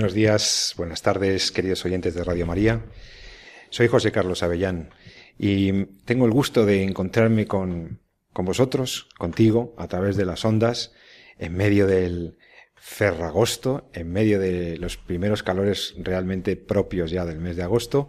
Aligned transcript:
Buenos 0.00 0.14
días, 0.14 0.72
buenas 0.78 1.02
tardes, 1.02 1.52
queridos 1.52 1.84
oyentes 1.84 2.14
de 2.14 2.24
Radio 2.24 2.46
María. 2.46 2.86
Soy 3.68 3.86
José 3.86 4.10
Carlos 4.10 4.42
Avellán 4.42 4.88
y 5.38 5.84
tengo 6.06 6.24
el 6.24 6.30
gusto 6.30 6.64
de 6.64 6.84
encontrarme 6.84 7.44
con, 7.44 8.00
con 8.32 8.46
vosotros, 8.46 9.10
contigo, 9.18 9.74
a 9.76 9.88
través 9.88 10.16
de 10.16 10.24
las 10.24 10.42
ondas, 10.46 10.94
en 11.38 11.54
medio 11.54 11.86
del 11.86 12.38
ferragosto, 12.76 13.90
en 13.92 14.10
medio 14.10 14.40
de 14.40 14.78
los 14.78 14.96
primeros 14.96 15.42
calores 15.42 15.94
realmente 15.98 16.56
propios 16.56 17.10
ya 17.10 17.26
del 17.26 17.38
mes 17.38 17.56
de 17.56 17.64
agosto. 17.64 18.08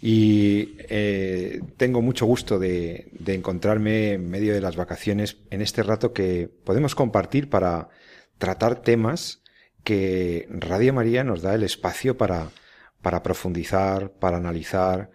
Y 0.00 0.74
eh, 0.88 1.60
tengo 1.76 2.02
mucho 2.02 2.26
gusto 2.26 2.58
de, 2.58 3.10
de 3.12 3.34
encontrarme 3.34 4.14
en 4.14 4.28
medio 4.28 4.54
de 4.54 4.60
las 4.60 4.74
vacaciones 4.74 5.36
en 5.50 5.62
este 5.62 5.84
rato 5.84 6.12
que 6.12 6.50
podemos 6.64 6.96
compartir 6.96 7.48
para 7.48 7.90
tratar 8.38 8.82
temas 8.82 9.41
que 9.84 10.46
Radio 10.50 10.92
María 10.92 11.24
nos 11.24 11.42
da 11.42 11.54
el 11.54 11.64
espacio 11.64 12.16
para, 12.16 12.50
para 13.02 13.22
profundizar, 13.22 14.10
para 14.12 14.36
analizar 14.36 15.10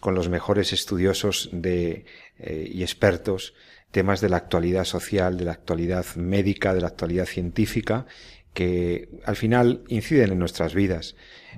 con 0.00 0.14
los 0.14 0.28
mejores 0.28 0.72
estudiosos 0.72 1.48
de, 1.52 2.04
eh, 2.38 2.70
y 2.72 2.82
expertos 2.82 3.54
temas 3.90 4.20
de 4.20 4.28
la 4.28 4.36
actualidad 4.36 4.84
social, 4.84 5.38
de 5.38 5.46
la 5.46 5.52
actualidad 5.52 6.04
médica, 6.16 6.74
de 6.74 6.82
la 6.82 6.88
actualidad 6.88 7.24
científica, 7.24 8.04
que 8.52 9.08
al 9.24 9.36
final 9.36 9.84
inciden 9.88 10.32
en 10.32 10.38
nuestras 10.38 10.74
vidas. 10.74 11.16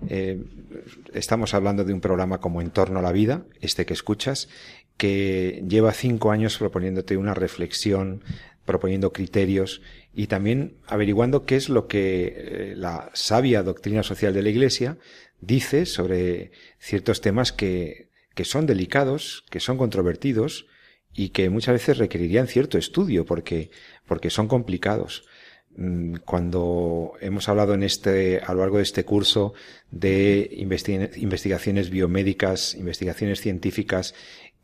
Eh, 0.08 0.44
estamos 1.14 1.54
hablando 1.54 1.84
de 1.84 1.92
un 1.92 2.00
programa 2.00 2.38
como 2.38 2.60
En 2.60 2.70
torno 2.70 3.00
a 3.00 3.02
la 3.02 3.12
vida, 3.12 3.42
este 3.60 3.86
que 3.86 3.94
escuchas, 3.94 4.48
que 4.96 5.64
lleva 5.68 5.92
cinco 5.92 6.30
años 6.30 6.58
proponiéndote 6.58 7.16
una 7.16 7.34
reflexión, 7.34 8.22
proponiendo 8.64 9.12
criterios 9.12 9.80
y 10.14 10.26
también 10.26 10.76
averiguando 10.86 11.44
qué 11.44 11.56
es 11.56 11.68
lo 11.68 11.86
que 11.86 12.34
eh, 12.36 12.74
la 12.76 13.10
sabia 13.12 13.62
doctrina 13.62 14.02
social 14.02 14.34
de 14.34 14.42
la 14.42 14.48
Iglesia 14.48 14.98
dice 15.40 15.86
sobre 15.86 16.50
ciertos 16.78 17.20
temas 17.20 17.52
que, 17.52 18.08
que 18.34 18.44
son 18.44 18.66
delicados, 18.66 19.44
que 19.50 19.60
son 19.60 19.78
controvertidos 19.78 20.66
y 21.14 21.30
que 21.30 21.50
muchas 21.50 21.74
veces 21.74 21.98
requerirían 21.98 22.46
cierto 22.46 22.78
estudio 22.78 23.24
porque, 23.24 23.70
porque 24.06 24.30
son 24.30 24.48
complicados. 24.48 25.24
Mm, 25.76 26.16
cuando 26.24 27.12
hemos 27.20 27.48
hablado 27.48 27.74
en 27.74 27.82
este, 27.82 28.40
a 28.40 28.52
lo 28.52 28.60
largo 28.60 28.78
de 28.78 28.82
este 28.82 29.04
curso 29.04 29.54
de 29.90 30.50
investigaciones 31.16 31.90
biomédicas, 31.90 32.74
investigaciones 32.74 33.40
científicas 33.40 34.14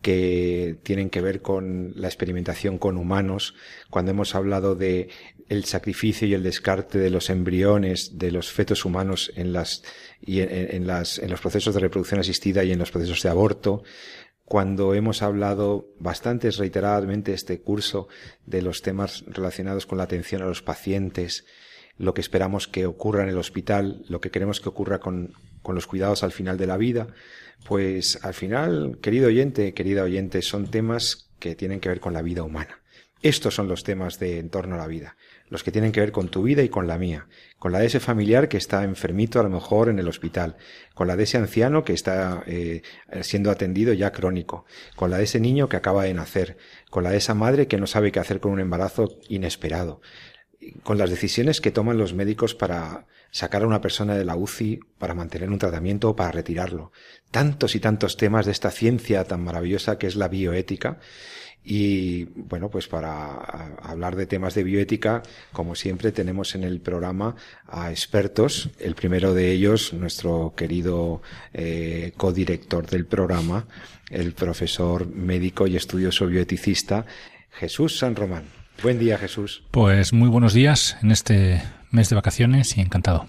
que 0.02 0.76
tienen 0.82 1.10
que 1.10 1.22
ver 1.22 1.40
con 1.40 1.92
la 1.96 2.08
experimentación 2.08 2.78
con 2.78 2.98
humanos, 2.98 3.54
cuando 3.90 4.10
hemos 4.10 4.34
hablado 4.34 4.74
de 4.74 5.08
el 5.48 5.64
sacrificio 5.64 6.26
y 6.26 6.34
el 6.34 6.42
descarte 6.42 6.98
de 6.98 7.10
los 7.10 7.30
embriones 7.30 8.18
de 8.18 8.30
los 8.30 8.50
fetos 8.50 8.84
humanos 8.84 9.32
en 9.36 9.52
las 9.52 9.82
y 10.20 10.40
en, 10.40 10.86
las 10.86 11.18
en 11.18 11.30
los 11.30 11.40
procesos 11.40 11.74
de 11.74 11.80
reproducción 11.80 12.20
asistida 12.20 12.64
y 12.64 12.72
en 12.72 12.78
los 12.78 12.90
procesos 12.90 13.22
de 13.22 13.28
aborto, 13.28 13.82
cuando 14.44 14.94
hemos 14.94 15.22
hablado 15.22 15.88
bastante 15.98 16.50
reiteradamente 16.50 17.32
este 17.32 17.60
curso 17.60 18.08
de 18.46 18.62
los 18.62 18.82
temas 18.82 19.24
relacionados 19.26 19.86
con 19.86 19.98
la 19.98 20.04
atención 20.04 20.42
a 20.42 20.46
los 20.46 20.62
pacientes, 20.62 21.46
lo 21.96 22.14
que 22.14 22.20
esperamos 22.20 22.68
que 22.68 22.86
ocurra 22.86 23.22
en 23.22 23.28
el 23.28 23.38
hospital, 23.38 24.04
lo 24.08 24.20
que 24.20 24.30
queremos 24.30 24.60
que 24.60 24.68
ocurra 24.68 24.98
con, 24.98 25.34
con 25.62 25.74
los 25.74 25.86
cuidados 25.86 26.22
al 26.22 26.32
final 26.32 26.58
de 26.58 26.66
la 26.66 26.76
vida, 26.76 27.08
pues 27.66 28.22
al 28.22 28.34
final, 28.34 28.98
querido 29.00 29.28
oyente, 29.28 29.72
querida 29.72 30.02
oyente, 30.02 30.42
son 30.42 30.70
temas 30.70 31.30
que 31.38 31.54
tienen 31.54 31.80
que 31.80 31.88
ver 31.88 32.00
con 32.00 32.12
la 32.12 32.22
vida 32.22 32.42
humana. 32.42 32.80
Estos 33.22 33.54
son 33.54 33.68
los 33.68 33.84
temas 33.84 34.18
de 34.18 34.38
en 34.38 34.50
torno 34.50 34.74
a 34.74 34.78
la 34.78 34.86
vida, 34.86 35.16
los 35.48 35.62
que 35.62 35.72
tienen 35.72 35.92
que 35.92 36.00
ver 36.00 36.12
con 36.12 36.28
tu 36.28 36.42
vida 36.42 36.62
y 36.62 36.68
con 36.68 36.86
la 36.86 36.98
mía, 36.98 37.26
con 37.58 37.72
la 37.72 37.78
de 37.78 37.86
ese 37.86 38.00
familiar 38.00 38.48
que 38.48 38.56
está 38.56 38.84
enfermito 38.84 39.40
a 39.40 39.42
lo 39.42 39.50
mejor 39.50 39.88
en 39.88 39.98
el 39.98 40.08
hospital, 40.08 40.56
con 40.94 41.06
la 41.06 41.16
de 41.16 41.24
ese 41.24 41.36
anciano 41.36 41.84
que 41.84 41.92
está 41.92 42.42
eh, 42.46 42.82
siendo 43.22 43.50
atendido 43.50 43.92
ya 43.92 44.12
crónico, 44.12 44.64
con 44.96 45.10
la 45.10 45.18
de 45.18 45.24
ese 45.24 45.40
niño 45.40 45.68
que 45.68 45.76
acaba 45.76 46.04
de 46.04 46.14
nacer, 46.14 46.56
con 46.90 47.04
la 47.04 47.10
de 47.10 47.18
esa 47.18 47.34
madre 47.34 47.68
que 47.68 47.78
no 47.78 47.86
sabe 47.86 48.12
qué 48.12 48.20
hacer 48.20 48.40
con 48.40 48.52
un 48.52 48.60
embarazo 48.60 49.18
inesperado, 49.28 50.00
con 50.82 50.98
las 50.98 51.10
decisiones 51.10 51.60
que 51.60 51.70
toman 51.70 51.98
los 51.98 52.14
médicos 52.14 52.54
para 52.54 53.06
sacar 53.30 53.64
a 53.64 53.66
una 53.66 53.80
persona 53.80 54.14
de 54.14 54.24
la 54.24 54.36
UCI, 54.36 54.80
para 54.98 55.14
mantener 55.14 55.50
un 55.50 55.58
tratamiento 55.58 56.10
o 56.10 56.16
para 56.16 56.30
retirarlo. 56.30 56.92
Tantos 57.30 57.74
y 57.74 57.80
tantos 57.80 58.16
temas 58.16 58.46
de 58.46 58.52
esta 58.52 58.70
ciencia 58.70 59.24
tan 59.24 59.42
maravillosa 59.42 59.98
que 59.98 60.06
es 60.06 60.14
la 60.14 60.28
bioética. 60.28 61.00
Y 61.64 62.24
bueno, 62.24 62.68
pues 62.68 62.88
para 62.88 63.76
hablar 63.82 64.16
de 64.16 64.26
temas 64.26 64.54
de 64.54 64.64
bioética, 64.64 65.22
como 65.52 65.74
siempre, 65.74 66.12
tenemos 66.12 66.54
en 66.54 66.62
el 66.62 66.80
programa 66.80 67.36
a 67.66 67.90
expertos. 67.90 68.68
El 68.78 68.94
primero 68.94 69.32
de 69.32 69.50
ellos, 69.50 69.94
nuestro 69.94 70.52
querido 70.54 71.22
eh, 71.54 72.12
codirector 72.18 72.86
del 72.86 73.06
programa, 73.06 73.66
el 74.10 74.32
profesor 74.32 75.06
médico 75.06 75.66
y 75.66 75.76
estudioso 75.76 76.26
bioeticista 76.26 77.06
Jesús 77.50 77.98
San 77.98 78.16
Román. 78.16 78.44
Buen 78.82 78.98
día, 78.98 79.16
Jesús. 79.16 79.62
Pues 79.70 80.12
muy 80.12 80.28
buenos 80.28 80.52
días 80.52 80.96
en 81.02 81.12
este 81.12 81.62
mes 81.90 82.10
de 82.10 82.16
vacaciones 82.16 82.76
y 82.76 82.80
encantado. 82.80 83.26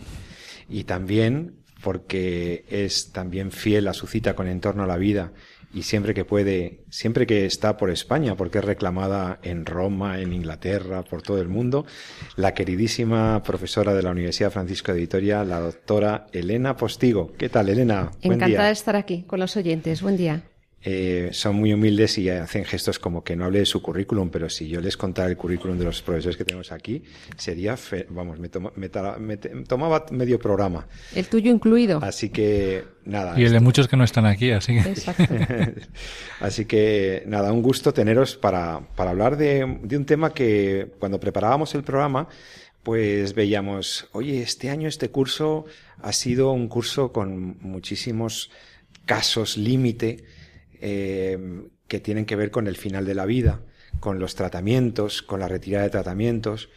Y 0.67 0.85
también 0.85 1.53
porque 1.81 2.65
es 2.67 3.11
también 3.11 3.51
fiel 3.51 3.87
a 3.87 3.93
su 3.93 4.07
cita 4.07 4.35
con 4.35 4.47
Entorno 4.47 4.83
a 4.83 4.87
la 4.87 4.97
Vida 4.97 5.33
y 5.75 5.83
siempre 5.83 6.13
que 6.13 6.23
puede, 6.23 6.85
siempre 6.89 7.27
que 7.27 7.45
está 7.45 7.75
por 7.75 7.89
España, 7.89 8.35
porque 8.35 8.59
es 8.59 8.65
reclamada 8.65 9.39
en 9.43 9.65
Roma, 9.65 10.19
en 10.21 10.31
Inglaterra, 10.31 11.03
por 11.03 11.21
todo 11.21 11.41
el 11.41 11.49
mundo, 11.49 11.85
la 12.37 12.53
queridísima 12.53 13.43
profesora 13.43 13.93
de 13.93 14.01
la 14.01 14.11
Universidad 14.11 14.51
Francisco 14.51 14.93
de 14.93 15.01
Vitoria, 15.01 15.43
la 15.43 15.59
doctora 15.59 16.27
Elena 16.31 16.77
Postigo. 16.77 17.33
¿Qué 17.37 17.49
tal, 17.49 17.67
Elena? 17.67 18.11
Encantada 18.21 18.67
de 18.67 18.71
estar 18.71 18.95
aquí 18.95 19.23
con 19.23 19.41
los 19.41 19.57
oyentes. 19.57 20.01
Buen 20.01 20.15
día. 20.15 20.43
Eh, 20.87 21.29
son 21.31 21.55
muy 21.55 21.73
humildes 21.73 22.19
y 22.19 22.29
hacen 22.29 22.63
gestos 22.63 22.99
como 22.99 23.23
que 23.23 23.35
no 23.35 23.45
hable 23.45 23.57
de 23.57 23.65
su 23.65 23.81
currículum, 23.81 24.29
pero 24.29 24.51
si 24.51 24.67
yo 24.67 24.79
les 24.81 24.95
contara 24.95 25.27
el 25.27 25.35
currículum 25.35 25.79
de 25.79 25.85
los 25.85 26.03
profesores 26.03 26.37
que 26.37 26.45
tenemos 26.45 26.71
aquí, 26.71 27.01
sería, 27.37 27.75
vamos, 28.09 28.37
me, 28.37 28.49
tomaba 28.49 30.05
medio 30.11 30.37
programa. 30.37 30.85
El 31.15 31.25
tuyo 31.25 31.51
incluido. 31.51 31.97
Así 32.03 32.29
que, 32.29 32.83
nada. 33.03 33.33
Y 33.35 33.45
el 33.45 33.53
de 33.53 33.61
muchos 33.61 33.87
que 33.87 33.97
no 33.97 34.03
están 34.03 34.27
aquí, 34.27 34.51
así 34.51 34.73
que. 34.73 34.89
Exacto. 34.89 35.23
así 36.39 36.65
que, 36.65 37.23
nada, 37.25 37.51
un 37.51 37.63
gusto 37.63 37.91
teneros 37.91 38.35
para, 38.35 38.81
para 38.95 39.09
hablar 39.09 39.37
de, 39.37 39.79
de 39.81 39.97
un 39.97 40.05
tema 40.05 40.35
que 40.35 40.91
cuando 40.99 41.19
preparábamos 41.19 41.73
el 41.73 41.81
programa, 41.81 42.27
pues 42.83 43.33
veíamos, 43.33 44.07
oye, 44.11 44.43
este 44.43 44.69
año 44.69 44.87
este 44.87 45.09
curso 45.09 45.65
ha 46.03 46.13
sido 46.13 46.51
un 46.51 46.67
curso 46.67 47.11
con 47.11 47.57
muchísimos 47.61 48.51
casos 49.07 49.57
límite 49.57 50.34
eh, 50.81 51.67
que 51.87 51.99
tienen 51.99 52.25
que 52.25 52.35
ver 52.35 52.51
con 52.51 52.67
el 52.67 52.75
final 52.75 53.05
de 53.05 53.15
la 53.15 53.25
vida, 53.25 53.61
con 53.99 54.19
los 54.19 54.35
tratamientos, 54.35 55.21
con 55.21 55.39
la 55.39 55.47
retirada 55.47 55.85
de 55.85 55.89
tratamientos. 55.91 56.69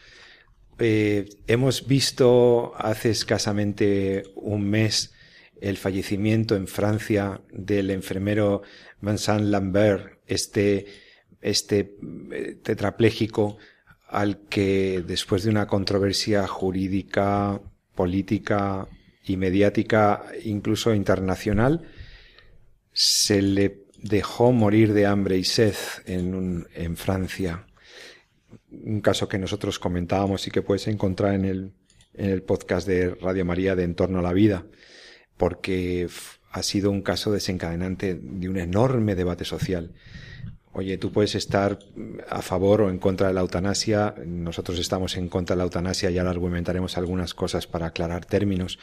Eh, 0.77 1.27
hemos 1.47 1.87
visto 1.87 2.73
hace 2.77 3.09
escasamente 3.09 4.23
un 4.35 4.69
mes 4.69 5.13
el 5.61 5.77
fallecimiento 5.77 6.55
en 6.55 6.67
Francia 6.67 7.41
del 7.51 7.91
enfermero 7.91 8.61
Vincent 9.01 9.41
Lambert, 9.41 10.19
este, 10.25 10.85
este 11.41 11.97
eh, 12.31 12.57
tetrapléjico 12.63 13.57
al 14.07 14.39
que 14.47 15.03
después 15.05 15.43
de 15.43 15.49
una 15.49 15.67
controversia 15.67 16.47
jurídica, 16.47 17.61
política 17.93 18.87
y 19.25 19.37
mediática, 19.37 20.25
incluso 20.43 20.95
internacional, 20.95 21.87
se 22.93 23.41
le 23.41 23.88
dejó 24.01 24.51
morir 24.51 24.93
de 24.93 25.05
hambre 25.05 25.37
y 25.37 25.43
sed 25.43 25.75
en, 26.05 26.67
en 26.73 26.97
Francia. 26.97 27.65
Un 28.71 29.01
caso 29.01 29.27
que 29.27 29.37
nosotros 29.37 29.79
comentábamos 29.79 30.47
y 30.47 30.51
que 30.51 30.61
puedes 30.61 30.87
encontrar 30.87 31.33
en 31.33 31.45
el, 31.45 31.73
en 32.13 32.29
el 32.29 32.43
podcast 32.43 32.87
de 32.87 33.15
Radio 33.15 33.45
María 33.45 33.75
de 33.75 33.83
Entorno 33.83 34.19
a 34.19 34.23
la 34.23 34.33
Vida, 34.33 34.65
porque 35.37 36.07
ha 36.51 36.63
sido 36.63 36.91
un 36.91 37.01
caso 37.01 37.31
desencadenante 37.31 38.19
de 38.21 38.49
un 38.49 38.57
enorme 38.57 39.15
debate 39.15 39.45
social. 39.45 39.93
oye, 40.71 40.97
tú 40.97 41.11
puedes 41.11 41.35
estar 41.35 41.79
a 42.29 42.41
favor 42.41 42.81
o 42.81 42.89
en 42.89 42.99
contra 42.99 43.27
de 43.27 43.33
la 43.33 43.41
eutanasia. 43.41 44.15
Nosotros 44.25 44.79
estamos 44.79 45.17
en 45.17 45.27
contra 45.27 45.55
de 45.55 45.57
la 45.57 45.63
eutanasia 45.65 46.09
y 46.09 46.17
ahora 46.17 46.31
argumentaremos 46.31 46.97
algunas 46.97 47.33
cosas 47.33 47.67
para 47.67 47.87
aclarar 47.87 48.25
términos. 48.25 48.79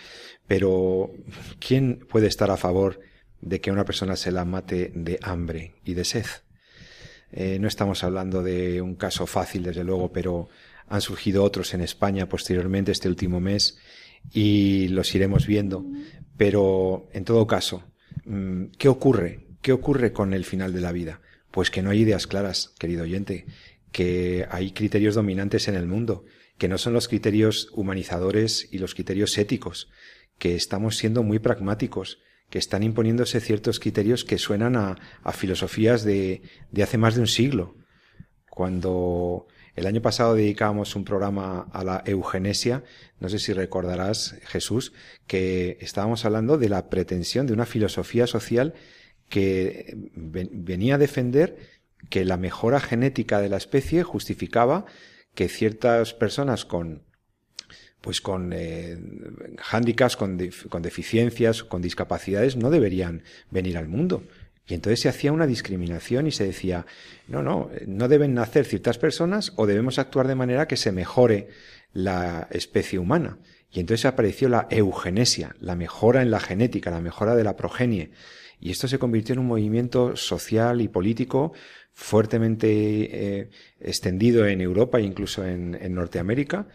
Pero, 0.47 1.13
¿quién 1.59 2.07
puede 2.09 2.27
estar 2.27 2.51
a 2.51 2.57
favor 2.57 3.01
de 3.41 3.61
que 3.61 3.71
una 3.71 3.85
persona 3.85 4.17
se 4.17 4.33
la 4.33 4.45
mate 4.45 4.93
de 4.95 5.19
hambre 5.23 5.75
y 5.85 5.95
de 5.95 6.05
sed? 6.05 6.27
Eh, 7.33 7.59
no 7.59 7.69
estamos 7.69 8.05
hablando 8.05 8.43
de 8.43 8.81
un 8.81 8.95
caso 8.95 9.27
fácil, 9.27 9.63
desde 9.63 9.85
luego, 9.85 10.13
pero 10.13 10.49
han 10.89 11.01
surgido 11.01 11.43
otros 11.43 11.75
en 11.75 11.81
España 11.81 12.29
posteriormente 12.29 12.93
este 12.93 13.09
último 13.09 13.41
mes 13.41 13.79
y 14.33 14.89
los 14.89 15.15
iremos 15.15 15.47
viendo. 15.47 15.85
Pero, 16.37 17.09
en 17.13 17.25
todo 17.25 17.47
caso, 17.47 17.85
mm, 18.25 18.67
¿qué 18.79 18.89
ocurre? 18.89 19.47
¿Qué 19.63 19.73
ocurre 19.73 20.13
con 20.13 20.33
el 20.33 20.45
final 20.45 20.73
de 20.73 20.81
la 20.81 20.93
vida? 20.93 21.21
Pues 21.51 21.71
que 21.71 21.83
no 21.83 21.91
hay 21.91 22.01
ideas 22.01 22.27
claras, 22.27 22.75
querido 22.79 23.05
oyente, 23.05 23.47
que 23.91 24.47
hay 24.51 24.73
criterios 24.73 25.15
dominantes 25.15 25.69
en 25.69 25.75
el 25.75 25.87
mundo, 25.87 26.25
que 26.59 26.69
no 26.69 26.79
son 26.79 26.93
los 26.93 27.09
criterios 27.09 27.71
humanizadores 27.73 28.69
y 28.71 28.79
los 28.79 28.95
criterios 28.95 29.37
éticos, 29.39 29.89
que 30.39 30.55
estamos 30.55 30.97
siendo 30.97 31.23
muy 31.23 31.39
pragmáticos, 31.39 32.19
que 32.51 32.59
están 32.59 32.83
imponiéndose 32.83 33.41
ciertos 33.41 33.81
criterios 33.81 34.25
que 34.25 34.39
suenan 34.39 34.77
a, 34.77 34.97
filosofías 35.33 36.05
de, 36.05 36.43
de 36.71 36.83
hace 36.83 36.99
más 36.99 37.15
de 37.15 37.21
un 37.21 37.27
siglo. 37.27 37.77
Cuando 38.51 39.47
el 39.77 39.87
año 39.87 40.01
pasado 40.01 40.35
dedicábamos 40.35 40.97
un 40.97 41.05
programa 41.05 41.69
a 41.71 41.85
la 41.85 42.03
eugenesia. 42.07 42.83
No 43.21 43.29
sé 43.29 43.39
si 43.39 43.53
recordarás, 43.53 44.37
Jesús, 44.47 44.95
que 45.27 45.77
estábamos 45.81 46.25
hablando 46.25 46.57
de 46.57 46.71
la 46.71 46.89
pretensión 46.89 47.47
de 47.47 47.53
una 47.53 47.67
filosofía 47.67 48.27
social 48.27 48.73
que 49.29 49.95
venía 50.15 50.95
a 50.95 50.99
defender 50.99 51.59
que 52.09 52.25
la 52.25 52.39
mejora 52.39 52.81
genética 52.81 53.41
de 53.41 53.51
la 53.51 53.59
especie 53.59 54.03
justificaba 54.03 54.87
que 55.35 55.49
ciertas 55.49 56.15
personas 56.15 56.65
con 56.65 57.03
pues 58.07 58.21
con 58.21 58.53
eh, 58.53 58.97
hándicaps, 59.59 60.17
con, 60.17 60.39
con 60.69 60.81
deficiencias, 60.81 61.65
con 61.65 61.83
discapacidades, 61.83 62.55
no 62.55 62.71
deberían 62.71 63.25
venir 63.51 63.77
al 63.77 63.89
mundo. 63.89 64.23
Y 64.65 64.75
entonces 64.75 65.01
se 65.01 65.09
hacía 65.09 65.33
una 65.33 65.49
discriminación 65.49 66.29
y 66.29 66.31
se 66.31 66.47
decía, 66.47 66.87
no, 67.27 67.43
no, 67.43 67.69
no 67.85 68.07
deben 68.07 68.33
nacer 68.33 68.65
ciertas 68.65 68.97
personas 68.97 69.55
o 69.57 69.67
debemos 69.67 69.99
actuar 69.99 70.29
de 70.29 70.37
manera 70.37 70.69
que 70.69 70.77
se 70.77 70.93
mejore 70.93 71.49
la 71.93 72.47
especie 72.53 73.01
humana. 73.01 73.39
Y 73.73 73.81
entonces 73.81 74.07
apareció 74.07 74.49
la 74.49 74.69
eugenesia, 74.71 75.57
la 75.59 75.75
mejora 75.75 76.23
en 76.23 76.31
la 76.31 76.39
genética, 76.39 76.93
la 76.93 77.01
mejora 77.01 77.35
de 77.35 77.43
la 77.43 77.57
progenie. 77.57 78.13
Y 78.61 78.71
esto 78.71 78.87
se 78.87 79.01
convirtió 79.01 79.33
en 79.33 79.41
un 79.41 79.49
movimiento 79.49 80.15
social 80.15 80.81
y 80.81 80.87
político 80.87 81.55
fuertemente 81.93 82.69
eh, 82.71 83.51
extendido 83.81 84.47
en 84.47 84.61
Europa 84.61 85.01
e 85.01 85.03
incluso 85.03 85.45
en, 85.45 85.77
en 85.81 85.95
Norteamérica, 85.95 86.69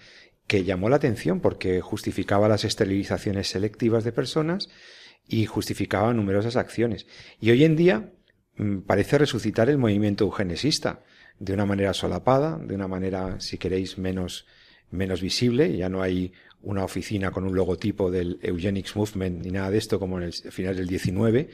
que 0.52 0.66
llamó 0.66 0.90
la 0.90 0.98
atención 0.98 1.40
porque 1.40 1.80
justificaba 1.80 2.50
las 2.50 2.66
esterilizaciones 2.66 3.48
selectivas 3.48 4.04
de 4.04 4.12
personas 4.12 4.68
y 5.26 5.46
justificaba 5.46 6.14
numerosas 6.14 6.58
acciones. 6.58 7.08
Y 7.40 7.52
hoy 7.52 7.64
en 7.64 7.78
día 7.78 8.12
mm, 8.58 8.80
parece 8.80 9.18
resucitar 9.18 9.70
el 9.70 9.78
movimiento 9.78 10.26
eugenesista 10.26 11.06
de 11.40 11.54
una 11.54 11.66
manera 11.66 11.94
solapada, 11.94 12.58
de 12.58 12.76
una 12.76 12.90
manera, 12.90 13.40
si 13.40 13.58
queréis, 13.58 13.98
menos, 13.98 14.46
menos 14.90 15.22
visible. 15.22 15.78
Ya 15.78 15.88
no 15.88 16.02
hay 16.02 16.34
una 16.62 16.84
oficina 16.84 17.32
con 17.32 17.46
un 17.46 17.56
logotipo 17.56 18.12
del 18.12 18.38
Eugenics 18.42 18.98
Movement 18.98 19.46
ni 19.46 19.52
nada 19.52 19.72
de 19.72 19.78
esto 19.78 20.02
como 20.02 20.18
en 20.18 20.26
el 20.26 20.34
final 20.34 20.76
del 20.76 20.88
19, 20.88 21.48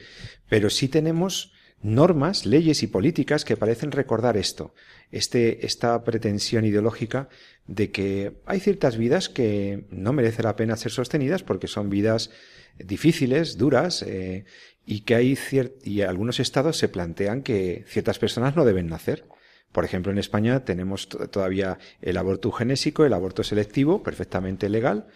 pero 0.48 0.70
sí 0.70 0.88
tenemos 0.88 1.52
normas, 1.82 2.44
leyes 2.44 2.82
y 2.82 2.88
políticas 2.88 3.44
que 3.44 3.56
parecen 3.56 3.92
recordar 3.92 4.36
esto, 4.36 4.74
este, 5.12 5.64
esta 5.64 6.02
pretensión 6.04 6.64
ideológica 6.64 7.28
de 7.66 7.90
que 7.90 8.32
hay 8.46 8.60
ciertas 8.60 8.96
vidas 8.96 9.28
que 9.28 9.84
no 9.90 10.12
merece 10.12 10.42
la 10.42 10.56
pena 10.56 10.76
ser 10.76 10.92
sostenidas 10.92 11.42
porque 11.42 11.68
son 11.68 11.88
vidas 11.88 12.30
difíciles, 12.78 13.58
duras, 13.58 14.02
eh, 14.02 14.44
y 14.86 15.00
que 15.00 15.14
hay 15.14 15.38
y 15.84 16.00
algunos 16.00 16.40
estados 16.40 16.78
se 16.78 16.88
plantean 16.88 17.42
que 17.42 17.84
ciertas 17.86 18.18
personas 18.18 18.56
no 18.56 18.64
deben 18.64 18.86
nacer. 18.86 19.26
Por 19.70 19.84
ejemplo, 19.84 20.10
en 20.10 20.18
España 20.18 20.64
tenemos 20.64 21.08
todavía 21.08 21.78
el 22.00 22.16
aborto 22.16 22.50
genésico, 22.52 23.04
el 23.04 23.12
aborto 23.12 23.44
selectivo, 23.44 24.02
perfectamente 24.02 24.70
legal, 24.70 25.08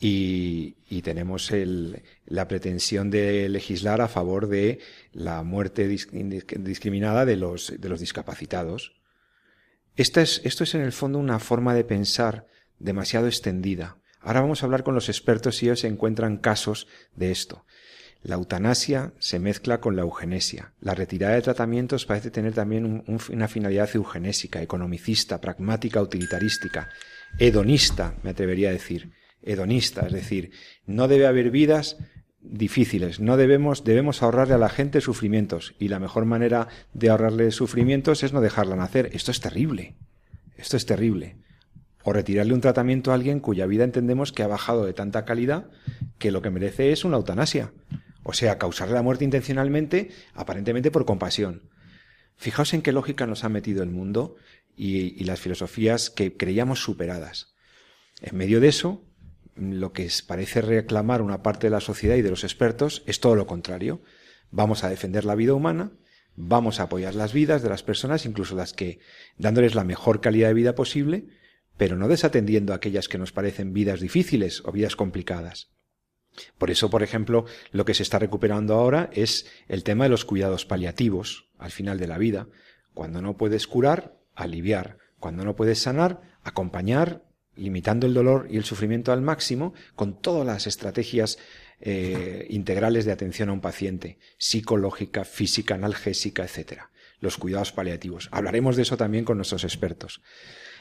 y, 0.00 0.74
tenemos 1.02 1.50
el, 1.50 2.02
la 2.26 2.48
pretensión 2.48 3.10
de 3.10 3.48
legislar 3.48 4.00
a 4.00 4.08
favor 4.08 4.48
de 4.48 4.80
la 5.12 5.42
muerte 5.42 5.88
discriminada 5.88 7.24
de 7.24 7.36
los, 7.36 7.72
de 7.78 7.88
los 7.88 8.00
discapacitados. 8.00 8.94
Esta 9.96 10.20
es, 10.22 10.40
esto 10.44 10.64
es 10.64 10.74
en 10.74 10.82
el 10.82 10.92
fondo 10.92 11.18
una 11.18 11.38
forma 11.38 11.74
de 11.74 11.84
pensar 11.84 12.46
demasiado 12.78 13.26
extendida, 13.26 13.98
Ahora 14.20 14.40
vamos 14.40 14.62
a 14.62 14.66
hablar 14.66 14.82
con 14.82 14.94
los 14.94 15.08
expertos 15.08 15.62
y 15.62 15.66
ellos 15.66 15.84
encuentran 15.84 16.38
casos 16.38 16.88
de 17.14 17.30
esto. 17.30 17.64
La 18.22 18.34
eutanasia 18.34 19.12
se 19.20 19.38
mezcla 19.38 19.80
con 19.80 19.94
la 19.94 20.02
eugenesia. 20.02 20.72
La 20.80 20.94
retirada 20.94 21.34
de 21.34 21.42
tratamientos 21.42 22.04
parece 22.04 22.32
tener 22.32 22.52
también 22.52 23.04
una 23.06 23.48
finalidad 23.48 23.88
eugenésica, 23.94 24.60
economicista, 24.60 25.40
pragmática, 25.40 26.02
utilitarística, 26.02 26.90
hedonista, 27.38 28.16
me 28.24 28.30
atrevería 28.30 28.70
a 28.70 28.72
decir. 28.72 29.12
Hedonista, 29.42 30.06
es 30.06 30.12
decir, 30.12 30.52
no 30.86 31.08
debe 31.08 31.26
haber 31.26 31.50
vidas 31.50 31.96
difíciles. 32.40 33.20
No 33.20 33.36
debemos, 33.36 33.84
debemos 33.84 34.22
ahorrarle 34.22 34.54
a 34.54 34.58
la 34.58 34.68
gente 34.68 35.00
sufrimientos. 35.00 35.74
Y 35.78 35.88
la 35.88 35.98
mejor 35.98 36.24
manera 36.24 36.68
de 36.94 37.10
ahorrarle 37.10 37.50
sufrimientos 37.50 38.22
es 38.22 38.32
no 38.32 38.40
dejarla 38.40 38.76
nacer. 38.76 39.10
Esto 39.12 39.30
es 39.30 39.40
terrible. 39.40 39.94
Esto 40.56 40.76
es 40.76 40.86
terrible 40.86 41.36
o 42.08 42.12
retirarle 42.14 42.54
un 42.54 42.62
tratamiento 42.62 43.10
a 43.10 43.14
alguien 43.14 43.38
cuya 43.38 43.66
vida 43.66 43.84
entendemos 43.84 44.32
que 44.32 44.42
ha 44.42 44.46
bajado 44.46 44.86
de 44.86 44.94
tanta 44.94 45.26
calidad 45.26 45.70
que 46.18 46.30
lo 46.30 46.40
que 46.40 46.48
merece 46.48 46.90
es 46.90 47.04
una 47.04 47.18
eutanasia. 47.18 47.72
O 48.22 48.32
sea, 48.32 48.56
causarle 48.56 48.94
la 48.94 49.02
muerte 49.02 49.24
intencionalmente, 49.24 50.10
aparentemente 50.32 50.90
por 50.90 51.04
compasión. 51.04 51.68
Fijaos 52.36 52.72
en 52.72 52.80
qué 52.80 52.92
lógica 52.92 53.26
nos 53.26 53.44
ha 53.44 53.50
metido 53.50 53.82
el 53.82 53.90
mundo 53.90 54.36
y, 54.74 55.22
las 55.24 55.40
filosofías 55.40 56.08
que 56.08 56.34
creíamos 56.36 56.82
superadas. 56.82 57.54
En 58.22 58.38
medio 58.38 58.60
de 58.60 58.68
eso, 58.68 59.04
lo 59.58 59.92
que 59.92 60.08
parece 60.26 60.60
reclamar 60.60 61.22
una 61.22 61.42
parte 61.42 61.66
de 61.66 61.70
la 61.70 61.80
sociedad 61.80 62.16
y 62.16 62.22
de 62.22 62.30
los 62.30 62.44
expertos 62.44 63.02
es 63.06 63.20
todo 63.20 63.34
lo 63.34 63.46
contrario. 63.46 64.02
Vamos 64.50 64.84
a 64.84 64.88
defender 64.88 65.24
la 65.24 65.34
vida 65.34 65.54
humana, 65.54 65.92
vamos 66.36 66.80
a 66.80 66.84
apoyar 66.84 67.14
las 67.14 67.32
vidas 67.32 67.62
de 67.62 67.68
las 67.68 67.82
personas, 67.82 68.24
incluso 68.24 68.54
las 68.54 68.72
que, 68.72 69.00
dándoles 69.36 69.74
la 69.74 69.84
mejor 69.84 70.20
calidad 70.20 70.48
de 70.48 70.54
vida 70.54 70.74
posible, 70.74 71.26
pero 71.76 71.96
no 71.96 72.08
desatendiendo 72.08 72.74
aquellas 72.74 73.08
que 73.08 73.18
nos 73.18 73.32
parecen 73.32 73.72
vidas 73.72 74.00
difíciles 74.00 74.62
o 74.64 74.72
vidas 74.72 74.96
complicadas. 74.96 75.70
Por 76.56 76.70
eso, 76.70 76.90
por 76.90 77.02
ejemplo, 77.02 77.46
lo 77.72 77.84
que 77.84 77.94
se 77.94 78.02
está 78.02 78.18
recuperando 78.18 78.74
ahora 78.74 79.10
es 79.12 79.46
el 79.68 79.82
tema 79.82 80.04
de 80.04 80.10
los 80.10 80.24
cuidados 80.24 80.64
paliativos 80.64 81.50
al 81.58 81.70
final 81.70 81.98
de 81.98 82.06
la 82.06 82.18
vida. 82.18 82.48
Cuando 82.94 83.22
no 83.22 83.36
puedes 83.36 83.66
curar, 83.66 84.16
aliviar. 84.34 84.98
Cuando 85.18 85.44
no 85.44 85.56
puedes 85.56 85.80
sanar, 85.80 86.20
acompañar, 86.42 87.24
limitando 87.58 88.06
el 88.06 88.14
dolor 88.14 88.46
y 88.50 88.56
el 88.56 88.64
sufrimiento 88.64 89.12
al 89.12 89.22
máximo, 89.22 89.74
con 89.94 90.20
todas 90.20 90.46
las 90.46 90.66
estrategias 90.66 91.38
eh, 91.80 92.46
integrales 92.50 93.04
de 93.04 93.12
atención 93.12 93.50
a 93.50 93.52
un 93.52 93.60
paciente, 93.60 94.18
psicológica, 94.36 95.24
física, 95.24 95.74
analgésica, 95.74 96.44
etc. 96.44 96.82
Los 97.20 97.36
cuidados 97.36 97.70
paliativos. 97.70 98.28
Hablaremos 98.32 98.74
de 98.74 98.82
eso 98.82 98.96
también 98.96 99.24
con 99.24 99.38
nuestros 99.38 99.62
expertos. 99.62 100.20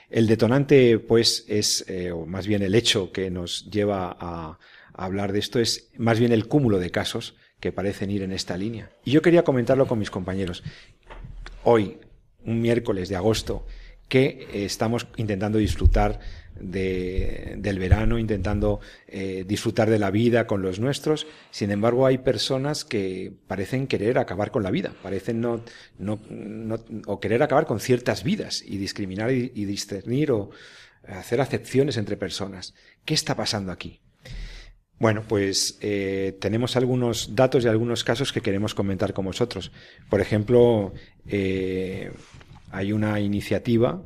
El 0.09 0.25
detonante, 0.25 0.97
pues, 0.97 1.45
es, 1.47 1.85
eh, 1.87 2.11
o 2.11 2.25
más 2.25 2.47
bien 2.47 2.63
el 2.63 2.73
hecho 2.73 3.11
que 3.11 3.29
nos 3.29 3.69
lleva 3.69 4.15
a, 4.19 4.57
hablar 4.93 5.33
de 5.33 5.37
esto, 5.37 5.59
es 5.59 5.91
más 5.97 6.17
bien 6.17 6.31
el 6.31 6.47
cúmulo 6.47 6.79
de 6.79 6.89
casos 6.89 7.35
que 7.59 7.71
parecen 7.71 8.09
ir 8.09 8.23
en 8.23 8.31
esta 8.31 8.57
línea. 8.57 8.89
Y 9.05 9.11
yo 9.11 9.21
quería 9.21 9.43
comentarlo 9.43 9.85
con 9.85 9.99
mis 9.99 10.09
compañeros. 10.09 10.63
Hoy, 11.63 11.99
un 12.43 12.61
miércoles 12.61 13.07
de 13.07 13.15
agosto, 13.15 13.67
que 14.09 14.47
estamos 14.53 15.05
intentando 15.17 15.59
disfrutar 15.59 16.19
de, 16.59 17.55
del 17.57 17.79
verano, 17.79 18.19
intentando 18.19 18.79
eh, 19.07 19.43
disfrutar 19.47 19.89
de 19.89 19.99
la 19.99 20.11
vida 20.11 20.47
con 20.47 20.61
los 20.61 20.79
nuestros. 20.79 21.27
Sin 21.51 21.71
embargo, 21.71 22.05
hay 22.05 22.19
personas 22.19 22.85
que 22.85 23.33
parecen 23.47 23.87
querer 23.87 24.17
acabar 24.17 24.51
con 24.51 24.63
la 24.63 24.71
vida, 24.71 24.93
parecen 25.01 25.41
no, 25.41 25.61
no, 25.97 26.19
no 26.29 26.75
o 27.05 27.19
querer 27.19 27.43
acabar 27.43 27.65
con 27.65 27.79
ciertas 27.79 28.23
vidas 28.23 28.63
y 28.65 28.77
discriminar 28.77 29.31
y, 29.31 29.65
discernir 29.65 30.31
o 30.31 30.49
hacer 31.07 31.41
acepciones 31.41 31.97
entre 31.97 32.17
personas. 32.17 32.73
¿Qué 33.05 33.13
está 33.13 33.35
pasando 33.35 33.71
aquí? 33.71 34.01
Bueno, 34.99 35.23
pues 35.27 35.77
eh, 35.81 36.35
tenemos 36.39 36.75
algunos 36.75 37.35
datos 37.35 37.63
y 37.63 37.67
algunos 37.67 38.03
casos 38.03 38.33
que 38.33 38.41
queremos 38.41 38.73
comentar 38.73 39.13
con 39.13 39.25
vosotros. 39.25 39.71
Por 40.09 40.21
ejemplo, 40.21 40.93
eh, 41.27 42.11
hay 42.71 42.91
una 42.91 43.19
iniciativa 43.19 44.03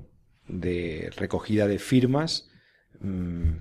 de 0.48 1.12
recogida 1.16 1.68
de 1.68 1.80
firmas. 1.80 2.50
Mm, 3.00 3.52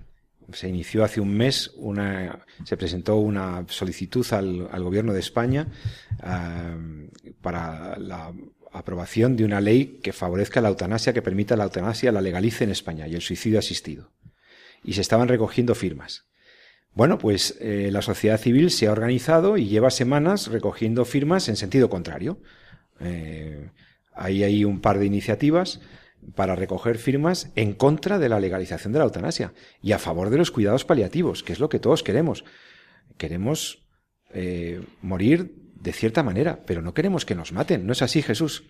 se 0.52 0.68
inició 0.68 1.04
hace 1.04 1.20
un 1.20 1.37
mes, 1.37 1.72
una, 1.76 2.44
se 2.64 2.76
presentó 2.76 3.16
una 3.16 3.64
solicitud 3.68 4.26
al, 4.32 4.82
gobierno 4.82 5.12
de 5.12 5.20
España 5.20 5.68
para 7.40 7.96
la 7.99 8.32
aprobación 8.72 9.37
de 9.37 9.44
una 9.44 9.60
ley 9.60 10.00
que 10.02 10.12
favorezca 10.12 10.60
la 10.60 10.68
eutanasia, 10.68 11.12
que 11.12 11.22
permita 11.22 11.56
la 11.56 11.64
eutanasia, 11.64 12.12
la 12.12 12.20
legalice 12.20 12.64
en 12.64 12.70
España 12.70 13.06
y 13.06 13.14
el 13.14 13.20
suicidio 13.20 13.58
asistido. 13.58 14.10
Y 14.82 14.94
se 14.94 15.00
estaban 15.00 15.28
recogiendo 15.28 15.75
firmas. 15.75 16.25
Bueno, 16.94 17.18
pues 17.18 17.56
eh, 17.60 17.90
la 17.92 18.02
sociedad 18.02 18.40
civil 18.40 18.70
se 18.70 18.88
ha 18.88 18.92
organizado 18.92 19.56
y 19.56 19.66
lleva 19.66 19.90
semanas 19.90 20.49
recogiendo 20.49 21.04
firmas 21.04 21.49
en 21.49 21.56
sentido 21.56 21.88
contrario. 21.88 22.40
Eh, 23.00 23.70
ahí 24.14 24.64
un 24.64 24.80
par 24.80 24.99
de 24.99 25.06
iniciativas 25.06 25.80
para 26.34 26.56
recoger 26.56 26.98
firmas 26.98 27.50
en 27.56 27.72
contra 27.72 28.18
de 28.18 28.28
la 28.28 28.40
legalización 28.40 28.92
de 28.92 28.98
la 28.98 29.04
eutanasia 29.04 29.52
y 29.82 29.92
a 29.92 29.98
favor 29.98 30.30
de 30.30 30.38
los 30.38 30.50
cuidados 30.50 30.84
paliativos, 30.84 31.42
que 31.42 31.52
es 31.52 31.60
lo 31.60 31.68
que 31.68 31.78
todos 31.78 32.02
queremos. 32.02 32.44
Queremos 33.16 33.82
eh, 34.32 34.82
morir 35.02 35.54
de 35.74 35.92
cierta 35.92 36.22
manera, 36.22 36.60
pero 36.66 36.82
no 36.82 36.94
queremos 36.94 37.24
que 37.24 37.34
nos 37.34 37.52
maten. 37.52 37.86
¿No 37.86 37.92
es 37.92 38.02
así, 38.02 38.22
Jesús? 38.22 38.64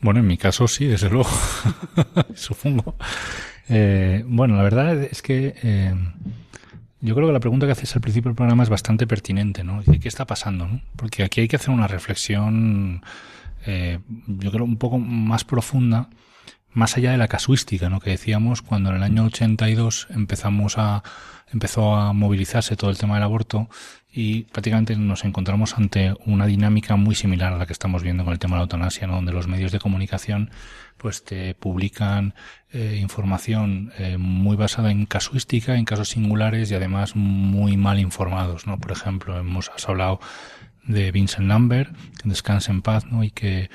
Bueno, 0.00 0.20
en 0.20 0.26
mi 0.26 0.38
caso 0.38 0.68
sí, 0.68 0.86
desde 0.86 1.10
luego, 1.10 1.30
supongo. 2.34 2.94
Eh, 3.68 4.22
bueno, 4.26 4.56
la 4.56 4.62
verdad 4.62 5.02
es 5.02 5.20
que 5.22 5.54
eh, 5.62 5.94
yo 7.00 7.14
creo 7.14 7.26
que 7.26 7.32
la 7.32 7.40
pregunta 7.40 7.66
que 7.66 7.72
haces 7.72 7.94
al 7.94 8.00
principio 8.00 8.30
del 8.30 8.36
programa 8.36 8.62
es 8.62 8.68
bastante 8.68 9.06
pertinente, 9.06 9.62
¿no? 9.62 9.82
¿Qué 9.84 10.08
está 10.08 10.26
pasando? 10.26 10.66
¿no? 10.66 10.80
Porque 10.96 11.22
aquí 11.22 11.40
hay 11.40 11.48
que 11.48 11.56
hacer 11.56 11.70
una 11.70 11.86
reflexión, 11.86 13.02
eh, 13.66 13.98
yo 14.26 14.50
creo, 14.50 14.64
un 14.64 14.78
poco 14.78 14.98
más 14.98 15.44
profunda, 15.44 16.08
más 16.72 16.96
allá 16.96 17.12
de 17.12 17.18
la 17.18 17.28
casuística, 17.28 17.88
¿no? 17.88 18.00
Que 18.00 18.10
decíamos 18.10 18.62
cuando 18.62 18.90
en 18.90 18.96
el 18.96 19.02
año 19.02 19.24
82 19.24 20.08
empezamos 20.10 20.78
a, 20.78 21.02
empezó 21.52 21.94
a 21.94 22.12
movilizarse 22.12 22.76
todo 22.76 22.90
el 22.90 22.98
tema 22.98 23.14
del 23.14 23.24
aborto 23.24 23.68
y 24.10 24.44
prácticamente 24.44 24.96
nos 24.96 25.24
encontramos 25.24 25.76
ante 25.76 26.14
una 26.26 26.46
dinámica 26.46 26.96
muy 26.96 27.14
similar 27.14 27.52
a 27.52 27.58
la 27.58 27.66
que 27.66 27.72
estamos 27.72 28.02
viendo 28.02 28.24
con 28.24 28.32
el 28.32 28.38
tema 28.38 28.56
de 28.56 28.60
la 28.60 28.62
eutanasia, 28.64 29.06
¿no? 29.06 29.14
donde 29.14 29.32
los 29.32 29.48
medios 29.48 29.70
de 29.70 29.78
comunicación 29.78 30.50
pues 30.96 31.24
te 31.24 31.54
publican 31.54 32.34
eh, 32.72 32.98
información 33.00 33.92
eh, 33.98 34.16
muy 34.18 34.56
basada 34.56 34.90
en 34.90 35.06
casuística, 35.06 35.76
en 35.76 35.84
casos 35.84 36.08
singulares 36.08 36.70
y 36.70 36.74
además 36.74 37.14
muy 37.14 37.76
mal 37.76 38.00
informados, 38.00 38.66
¿no? 38.66 38.78
Por 38.78 38.90
ejemplo, 38.92 39.38
hemos 39.38 39.70
hablado 39.86 40.18
de 40.88 41.12
Vincent 41.12 41.46
Lambert, 41.46 41.94
que 42.20 42.28
descansa 42.28 42.72
en 42.72 42.82
paz, 42.82 43.06
¿no? 43.06 43.22
y 43.22 43.30
que 43.30 43.70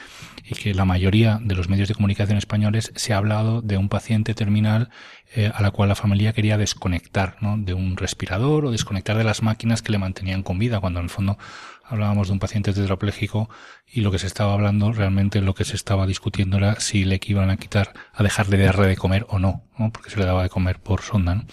y 0.45 0.55
que 0.55 0.73
la 0.73 0.85
mayoría 0.85 1.39
de 1.41 1.55
los 1.55 1.69
medios 1.69 1.87
de 1.87 1.95
comunicación 1.95 2.37
españoles 2.37 2.91
se 2.95 3.13
ha 3.13 3.17
hablado 3.17 3.61
de 3.61 3.77
un 3.77 3.87
paciente 3.87 4.33
terminal 4.33 4.89
eh, 5.35 5.51
a 5.53 5.61
la 5.61 5.71
cual 5.71 5.89
la 5.89 5.95
familia 5.95 6.33
quería 6.33 6.57
desconectar 6.57 7.37
¿no? 7.41 7.57
de 7.57 7.73
un 7.73 7.95
respirador 7.95 8.65
o 8.65 8.71
desconectar 8.71 9.17
de 9.17 9.23
las 9.23 9.41
máquinas 9.41 9.81
que 9.81 9.91
le 9.91 9.97
mantenían 9.97 10.43
con 10.43 10.59
vida, 10.59 10.81
cuando 10.81 10.99
en 10.99 11.05
el 11.05 11.09
fondo 11.09 11.37
hablábamos 11.85 12.27
de 12.27 12.33
un 12.33 12.39
paciente 12.39 12.73
tetrapléjico 12.73 13.49
y 13.87 14.01
lo 14.01 14.11
que 14.11 14.19
se 14.19 14.27
estaba 14.27 14.53
hablando, 14.53 14.91
realmente 14.91 15.41
lo 15.41 15.53
que 15.53 15.65
se 15.65 15.75
estaba 15.75 16.05
discutiendo 16.05 16.57
era 16.57 16.79
si 16.79 17.05
le 17.05 17.19
iban 17.25 17.49
a 17.49 17.57
quitar, 17.57 17.93
a 18.13 18.21
dejarle 18.21 18.57
de 18.57 18.65
darle 18.65 18.87
de 18.87 18.97
comer 18.97 19.25
o 19.29 19.39
no, 19.39 19.63
¿no? 19.77 19.91
porque 19.91 20.09
se 20.09 20.19
le 20.19 20.25
daba 20.25 20.43
de 20.43 20.49
comer 20.49 20.79
por 20.79 21.01
sonda, 21.01 21.35
¿no? 21.35 21.45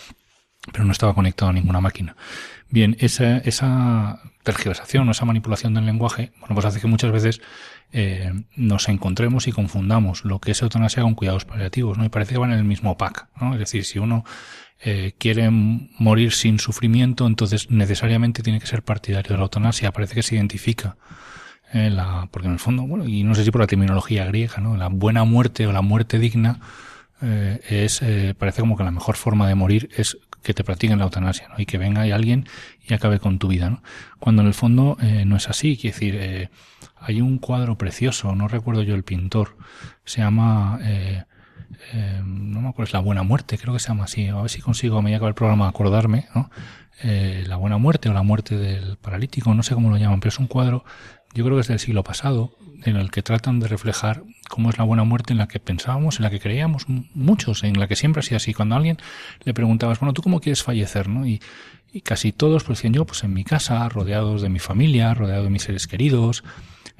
Pero 0.72 0.84
no 0.84 0.92
estaba 0.92 1.14
conectado 1.14 1.50
a 1.50 1.54
ninguna 1.54 1.80
máquina. 1.80 2.16
Bien, 2.68 2.96
esa, 3.00 3.38
esa 3.38 4.20
tergiversación 4.42 5.08
o 5.08 5.12
esa 5.12 5.24
manipulación 5.24 5.74
del 5.74 5.86
lenguaje, 5.86 6.32
bueno, 6.40 6.54
pues 6.54 6.66
hace 6.66 6.80
que 6.80 6.86
muchas 6.86 7.10
veces 7.10 7.40
eh, 7.92 8.32
nos 8.56 8.88
encontremos 8.88 9.48
y 9.48 9.52
confundamos 9.52 10.24
lo 10.24 10.38
que 10.38 10.52
es 10.52 10.62
eutanasia 10.62 11.02
con 11.02 11.14
cuidados 11.14 11.44
paliativos, 11.44 11.98
¿no? 11.98 12.04
Y 12.04 12.08
parece 12.08 12.34
que 12.34 12.38
van 12.38 12.52
en 12.52 12.58
el 12.58 12.64
mismo 12.64 12.96
pack, 12.96 13.28
¿no? 13.40 13.54
Es 13.54 13.58
decir, 13.58 13.84
si 13.84 13.98
uno 13.98 14.24
eh, 14.82 15.14
quiere 15.18 15.50
morir 15.50 16.32
sin 16.32 16.58
sufrimiento, 16.58 17.26
entonces 17.26 17.70
necesariamente 17.70 18.42
tiene 18.42 18.60
que 18.60 18.66
ser 18.66 18.82
partidario 18.82 19.30
de 19.30 19.36
la 19.38 19.44
eutanasia. 19.44 19.92
Parece 19.92 20.14
que 20.14 20.22
se 20.22 20.36
identifica. 20.36 20.96
Eh, 21.72 21.88
la, 21.88 22.28
porque 22.32 22.48
en 22.48 22.54
el 22.54 22.58
fondo, 22.58 22.82
bueno, 22.82 23.06
y 23.06 23.22
no 23.22 23.34
sé 23.34 23.44
si 23.44 23.50
por 23.50 23.60
la 23.60 23.66
terminología 23.66 24.24
griega, 24.24 24.58
¿no? 24.58 24.76
La 24.76 24.88
buena 24.88 25.24
muerte 25.24 25.66
o 25.66 25.72
la 25.72 25.82
muerte 25.82 26.18
digna 26.18 26.60
eh, 27.22 27.60
es, 27.68 28.02
eh, 28.02 28.34
parece 28.36 28.60
como 28.60 28.76
que 28.76 28.84
la 28.84 28.90
mejor 28.90 29.16
forma 29.16 29.46
de 29.46 29.54
morir 29.54 29.90
es 29.96 30.18
que 30.42 30.54
te 30.54 30.64
practiquen 30.64 30.98
la 30.98 31.04
eutanasia, 31.04 31.48
¿no? 31.48 31.54
Y 31.58 31.66
que 31.66 31.78
venga 31.78 32.02
alguien 32.02 32.46
y 32.88 32.94
acabe 32.94 33.18
con 33.18 33.38
tu 33.38 33.48
vida, 33.48 33.70
¿no? 33.70 33.82
Cuando 34.18 34.42
en 34.42 34.48
el 34.48 34.54
fondo 34.54 34.96
eh, 35.02 35.24
no 35.24 35.36
es 35.36 35.48
así, 35.48 35.76
quiere 35.76 35.94
decir, 35.94 36.16
eh, 36.18 36.50
hay 37.00 37.20
un 37.20 37.38
cuadro 37.38 37.76
precioso, 37.76 38.34
no 38.34 38.48
recuerdo 38.48 38.82
yo 38.82 38.94
el 38.94 39.04
pintor, 39.04 39.56
se 40.04 40.20
llama, 40.20 40.78
eh, 40.82 41.24
eh, 41.92 42.22
no 42.24 42.60
me 42.60 42.68
acuerdo, 42.68 42.88
es 42.88 42.92
La 42.92 43.00
Buena 43.00 43.22
Muerte, 43.22 43.58
creo 43.58 43.72
que 43.72 43.80
se 43.80 43.88
llama 43.88 44.04
así, 44.04 44.28
a 44.28 44.40
ver 44.40 44.50
si 44.50 44.60
consigo 44.60 44.98
a 44.98 45.02
medida 45.02 45.18
que 45.18 45.26
el 45.26 45.34
programa 45.34 45.68
acordarme, 45.68 46.26
¿no? 46.34 46.50
Eh, 47.02 47.44
la 47.46 47.56
Buena 47.56 47.78
Muerte 47.78 48.10
o 48.10 48.12
la 48.12 48.22
Muerte 48.22 48.56
del 48.56 48.98
Paralítico, 48.98 49.54
no 49.54 49.62
sé 49.62 49.74
cómo 49.74 49.88
lo 49.88 49.96
llaman, 49.96 50.20
pero 50.20 50.28
es 50.28 50.38
un 50.38 50.46
cuadro, 50.46 50.84
yo 51.34 51.44
creo 51.44 51.56
que 51.56 51.62
es 51.62 51.68
del 51.68 51.78
siglo 51.78 52.02
pasado, 52.02 52.56
en 52.84 52.96
el 52.96 53.10
que 53.10 53.22
tratan 53.22 53.60
de 53.60 53.68
reflejar 53.68 54.22
cómo 54.48 54.70
es 54.70 54.78
la 54.78 54.84
buena 54.84 55.04
muerte 55.04 55.32
en 55.32 55.38
la 55.38 55.48
que 55.48 55.60
pensábamos, 55.60 56.18
en 56.18 56.24
la 56.24 56.30
que 56.30 56.40
creíamos 56.40 56.86
muchos, 56.88 57.62
en 57.62 57.78
la 57.78 57.86
que 57.86 57.96
siempre 57.96 58.20
ha 58.20 58.22
sido 58.22 58.38
así. 58.38 58.54
Cuando 58.54 58.74
a 58.74 58.78
alguien 58.78 58.98
le 59.44 59.54
preguntabas, 59.54 60.00
bueno, 60.00 60.12
¿tú 60.12 60.22
cómo 60.22 60.40
quieres 60.40 60.62
fallecer? 60.62 61.08
¿no? 61.08 61.26
Y, 61.26 61.40
casi 62.04 62.30
todos 62.30 62.62
pues 62.62 62.78
decían 62.78 62.94
yo, 62.94 63.04
pues 63.04 63.24
en 63.24 63.34
mi 63.34 63.42
casa, 63.42 63.88
rodeados 63.88 64.42
de 64.42 64.48
mi 64.48 64.60
familia, 64.60 65.12
rodeado 65.12 65.44
de 65.44 65.50
mis 65.50 65.62
seres 65.62 65.88
queridos, 65.88 66.44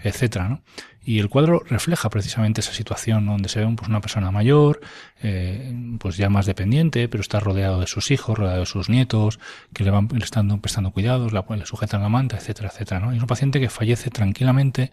etcétera, 0.03 0.49
¿no? 0.49 0.63
Y 1.03 1.19
el 1.19 1.31
cuadro 1.31 1.63
refleja 1.67 2.11
precisamente 2.11 2.61
esa 2.61 2.73
situación 2.73 3.25
donde 3.25 3.49
se 3.49 3.65
ve 3.65 3.75
pues, 3.75 3.89
una 3.89 4.01
persona 4.01 4.31
mayor, 4.31 4.81
eh, 5.23 5.75
pues 5.99 6.19
ya 6.19 6.29
más 6.29 6.45
dependiente, 6.45 7.09
pero 7.09 7.23
está 7.23 7.41
rodeado 7.41 7.81
de 7.81 7.87
sus 7.87 8.11
hijos, 8.11 8.39
rodeado 8.39 8.61
de 8.61 8.67
sus 8.67 8.91
nietos, 8.91 9.41
que 9.73 9.83
le 9.83 9.91
van 9.91 10.09
prestando, 10.09 10.59
prestando 10.59 10.91
cuidados, 10.91 11.33
la, 11.33 11.45
le 11.49 11.67
sujetan 11.67 12.03
la 12.03 12.11
manta, 12.11 12.37
etcétera, 12.37 12.69
etcétera, 12.69 13.01
¿no? 13.01 13.13
Y 13.13 13.17
es 13.17 13.23
un 13.23 13.29
paciente 13.29 13.61
que 13.61 13.71
fallece 13.71 14.11
tranquilamente 14.11 14.93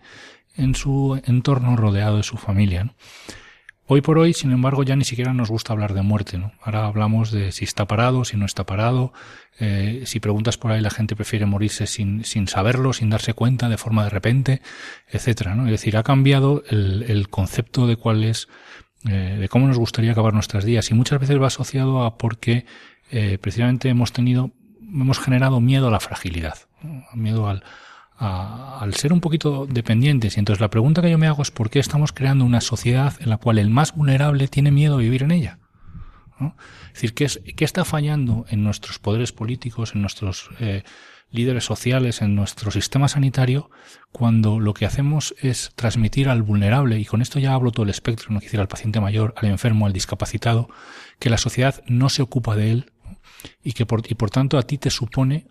en 0.55 0.75
su 0.75 1.21
entorno 1.25 1.75
rodeado 1.75 2.17
de 2.17 2.23
su 2.23 2.37
familia. 2.37 2.85
¿no? 2.85 2.93
Hoy 3.89 4.01
por 4.01 4.17
hoy, 4.17 4.33
sin 4.33 4.51
embargo, 4.51 4.83
ya 4.83 4.97
ni 4.97 5.05
siquiera 5.05 5.33
nos 5.33 5.49
gusta 5.49 5.71
hablar 5.71 5.93
de 5.93 6.01
muerte, 6.01 6.37
¿no? 6.37 6.51
Ahora 6.61 6.87
hablamos 6.87 7.31
de 7.31 7.53
si 7.53 7.63
está 7.63 7.85
parado, 7.85 8.25
si 8.25 8.35
no 8.35 8.45
está 8.45 8.65
parado. 8.65 9.13
Eh, 9.59 10.03
si 10.05 10.19
preguntas 10.19 10.57
por 10.57 10.73
ahí, 10.73 10.81
la 10.81 10.89
gente 10.89 11.15
prefiere 11.15 11.45
morirse 11.45 11.87
sin, 11.87 12.25
sin 12.25 12.49
saberlo, 12.49 12.91
sin 12.91 13.09
darse 13.09 13.33
cuenta, 13.33 13.69
de 13.69 13.77
forma 13.77 14.03
de 14.03 14.09
repente, 14.09 14.61
etcétera, 15.07 15.55
¿no? 15.55 15.65
Es 15.65 15.71
decir, 15.71 15.95
ha 15.95 16.03
cambiado 16.03 16.63
el, 16.69 17.05
el 17.07 17.29
concepto 17.29 17.87
de 17.87 17.95
cuál 17.95 18.25
es, 18.25 18.49
eh, 19.07 19.37
de 19.39 19.47
cómo 19.47 19.67
nos 19.67 19.77
gustaría 19.77 20.11
acabar 20.11 20.33
nuestras 20.33 20.65
días. 20.65 20.91
Y 20.91 20.93
muchas 20.93 21.21
veces 21.21 21.41
va 21.41 21.47
asociado 21.47 22.03
a 22.03 22.17
porque 22.17 22.65
eh, 23.09 23.37
precisamente 23.39 23.87
hemos 23.87 24.11
tenido, 24.11 24.51
hemos 24.81 25.17
generado 25.17 25.61
miedo 25.61 25.87
a 25.87 25.91
la 25.91 26.01
fragilidad, 26.01 26.57
miedo 27.13 27.47
al, 27.47 27.63
a, 28.17 28.79
al 28.79 28.93
ser 28.95 29.13
un 29.13 29.21
poquito 29.21 29.65
dependientes. 29.67 30.37
Y 30.37 30.39
entonces 30.39 30.61
la 30.61 30.69
pregunta 30.69 31.01
que 31.01 31.11
yo 31.11 31.17
me 31.17 31.27
hago 31.27 31.41
es 31.41 31.51
por 31.51 31.69
qué 31.69 31.79
estamos 31.79 32.11
creando 32.11 32.45
una 32.45 32.61
sociedad 32.61 33.13
en 33.19 33.29
la 33.29 33.37
cual 33.37 33.59
el 33.59 33.69
más 33.69 33.95
vulnerable 33.95 34.47
tiene 34.47 34.71
miedo 34.71 34.95
a 34.95 34.99
vivir 34.99 35.23
en 35.23 35.31
ella. 35.31 35.59
Es 36.87 36.93
decir, 36.93 37.13
¿qué, 37.13 37.25
es, 37.25 37.41
¿qué 37.55 37.65
está 37.65 37.83
fallando 37.83 38.45
en 38.49 38.63
nuestros 38.63 38.99
poderes 38.99 39.31
políticos, 39.31 39.93
en 39.95 40.01
nuestros 40.01 40.49
eh, 40.59 40.83
líderes 41.31 41.65
sociales, 41.65 42.21
en 42.21 42.35
nuestro 42.35 42.71
sistema 42.71 43.07
sanitario, 43.07 43.69
cuando 44.11 44.59
lo 44.59 44.73
que 44.73 44.85
hacemos 44.85 45.35
es 45.41 45.71
transmitir 45.75 46.29
al 46.29 46.43
vulnerable, 46.43 46.99
y 46.99 47.05
con 47.05 47.21
esto 47.21 47.39
ya 47.39 47.53
hablo 47.53 47.71
todo 47.71 47.83
el 47.83 47.89
espectro, 47.89 48.31
no 48.31 48.39
quisiera 48.39 48.61
al 48.61 48.67
paciente 48.67 48.99
mayor, 48.99 49.33
al 49.37 49.49
enfermo, 49.49 49.85
al 49.85 49.93
discapacitado, 49.93 50.69
que 51.19 51.29
la 51.29 51.37
sociedad 51.37 51.83
no 51.87 52.09
se 52.09 52.21
ocupa 52.21 52.55
de 52.55 52.71
él 52.71 52.91
y 53.63 53.73
que 53.73 53.85
por, 53.85 54.03
y 54.09 54.15
por 54.15 54.29
tanto 54.29 54.57
a 54.57 54.63
ti 54.63 54.77
te 54.77 54.89
supone 54.89 55.47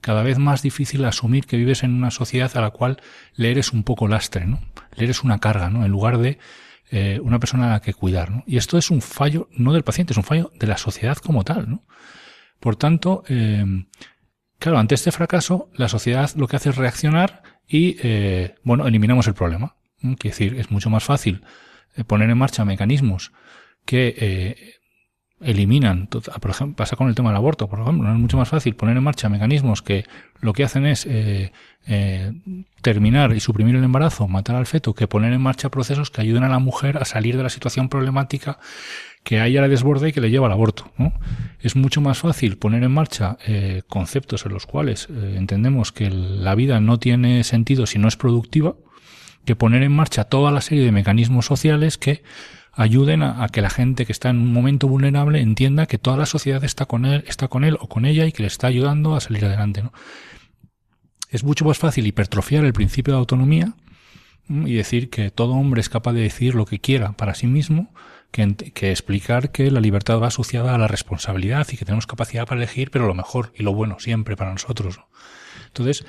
cada 0.00 0.22
vez 0.22 0.38
más 0.38 0.62
difícil 0.62 1.04
asumir 1.04 1.46
que 1.46 1.56
vives 1.56 1.82
en 1.82 1.94
una 1.94 2.10
sociedad 2.10 2.50
a 2.56 2.60
la 2.60 2.70
cual 2.70 3.00
le 3.34 3.50
eres 3.50 3.72
un 3.72 3.82
poco 3.82 4.08
lastre, 4.08 4.46
¿no? 4.46 4.60
Le 4.94 5.04
eres 5.04 5.22
una 5.22 5.38
carga, 5.38 5.70
¿no? 5.70 5.84
En 5.84 5.90
lugar 5.90 6.18
de 6.18 6.38
eh, 6.90 7.20
una 7.22 7.38
persona 7.38 7.66
a 7.66 7.70
la 7.70 7.80
que 7.80 7.94
cuidar, 7.94 8.30
¿no? 8.30 8.44
Y 8.46 8.56
esto 8.56 8.78
es 8.78 8.90
un 8.90 9.02
fallo 9.02 9.48
no 9.52 9.72
del 9.72 9.84
paciente, 9.84 10.12
es 10.12 10.16
un 10.16 10.24
fallo 10.24 10.52
de 10.58 10.66
la 10.66 10.76
sociedad 10.76 11.16
como 11.16 11.44
tal, 11.44 11.70
¿no? 11.70 11.84
Por 12.58 12.76
tanto, 12.76 13.24
eh, 13.28 13.64
claro, 14.58 14.78
ante 14.78 14.94
este 14.94 15.12
fracaso, 15.12 15.70
la 15.74 15.88
sociedad 15.88 16.30
lo 16.36 16.46
que 16.46 16.56
hace 16.56 16.70
es 16.70 16.76
reaccionar 16.76 17.42
y, 17.66 17.96
eh, 18.02 18.54
bueno, 18.64 18.86
eliminamos 18.86 19.26
el 19.28 19.34
problema. 19.34 19.76
Quiere 20.00 20.30
decir, 20.30 20.54
es 20.58 20.70
mucho 20.70 20.90
más 20.90 21.04
fácil 21.04 21.44
eh, 21.96 22.04
poner 22.04 22.30
en 22.30 22.38
marcha 22.38 22.64
mecanismos 22.64 23.32
que 23.84 24.14
eh, 24.18 24.74
eliminan, 25.40 26.06
por 26.06 26.50
ejemplo, 26.50 26.76
pasa 26.76 26.96
con 26.96 27.08
el 27.08 27.14
tema 27.14 27.30
del 27.30 27.36
aborto, 27.36 27.68
por 27.68 27.80
ejemplo, 27.80 28.06
no 28.06 28.14
es 28.14 28.20
mucho 28.20 28.36
más 28.36 28.48
fácil 28.48 28.76
poner 28.76 28.96
en 28.96 29.02
marcha 29.02 29.28
mecanismos 29.28 29.82
que 29.82 30.04
lo 30.40 30.52
que 30.52 30.64
hacen 30.64 30.86
es 30.86 31.06
eh, 31.06 31.52
eh, 31.86 32.32
terminar 32.82 33.32
y 33.32 33.40
suprimir 33.40 33.74
el 33.76 33.84
embarazo, 33.84 34.28
matar 34.28 34.56
al 34.56 34.66
feto, 34.66 34.94
que 34.94 35.06
poner 35.06 35.32
en 35.32 35.40
marcha 35.40 35.70
procesos 35.70 36.10
que 36.10 36.20
ayuden 36.20 36.44
a 36.44 36.48
la 36.48 36.58
mujer 36.58 36.98
a 36.98 37.04
salir 37.04 37.36
de 37.36 37.42
la 37.42 37.48
situación 37.48 37.88
problemática 37.88 38.58
que 39.24 39.40
a 39.40 39.46
ella 39.46 39.62
le 39.62 39.68
desborda 39.68 40.08
y 40.08 40.12
que 40.12 40.20
le 40.20 40.30
lleva 40.30 40.46
al 40.46 40.52
aborto. 40.52 40.90
¿no? 40.96 41.12
Es 41.60 41.76
mucho 41.76 42.00
más 42.00 42.18
fácil 42.18 42.56
poner 42.56 42.82
en 42.82 42.92
marcha 42.92 43.36
eh, 43.46 43.82
conceptos 43.88 44.46
en 44.46 44.52
los 44.52 44.66
cuales 44.66 45.08
eh, 45.10 45.34
entendemos 45.36 45.92
que 45.92 46.10
la 46.10 46.54
vida 46.54 46.80
no 46.80 46.98
tiene 46.98 47.44
sentido 47.44 47.86
si 47.86 47.98
no 47.98 48.08
es 48.08 48.16
productiva, 48.16 48.74
que 49.44 49.56
poner 49.56 49.82
en 49.82 49.92
marcha 49.92 50.24
toda 50.24 50.50
la 50.50 50.60
serie 50.60 50.84
de 50.84 50.92
mecanismos 50.92 51.46
sociales 51.46 51.98
que 51.98 52.22
ayuden 52.72 53.22
a, 53.22 53.48
que 53.48 53.60
la 53.60 53.70
gente 53.70 54.06
que 54.06 54.12
está 54.12 54.30
en 54.30 54.38
un 54.38 54.52
momento 54.52 54.88
vulnerable 54.88 55.40
entienda 55.40 55.86
que 55.86 55.98
toda 55.98 56.16
la 56.16 56.26
sociedad 56.26 56.62
está 56.64 56.86
con 56.86 57.04
él, 57.04 57.24
está 57.26 57.48
con 57.48 57.64
él 57.64 57.76
o 57.80 57.88
con 57.88 58.04
ella 58.04 58.26
y 58.26 58.32
que 58.32 58.42
le 58.42 58.48
está 58.48 58.68
ayudando 58.68 59.14
a 59.14 59.20
salir 59.20 59.44
adelante. 59.44 59.82
¿no? 59.82 59.92
Es 61.30 61.44
mucho 61.44 61.64
más 61.64 61.78
fácil 61.78 62.06
hipertrofiar 62.06 62.64
el 62.64 62.72
principio 62.72 63.14
de 63.14 63.20
autonomía 63.20 63.74
y 64.48 64.74
decir 64.74 65.10
que 65.10 65.30
todo 65.30 65.52
hombre 65.52 65.80
es 65.80 65.88
capaz 65.88 66.12
de 66.12 66.22
decir 66.22 66.54
lo 66.54 66.64
que 66.64 66.80
quiera 66.80 67.12
para 67.12 67.34
sí 67.34 67.46
mismo, 67.46 67.92
que, 68.32 68.54
que, 68.54 68.90
explicar 68.90 69.52
que 69.52 69.70
la 69.70 69.80
libertad 69.80 70.20
va 70.20 70.28
asociada 70.28 70.74
a 70.74 70.78
la 70.78 70.88
responsabilidad 70.88 71.68
y 71.70 71.76
que 71.76 71.84
tenemos 71.84 72.06
capacidad 72.06 72.46
para 72.46 72.60
elegir, 72.60 72.90
pero 72.90 73.06
lo 73.06 73.14
mejor 73.14 73.52
y 73.54 73.62
lo 73.62 73.72
bueno 73.72 74.00
siempre 74.00 74.36
para 74.36 74.52
nosotros. 74.52 75.00
Entonces, 75.66 76.04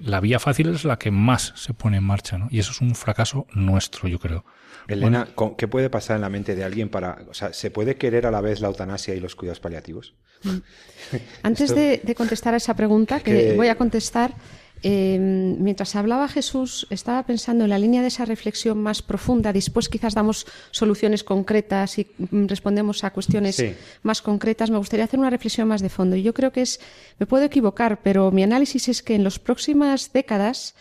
la 0.00 0.20
vía 0.20 0.40
fácil 0.40 0.68
es 0.68 0.84
la 0.84 0.98
que 0.98 1.12
más 1.12 1.52
se 1.56 1.74
pone 1.74 1.98
en 1.98 2.04
marcha, 2.04 2.36
¿no? 2.36 2.48
Y 2.50 2.58
eso 2.58 2.72
es 2.72 2.80
un 2.80 2.94
fracaso 2.96 3.46
nuestro, 3.52 4.08
yo 4.08 4.18
creo. 4.18 4.44
Elena, 4.88 5.28
¿qué 5.56 5.68
puede 5.68 5.90
pasar 5.90 6.16
en 6.16 6.22
la 6.22 6.28
mente 6.28 6.54
de 6.54 6.64
alguien 6.64 6.88
para, 6.88 7.18
o 7.28 7.34
sea, 7.34 7.52
¿se 7.52 7.70
puede 7.70 7.96
querer 7.96 8.26
a 8.26 8.30
la 8.30 8.40
vez 8.40 8.60
la 8.60 8.68
eutanasia 8.68 9.14
y 9.14 9.20
los 9.20 9.36
cuidados 9.36 9.60
paliativos? 9.60 10.14
Mm. 10.42 10.56
Antes 11.42 11.74
de, 11.74 12.14
contestar 12.16 12.54
a 12.54 12.56
esa 12.56 12.74
pregunta, 12.74 13.20
que, 13.20 13.54
voy 13.56 13.68
a 13.68 13.76
contestar, 13.76 14.34
em, 14.82 15.56
mientras 15.62 15.94
hablaba 15.94 16.26
Jesús, 16.28 16.86
estaba 16.90 17.24
pensando 17.24 17.64
en 17.64 17.70
la 17.70 17.78
línea 17.78 18.02
de 18.02 18.08
esa 18.08 18.24
reflexión 18.24 18.82
más 18.82 19.02
profunda. 19.02 19.52
Después 19.52 19.88
quizás 19.88 20.14
damos 20.14 20.46
soluciones 20.72 21.22
concretas 21.22 21.98
y 21.98 22.08
mm, 22.18 22.46
respondemos 22.46 23.04
a 23.04 23.10
cuestiones 23.10 23.62
más 24.02 24.20
concretas. 24.22 24.70
Me 24.70 24.78
gustaría 24.78 25.04
hacer 25.04 25.20
una 25.20 25.30
reflexión 25.30 25.68
más 25.68 25.82
de 25.82 25.88
fondo. 25.88 26.16
Y 26.16 26.22
yo 26.22 26.34
creo 26.34 26.50
que 26.50 26.62
es, 26.62 26.80
me 27.18 27.26
puedo 27.26 27.44
equivocar, 27.44 28.00
pero 28.02 28.30
mi 28.32 28.42
análisis 28.42 28.88
es 28.88 29.02
que 29.02 29.14
en 29.14 29.24
las 29.24 29.38
próximas 29.38 30.12
décadas, 30.12 30.74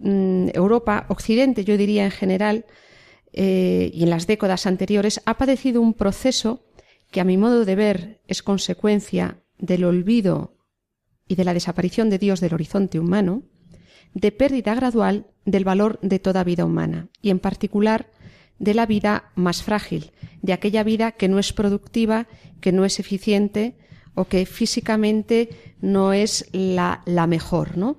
mm, 0.00 0.48
Europa, 0.52 1.06
Occidente, 1.08 1.64
yo 1.64 1.76
diría 1.76 2.04
en 2.04 2.10
general, 2.10 2.64
eh, 3.36 3.90
y 3.92 4.02
en 4.02 4.10
las 4.10 4.26
décadas 4.26 4.66
anteriores 4.66 5.20
ha 5.26 5.36
padecido 5.36 5.82
un 5.82 5.92
proceso 5.92 6.64
que 7.10 7.20
a 7.20 7.24
mi 7.24 7.36
modo 7.36 7.66
de 7.66 7.74
ver 7.74 8.22
es 8.26 8.42
consecuencia 8.42 9.42
del 9.58 9.84
olvido 9.84 10.56
y 11.28 11.34
de 11.34 11.44
la 11.44 11.52
desaparición 11.52 12.08
de 12.08 12.18
Dios 12.18 12.40
del 12.40 12.54
horizonte 12.54 12.98
humano, 12.98 13.42
de 14.14 14.32
pérdida 14.32 14.74
gradual 14.74 15.26
del 15.44 15.64
valor 15.64 15.98
de 16.00 16.18
toda 16.18 16.44
vida 16.44 16.64
humana 16.64 17.10
y 17.20 17.28
en 17.28 17.38
particular 17.38 18.10
de 18.58 18.72
la 18.72 18.86
vida 18.86 19.30
más 19.34 19.62
frágil, 19.62 20.12
de 20.40 20.54
aquella 20.54 20.82
vida 20.82 21.12
que 21.12 21.28
no 21.28 21.38
es 21.38 21.52
productiva, 21.52 22.26
que 22.62 22.72
no 22.72 22.86
es 22.86 22.98
eficiente 22.98 23.76
o 24.14 24.24
que 24.24 24.46
físicamente 24.46 25.50
no 25.82 26.14
es 26.14 26.48
la, 26.52 27.02
la 27.04 27.26
mejor, 27.26 27.76
¿no? 27.76 27.98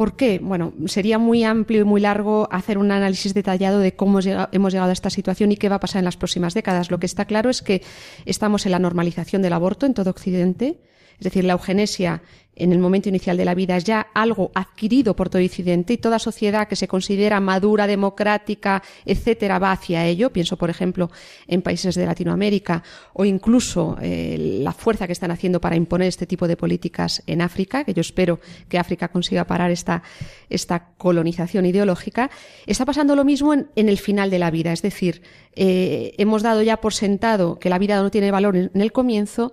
¿Por 0.00 0.16
qué? 0.16 0.40
Bueno, 0.42 0.72
sería 0.86 1.18
muy 1.18 1.44
amplio 1.44 1.82
y 1.82 1.84
muy 1.84 2.00
largo 2.00 2.48
hacer 2.50 2.78
un 2.78 2.90
análisis 2.90 3.34
detallado 3.34 3.80
de 3.80 3.96
cómo 3.96 4.20
hemos 4.50 4.72
llegado 4.72 4.88
a 4.88 4.94
esta 4.94 5.10
situación 5.10 5.52
y 5.52 5.58
qué 5.58 5.68
va 5.68 5.76
a 5.76 5.80
pasar 5.80 5.98
en 5.98 6.06
las 6.06 6.16
próximas 6.16 6.54
décadas. 6.54 6.90
Lo 6.90 6.98
que 6.98 7.04
está 7.04 7.26
claro 7.26 7.50
es 7.50 7.60
que 7.60 7.82
estamos 8.24 8.64
en 8.64 8.72
la 8.72 8.78
normalización 8.78 9.42
del 9.42 9.52
aborto 9.52 9.84
en 9.84 9.92
todo 9.92 10.08
Occidente, 10.08 10.78
es 11.20 11.24
decir, 11.24 11.44
la 11.44 11.52
eugenesia 11.52 12.22
en 12.56 12.72
el 12.72 12.78
momento 12.78 13.08
inicial 13.08 13.36
de 13.36 13.44
la 13.44 13.54
vida 13.54 13.76
es 13.76 13.84
ya 13.84 14.08
algo 14.14 14.50
adquirido 14.54 15.14
por 15.14 15.28
todo 15.28 15.42
Occidente 15.42 15.94
y 15.94 15.98
toda 15.98 16.18
sociedad 16.18 16.68
que 16.68 16.76
se 16.76 16.88
considera 16.88 17.40
madura, 17.40 17.86
democrática, 17.86 18.82
etcétera, 19.04 19.58
va 19.58 19.72
hacia 19.72 20.06
ello. 20.06 20.30
Pienso, 20.30 20.56
por 20.56 20.68
ejemplo, 20.68 21.10
en 21.46 21.62
países 21.62 21.94
de 21.94 22.06
Latinoamérica 22.06 22.82
o 23.14 23.24
incluso 23.24 23.96
eh, 24.00 24.60
la 24.62 24.72
fuerza 24.72 25.06
que 25.06 25.12
están 25.12 25.30
haciendo 25.30 25.60
para 25.60 25.76
imponer 25.76 26.08
este 26.08 26.26
tipo 26.26 26.46
de 26.46 26.56
políticas 26.56 27.22
en 27.26 27.40
África, 27.40 27.84
que 27.84 27.94
yo 27.94 28.00
espero 28.00 28.40
que 28.68 28.78
África 28.78 29.08
consiga 29.08 29.44
parar 29.44 29.70
esta, 29.70 30.02
esta 30.48 30.88
colonización 30.98 31.66
ideológica. 31.66 32.30
Está 32.66 32.84
pasando 32.84 33.16
lo 33.16 33.24
mismo 33.24 33.54
en, 33.54 33.68
el 33.74 33.98
final 33.98 34.30
de 34.30 34.38
la 34.38 34.50
vida, 34.50 34.72
es 34.72 34.82
decir, 34.82 35.22
eh, 35.54 36.14
hemos 36.18 36.42
dado 36.42 36.62
ya 36.62 36.80
por 36.80 36.94
sentado 36.94 37.58
que 37.58 37.70
la 37.70 37.78
vida 37.78 38.00
no 38.00 38.10
tiene 38.10 38.30
valor 38.30 38.56
en 38.56 38.80
el 38.80 38.92
comienzo 38.92 39.52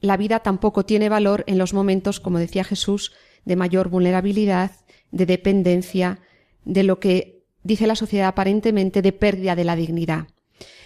la 0.00 0.16
vida 0.16 0.40
tampoco 0.40 0.84
tiene 0.84 1.08
valor 1.08 1.44
en 1.46 1.58
los 1.58 1.74
momentos, 1.74 2.20
como 2.20 2.38
decía 2.38 2.64
Jesús, 2.64 3.12
de 3.44 3.56
mayor 3.56 3.88
vulnerabilidad, 3.88 4.72
de 5.10 5.26
dependencia, 5.26 6.20
de 6.64 6.82
lo 6.82 7.00
que 7.00 7.44
dice 7.62 7.86
la 7.86 7.96
sociedad 7.96 8.28
aparentemente 8.28 9.02
de 9.02 9.12
pérdida 9.12 9.56
de 9.56 9.64
la 9.64 9.76
dignidad. 9.76 10.28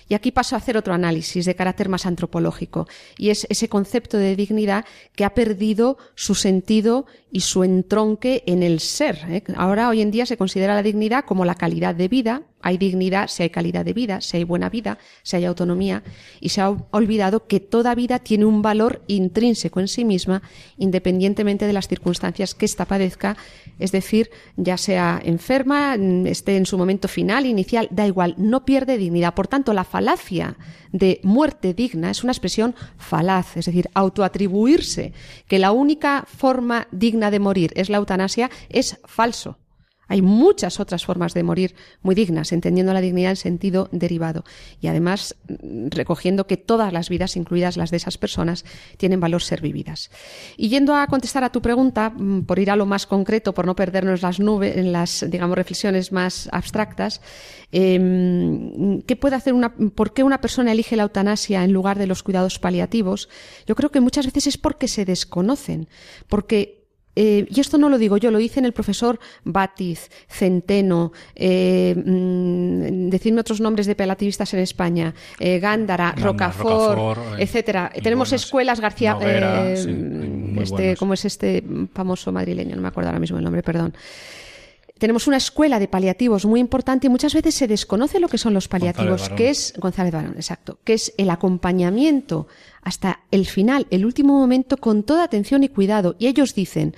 Y 0.09 0.15
aquí 0.15 0.31
paso 0.33 0.55
a 0.55 0.59
hacer 0.59 0.77
otro 0.77 0.95
análisis 0.95 1.45
de 1.47 1.55
carácter 1.55 1.89
más 1.89 2.07
antropológico, 2.07 2.87
y 3.17 3.31
es 3.31 3.47
ese 3.49 3.69
concepto 3.69 4.19
de 4.19 4.37
dignidad 4.37 4.85
que 5.15 5.25
ha 5.25 5.35
perdido 5.35 5.99
su 6.15 6.35
sentido 6.35 7.07
y 7.31 7.41
su 7.41 7.65
entronque 7.65 8.45
en 8.47 8.63
el 8.63 8.81
ser. 8.81 9.19
¿eh? 9.29 9.43
Ahora, 9.57 9.89
hoy 9.89 10.03
en 10.03 10.11
día, 10.11 10.27
se 10.27 10.37
considera 10.37 10.75
la 10.75 10.83
dignidad 10.83 11.25
como 11.25 11.45
la 11.45 11.55
calidad 11.55 11.95
de 11.95 12.09
vida, 12.09 12.43
hay 12.63 12.79
dignidad 12.79 13.29
si 13.29 13.43
hay 13.43 13.51
calidad 13.51 13.85
de 13.85 13.93
vida, 13.93 14.21
si 14.21 14.39
hay 14.39 14.45
buena 14.45 14.71
vida, 14.71 14.99
si 15.23 15.37
hay 15.37 15.45
autonomía, 15.45 16.03
y 16.41 16.49
se 16.51 16.61
ha 16.61 16.71
olvidado 16.93 17.47
que 17.47 17.61
toda 17.61 17.95
vida 17.95 18.21
tiene 18.21 18.47
un 18.47 18.63
valor 18.63 19.03
intrínseco 19.07 19.81
en 19.81 19.89
sí 19.89 20.05
misma, 20.05 20.43
independientemente 20.79 21.67
de 21.67 21.73
las 21.73 21.89
circunstancias 21.89 22.55
que 22.55 22.65
ésta 22.65 22.87
padezca, 22.87 23.37
es 23.79 23.93
decir, 23.93 24.31
ya 24.57 24.77
sea 24.77 25.21
enferma, 25.23 25.97
esté 26.27 26.57
en 26.57 26.67
su 26.67 26.79
momento 26.79 27.09
final, 27.09 27.47
inicial, 27.47 27.89
da 27.91 28.07
igual, 28.07 28.35
no 28.39 28.65
pierde 28.65 28.99
dignidad. 28.99 29.35
Por 29.35 29.49
tanto, 29.49 29.73
la 29.73 29.85
falacia 29.85 30.57
de 30.93 31.21
muerte 31.23 31.75
digna 31.75 32.11
es 32.11 32.23
una 32.23 32.33
expresión 32.33 32.75
falaz, 32.99 33.57
es 33.57 33.67
decir, 33.67 33.91
autoatribuirse 33.95 35.13
que 35.49 35.59
la 35.59 35.73
única 35.73 36.25
forma 36.27 36.87
digna 36.91 37.31
de 37.31 37.41
morir 37.41 37.73
es 37.75 37.91
la 37.91 37.99
eutanasia 37.99 38.51
es 38.69 38.99
falso. 39.05 39.59
Hay 40.15 40.23
muchas 40.23 40.79
otras 40.79 41.05
formas 41.05 41.35
de 41.35 41.43
morir 41.43 41.75
muy 42.03 42.15
dignas, 42.15 42.53
entendiendo 42.53 42.93
la 42.93 43.01
dignidad 43.01 43.31
en 43.31 43.37
sentido 43.37 43.89
derivado. 43.91 44.45
Y 44.81 44.87
además 44.87 45.35
mm, 45.49 45.89
recogiendo 45.89 46.47
que 46.47 46.57
todas 46.57 46.93
las 46.93 47.09
vidas, 47.09 47.35
incluidas 47.35 47.77
las 47.77 47.91
de 47.91 47.97
esas 47.97 48.17
personas, 48.17 48.65
tienen 48.97 49.19
valor 49.19 49.43
ser 49.43 49.61
vividas. 49.61 50.13
Y 50.57 50.69
yendo 50.69 50.95
a 50.95 51.09
contestar 51.09 51.43
a 51.43 51.51
tu 51.51 51.61
pregunta, 51.61 52.11
mm, 52.11 52.43
por 52.43 52.61
ir 52.61 52.71
a 52.71 52.77
lo 52.77 52.87
más 52.87 53.09
concreto, 53.09 53.55
por 53.55 53.67
no 53.67 53.75
perdernos 53.75 54.23
las 54.23 54.39
nubes, 54.39 54.77
en 54.77 54.93
las, 54.93 55.29
digamos, 55.29 55.57
reflexiones 55.57 56.13
más 56.13 56.49
abstractas, 56.53 57.21
em, 57.73 59.03
¿qué 59.03 59.17
puede 59.17 59.35
hacer 59.35 59.53
una, 59.53 59.75
por 59.75 60.15
qué 60.15 60.23
una 60.23 60.41
persona 60.41 60.71
elige 60.71 60.95
la 60.95 61.03
eutanasia 61.03 61.65
en 61.65 61.73
lugar 61.73 61.99
de 61.99 62.07
los 62.07 62.23
cuidados 62.23 62.61
paliativos? 62.61 63.29
Yo 63.67 63.75
creo 63.75 63.91
que 63.91 64.01
muchas 64.01 64.27
veces 64.27 64.47
es 64.47 64.59
porque 64.59 64.87
se 64.87 65.05
desconocen, 65.05 65.89
porque 66.29 66.84
eh, 67.17 67.47
y 67.49 67.61
esto 67.61 67.79
no 67.79 67.89
lo 67.89 67.99
digo 67.99 68.17
yo, 68.17 68.31
lo 68.31 68.39
dicen 68.39 68.65
el 68.65 68.73
profesor 68.73 69.19
Batiz, 69.45 70.11
Centeno, 70.29 71.13
eh, 71.35 71.95
mm, 71.97 73.09
decirme 73.11 73.41
otros 73.41 73.61
nombres 73.61 73.87
de 73.87 73.95
pelativistas 73.95 74.53
en 74.55 74.61
España, 74.61 75.15
eh, 75.39 75.59
Gándara, 75.59 76.13
Rocafort, 76.13 77.19
etcétera. 77.39 77.93
Tenemos 78.03 78.33
escuelas, 78.33 78.81
García, 78.81 79.17
este, 80.57 80.97
¿cómo 80.97 81.15
es 81.15 81.25
este 81.25 81.65
famoso 81.93 82.33
madrileño? 82.33 82.77
No 82.77 82.83
me 82.83 82.89
acuerdo 82.89 83.11
ahora 83.11 83.21
mismo 83.21 83.39
el 83.39 83.45
nombre, 83.45 83.63
perdón 83.63 83.95
tenemos 84.99 85.27
una 85.27 85.37
escuela 85.37 85.81
de 85.81 85.89
paliativos 85.89 86.47
muy 86.47 86.61
importante 86.61 87.07
y 87.07 87.11
muchas 87.11 87.35
veces 87.35 87.55
se 87.55 87.67
desconoce 87.67 88.21
lo 88.21 88.29
que 88.29 88.39
son 88.39 88.55
los 88.55 88.69
paliativos, 88.69 89.29
que 89.31 89.51
es 89.51 89.75
González 89.77 90.13
Barón, 90.13 90.35
exacto, 90.37 90.79
que 90.85 90.95
es 90.95 91.13
el 91.17 91.31
acompañamiento 91.31 92.47
hasta 92.83 93.21
el 93.31 93.47
final, 93.47 93.87
el 93.91 94.07
último 94.07 94.39
momento, 94.39 94.77
con 94.77 95.03
toda 95.03 95.25
atención 95.25 95.65
y 95.65 95.69
cuidado. 95.69 96.15
Y 96.19 96.29
ellos 96.29 96.55
dicen, 96.55 96.95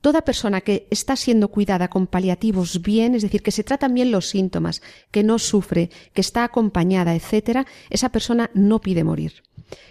toda 0.00 0.22
persona 0.22 0.60
que 0.60 0.86
está 0.90 1.16
siendo 1.16 1.48
cuidada 1.48 1.88
con 1.88 2.06
paliativos 2.06 2.82
bien, 2.82 3.14
es 3.14 3.22
decir, 3.22 3.42
que 3.42 3.50
se 3.50 3.64
tratan 3.64 3.94
bien 3.94 4.10
los 4.10 4.28
síntomas, 4.28 4.82
que 5.10 5.24
no 5.24 5.38
sufre, 5.38 5.90
que 6.12 6.20
está 6.20 6.44
acompañada, 6.44 7.14
etcétera, 7.14 7.66
esa 7.90 8.10
persona 8.10 8.50
no 8.54 8.80
pide 8.80 9.02
morir. 9.02 9.42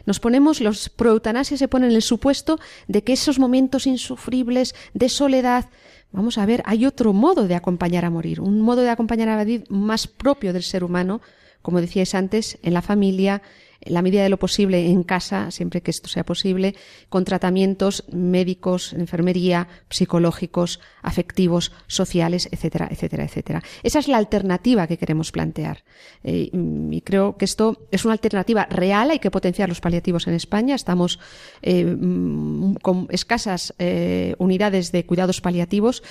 Nos 0.05 0.19
ponemos, 0.19 0.61
los 0.61 0.89
proeutanasias 0.89 1.59
se 1.59 1.67
ponen 1.67 1.89
en 1.89 1.95
el 1.95 2.01
supuesto 2.01 2.59
de 2.87 3.03
que 3.03 3.13
esos 3.13 3.39
momentos 3.39 3.87
insufribles 3.87 4.75
de 4.93 5.09
soledad, 5.09 5.69
Vamos 6.13 6.37
a 6.37 6.45
ver, 6.45 6.61
hay 6.67 6.85
otro 6.85 7.11
modo 7.11 7.47
de 7.47 7.55
acompañar 7.55 8.05
a 8.05 8.11
morir, 8.11 8.39
un 8.39 8.61
modo 8.61 8.81
de 8.81 8.89
acompañar 8.91 9.29
a 9.29 9.37
morir 9.37 9.63
más 9.69 10.05
propio 10.05 10.53
del 10.53 10.61
ser 10.61 10.83
humano, 10.83 11.21
como 11.63 11.81
decíais 11.81 12.13
antes, 12.13 12.59
en 12.61 12.75
la 12.75 12.83
familia, 12.83 13.41
la 13.85 14.01
medida 14.01 14.23
de 14.23 14.29
lo 14.29 14.37
posible 14.37 14.89
en 14.89 15.03
casa, 15.03 15.51
siempre 15.51 15.81
que 15.81 15.91
esto 15.91 16.07
sea 16.07 16.25
posible, 16.25 16.75
con 17.09 17.25
tratamientos 17.25 18.03
médicos, 18.11 18.93
enfermería, 18.93 19.67
psicológicos, 19.89 20.79
afectivos, 21.01 21.71
sociales, 21.87 22.49
etcétera, 22.51 22.87
etcétera, 22.89 23.23
etcétera. 23.23 23.63
Esa 23.83 23.99
es 23.99 24.07
la 24.07 24.17
alternativa 24.17 24.87
que 24.87 24.97
queremos 24.97 25.31
plantear. 25.31 25.83
Eh, 26.23 26.49
y 26.53 27.01
creo 27.01 27.37
que 27.37 27.45
esto 27.45 27.87
es 27.91 28.05
una 28.05 28.13
alternativa 28.13 28.65
real, 28.69 29.11
hay 29.11 29.19
que 29.19 29.31
potenciar 29.31 29.69
los 29.69 29.81
paliativos 29.81 30.27
en 30.27 30.33
España. 30.33 30.75
Estamos 30.75 31.19
eh, 31.61 31.85
mm, 31.85 32.75
con 32.75 33.07
escasas 33.09 33.73
eh, 33.79 34.35
unidades 34.37 34.91
de 34.91 35.05
cuidados 35.05 35.41
paliativos. 35.41 36.03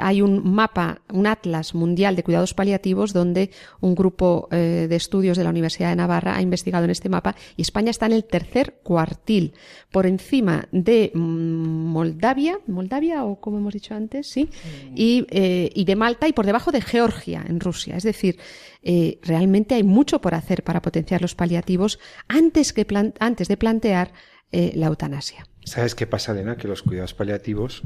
hay 0.00 0.22
un 0.22 0.54
mapa, 0.54 1.02
un 1.12 1.26
atlas 1.26 1.74
mundial 1.74 2.16
de 2.16 2.22
cuidados 2.22 2.54
paliativos 2.54 3.12
donde 3.12 3.50
un 3.80 3.94
grupo 3.94 4.48
de 4.50 4.94
estudios 4.96 5.36
de 5.36 5.44
la 5.44 5.50
Universidad 5.50 5.90
de 5.90 5.96
Navarra 5.96 6.36
ha 6.36 6.42
investigado 6.42 6.84
en 6.84 6.90
este 6.90 7.08
mapa 7.12 7.36
y 7.56 7.62
España 7.62 7.90
está 7.90 8.06
en 8.06 8.12
el 8.12 8.24
tercer 8.24 8.80
cuartil, 8.82 9.54
por 9.90 10.06
encima 10.06 10.66
de 10.72 11.12
Moldavia, 11.14 12.58
Moldavia 12.66 13.24
o 13.24 13.40
como 13.40 13.58
hemos 13.58 13.74
dicho 13.74 13.94
antes, 13.94 14.26
sí, 14.26 14.48
y, 14.94 15.26
eh, 15.30 15.70
y 15.74 15.84
de 15.84 15.96
Malta 15.96 16.26
y 16.26 16.32
por 16.32 16.46
debajo 16.46 16.72
de 16.72 16.80
Georgia, 16.80 17.44
en 17.46 17.60
Rusia. 17.60 17.96
Es 17.96 18.02
decir, 18.02 18.38
eh, 18.82 19.18
realmente 19.22 19.74
hay 19.74 19.84
mucho 19.84 20.20
por 20.20 20.34
hacer 20.34 20.64
para 20.64 20.82
potenciar 20.82 21.22
los 21.22 21.34
paliativos 21.34 21.98
antes, 22.28 22.72
que 22.72 22.86
antes 23.20 23.48
de 23.48 23.56
plantear 23.56 24.12
eh, 24.50 24.72
la 24.74 24.86
eutanasia. 24.86 25.46
¿Sabes 25.64 25.94
qué 25.94 26.06
pasa, 26.06 26.32
Elena? 26.32 26.56
Que 26.56 26.68
los 26.68 26.82
cuidados 26.82 27.14
paliativos 27.14 27.82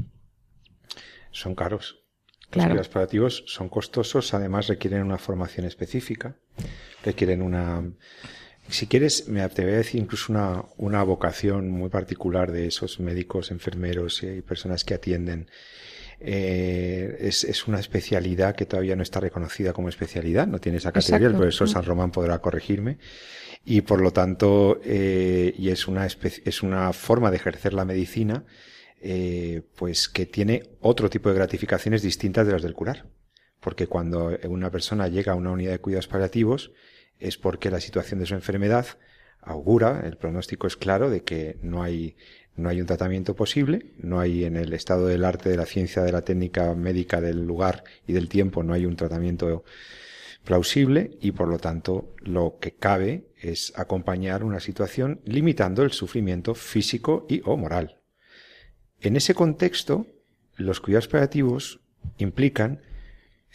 son 1.31 1.55
caros. 1.55 2.03
Los 2.51 2.65
cuidados 2.65 2.89
paliativos 2.89 3.43
son 3.47 3.69
costosos, 3.69 4.33
además 4.33 4.67
requieren 4.67 5.03
una 5.03 5.17
formación 5.17 5.65
específica, 5.65 6.37
requieren 7.03 7.41
una, 7.41 7.83
si 8.69 8.87
quieres, 8.87 9.27
me 9.27 9.47
te 9.49 9.63
voy 9.63 9.73
a 9.73 9.77
decir 9.77 10.01
incluso 10.01 10.31
una, 10.31 10.63
una 10.77 11.03
vocación 11.03 11.69
muy 11.69 11.89
particular 11.89 12.51
de 12.51 12.67
esos 12.67 12.99
médicos, 12.99 13.51
enfermeros 13.51 14.23
y 14.23 14.41
personas 14.41 14.83
que 14.83 14.93
atienden. 14.93 15.49
Eh, 16.19 17.15
es, 17.19 17.43
es, 17.43 17.67
una 17.67 17.79
especialidad 17.79 18.55
que 18.55 18.65
todavía 18.65 18.95
no 18.95 19.03
está 19.03 19.19
reconocida 19.19 19.71
como 19.71 19.87
especialidad, 19.87 20.47
no 20.47 20.59
tiene 20.59 20.79
esa 20.79 20.91
categoría, 20.91 21.27
el 21.27 21.35
profesor 21.35 21.69
San 21.69 21.83
Román 21.83 22.11
podrá 22.11 22.39
corregirme, 22.39 22.97
y 23.63 23.81
por 23.81 24.01
lo 24.01 24.11
tanto, 24.11 24.79
eh, 24.83 25.53
y 25.57 25.69
es 25.69 25.87
una, 25.87 26.07
es 26.07 26.63
una 26.63 26.91
forma 26.91 27.29
de 27.29 27.37
ejercer 27.37 27.73
la 27.73 27.85
medicina, 27.85 28.45
eh, 28.99 29.61
pues 29.75 30.09
que 30.09 30.25
tiene 30.25 30.63
otro 30.81 31.07
tipo 31.09 31.29
de 31.29 31.35
gratificaciones 31.35 32.01
distintas 32.01 32.47
de 32.47 32.53
las 32.53 32.63
del 32.63 32.73
curar. 32.73 33.05
Porque 33.59 33.87
cuando 33.87 34.37
una 34.47 34.71
persona 34.71 35.07
llega 35.07 35.33
a 35.33 35.35
una 35.35 35.51
unidad 35.51 35.71
de 35.71 35.79
cuidados 35.79 36.07
paliativos, 36.07 36.71
es 37.19 37.37
porque 37.37 37.71
la 37.71 37.79
situación 37.79 38.19
de 38.19 38.25
su 38.25 38.35
enfermedad 38.35 38.85
augura, 39.41 40.01
el 40.05 40.17
pronóstico 40.17 40.67
es 40.67 40.75
claro 40.75 41.09
de 41.09 41.23
que 41.23 41.57
no 41.61 41.83
hay, 41.83 42.15
no 42.55 42.69
hay 42.69 42.81
un 42.81 42.87
tratamiento 42.87 43.35
posible, 43.35 43.93
no 43.97 44.19
hay 44.19 44.43
en 44.43 44.57
el 44.57 44.73
estado 44.73 45.07
del 45.07 45.23
arte, 45.23 45.49
de 45.49 45.57
la 45.57 45.65
ciencia, 45.65 46.03
de 46.03 46.11
la 46.11 46.21
técnica 46.21 46.73
médica 46.75 47.21
del 47.21 47.45
lugar 47.45 47.83
y 48.05 48.13
del 48.13 48.29
tiempo, 48.29 48.63
no 48.63 48.73
hay 48.73 48.85
un 48.85 48.95
tratamiento 48.95 49.63
plausible 50.43 51.17
y 51.19 51.31
por 51.31 51.49
lo 51.49 51.59
tanto 51.59 52.15
lo 52.19 52.57
que 52.59 52.73
cabe 52.73 53.27
es 53.37 53.73
acompañar 53.75 54.43
una 54.43 54.61
situación 54.61 55.19
limitando 55.25 55.83
el 55.83 55.91
sufrimiento 55.91 56.55
físico 56.55 57.25
y 57.29 57.41
o 57.43 57.57
moral. 57.57 57.99
En 59.01 59.15
ese 59.15 59.35
contexto, 59.35 60.07
los 60.55 60.79
cuidados 60.79 61.07
paliativos 61.07 61.81
implican, 62.17 62.81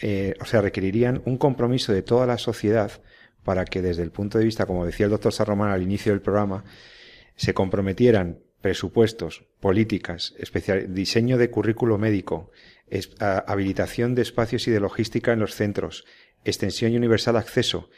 eh, 0.01 0.35
o 0.41 0.45
sea, 0.45 0.61
requerirían 0.61 1.23
un 1.25 1.39
compromiso 1.39 1.93
de 1.93 2.03
toda 2.03 2.27
la 2.27 2.39
sociedad 2.39 3.03
para 3.45 3.65
que 3.65 3.83
desde 3.83 4.03
el 4.03 4.11
punto 4.11 4.39
de 4.39 4.45
vista, 4.45 4.67
como 4.67 4.87
decía 4.87 5.07
el 5.07 5.11
doctor 5.11 5.33
Sarromán 5.33 5.71
al 5.71 5.83
inicio 5.83 6.13
del 6.13 6.21
programa, 6.21 6.65
se 7.37 7.55
comprometieran 7.55 8.41
presupuestos, 8.61 9.45
políticas, 9.61 10.35
especial, 10.39 10.95
diseño 10.95 11.37
de 11.37 11.51
currículo 11.51 11.99
médico, 11.99 12.51
habilitación 13.19 14.15
de 14.15 14.23
espacios 14.23 14.69
y 14.69 14.71
de 14.71 14.81
logística 14.81 15.33
en 15.33 15.41
los 15.41 15.55
centros, 15.55 16.05
extensión 16.45 16.93
y 16.93 16.97
universal 16.97 17.37
acceso, 17.37 17.91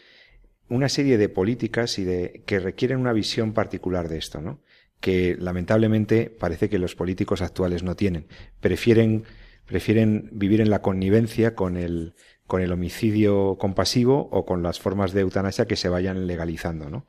una 0.68 0.88
serie 0.88 1.18
de 1.18 1.28
políticas 1.28 1.98
y 1.98 2.04
de 2.04 2.42
que 2.46 2.58
requieren 2.58 2.98
una 2.98 3.12
visión 3.12 3.52
particular 3.52 4.08
de 4.08 4.18
esto, 4.18 4.40
¿no? 4.40 4.60
Que 5.00 5.36
lamentablemente 5.38 6.30
parece 6.30 6.70
que 6.70 6.78
los 6.78 6.94
políticos 6.94 7.42
actuales 7.42 7.82
no 7.82 7.96
tienen. 7.96 8.26
Prefieren 8.60 9.24
prefieren 9.66 10.28
vivir 10.32 10.60
en 10.60 10.70
la 10.70 10.82
connivencia 10.82 11.54
con 11.54 11.76
el 11.76 12.14
con 12.46 12.60
el 12.60 12.72
homicidio 12.72 13.56
compasivo 13.58 14.28
o 14.30 14.44
con 14.44 14.62
las 14.62 14.80
formas 14.80 15.12
de 15.12 15.22
eutanasia 15.22 15.66
que 15.66 15.76
se 15.76 15.88
vayan 15.88 16.26
legalizando, 16.26 16.90
¿no? 16.90 17.06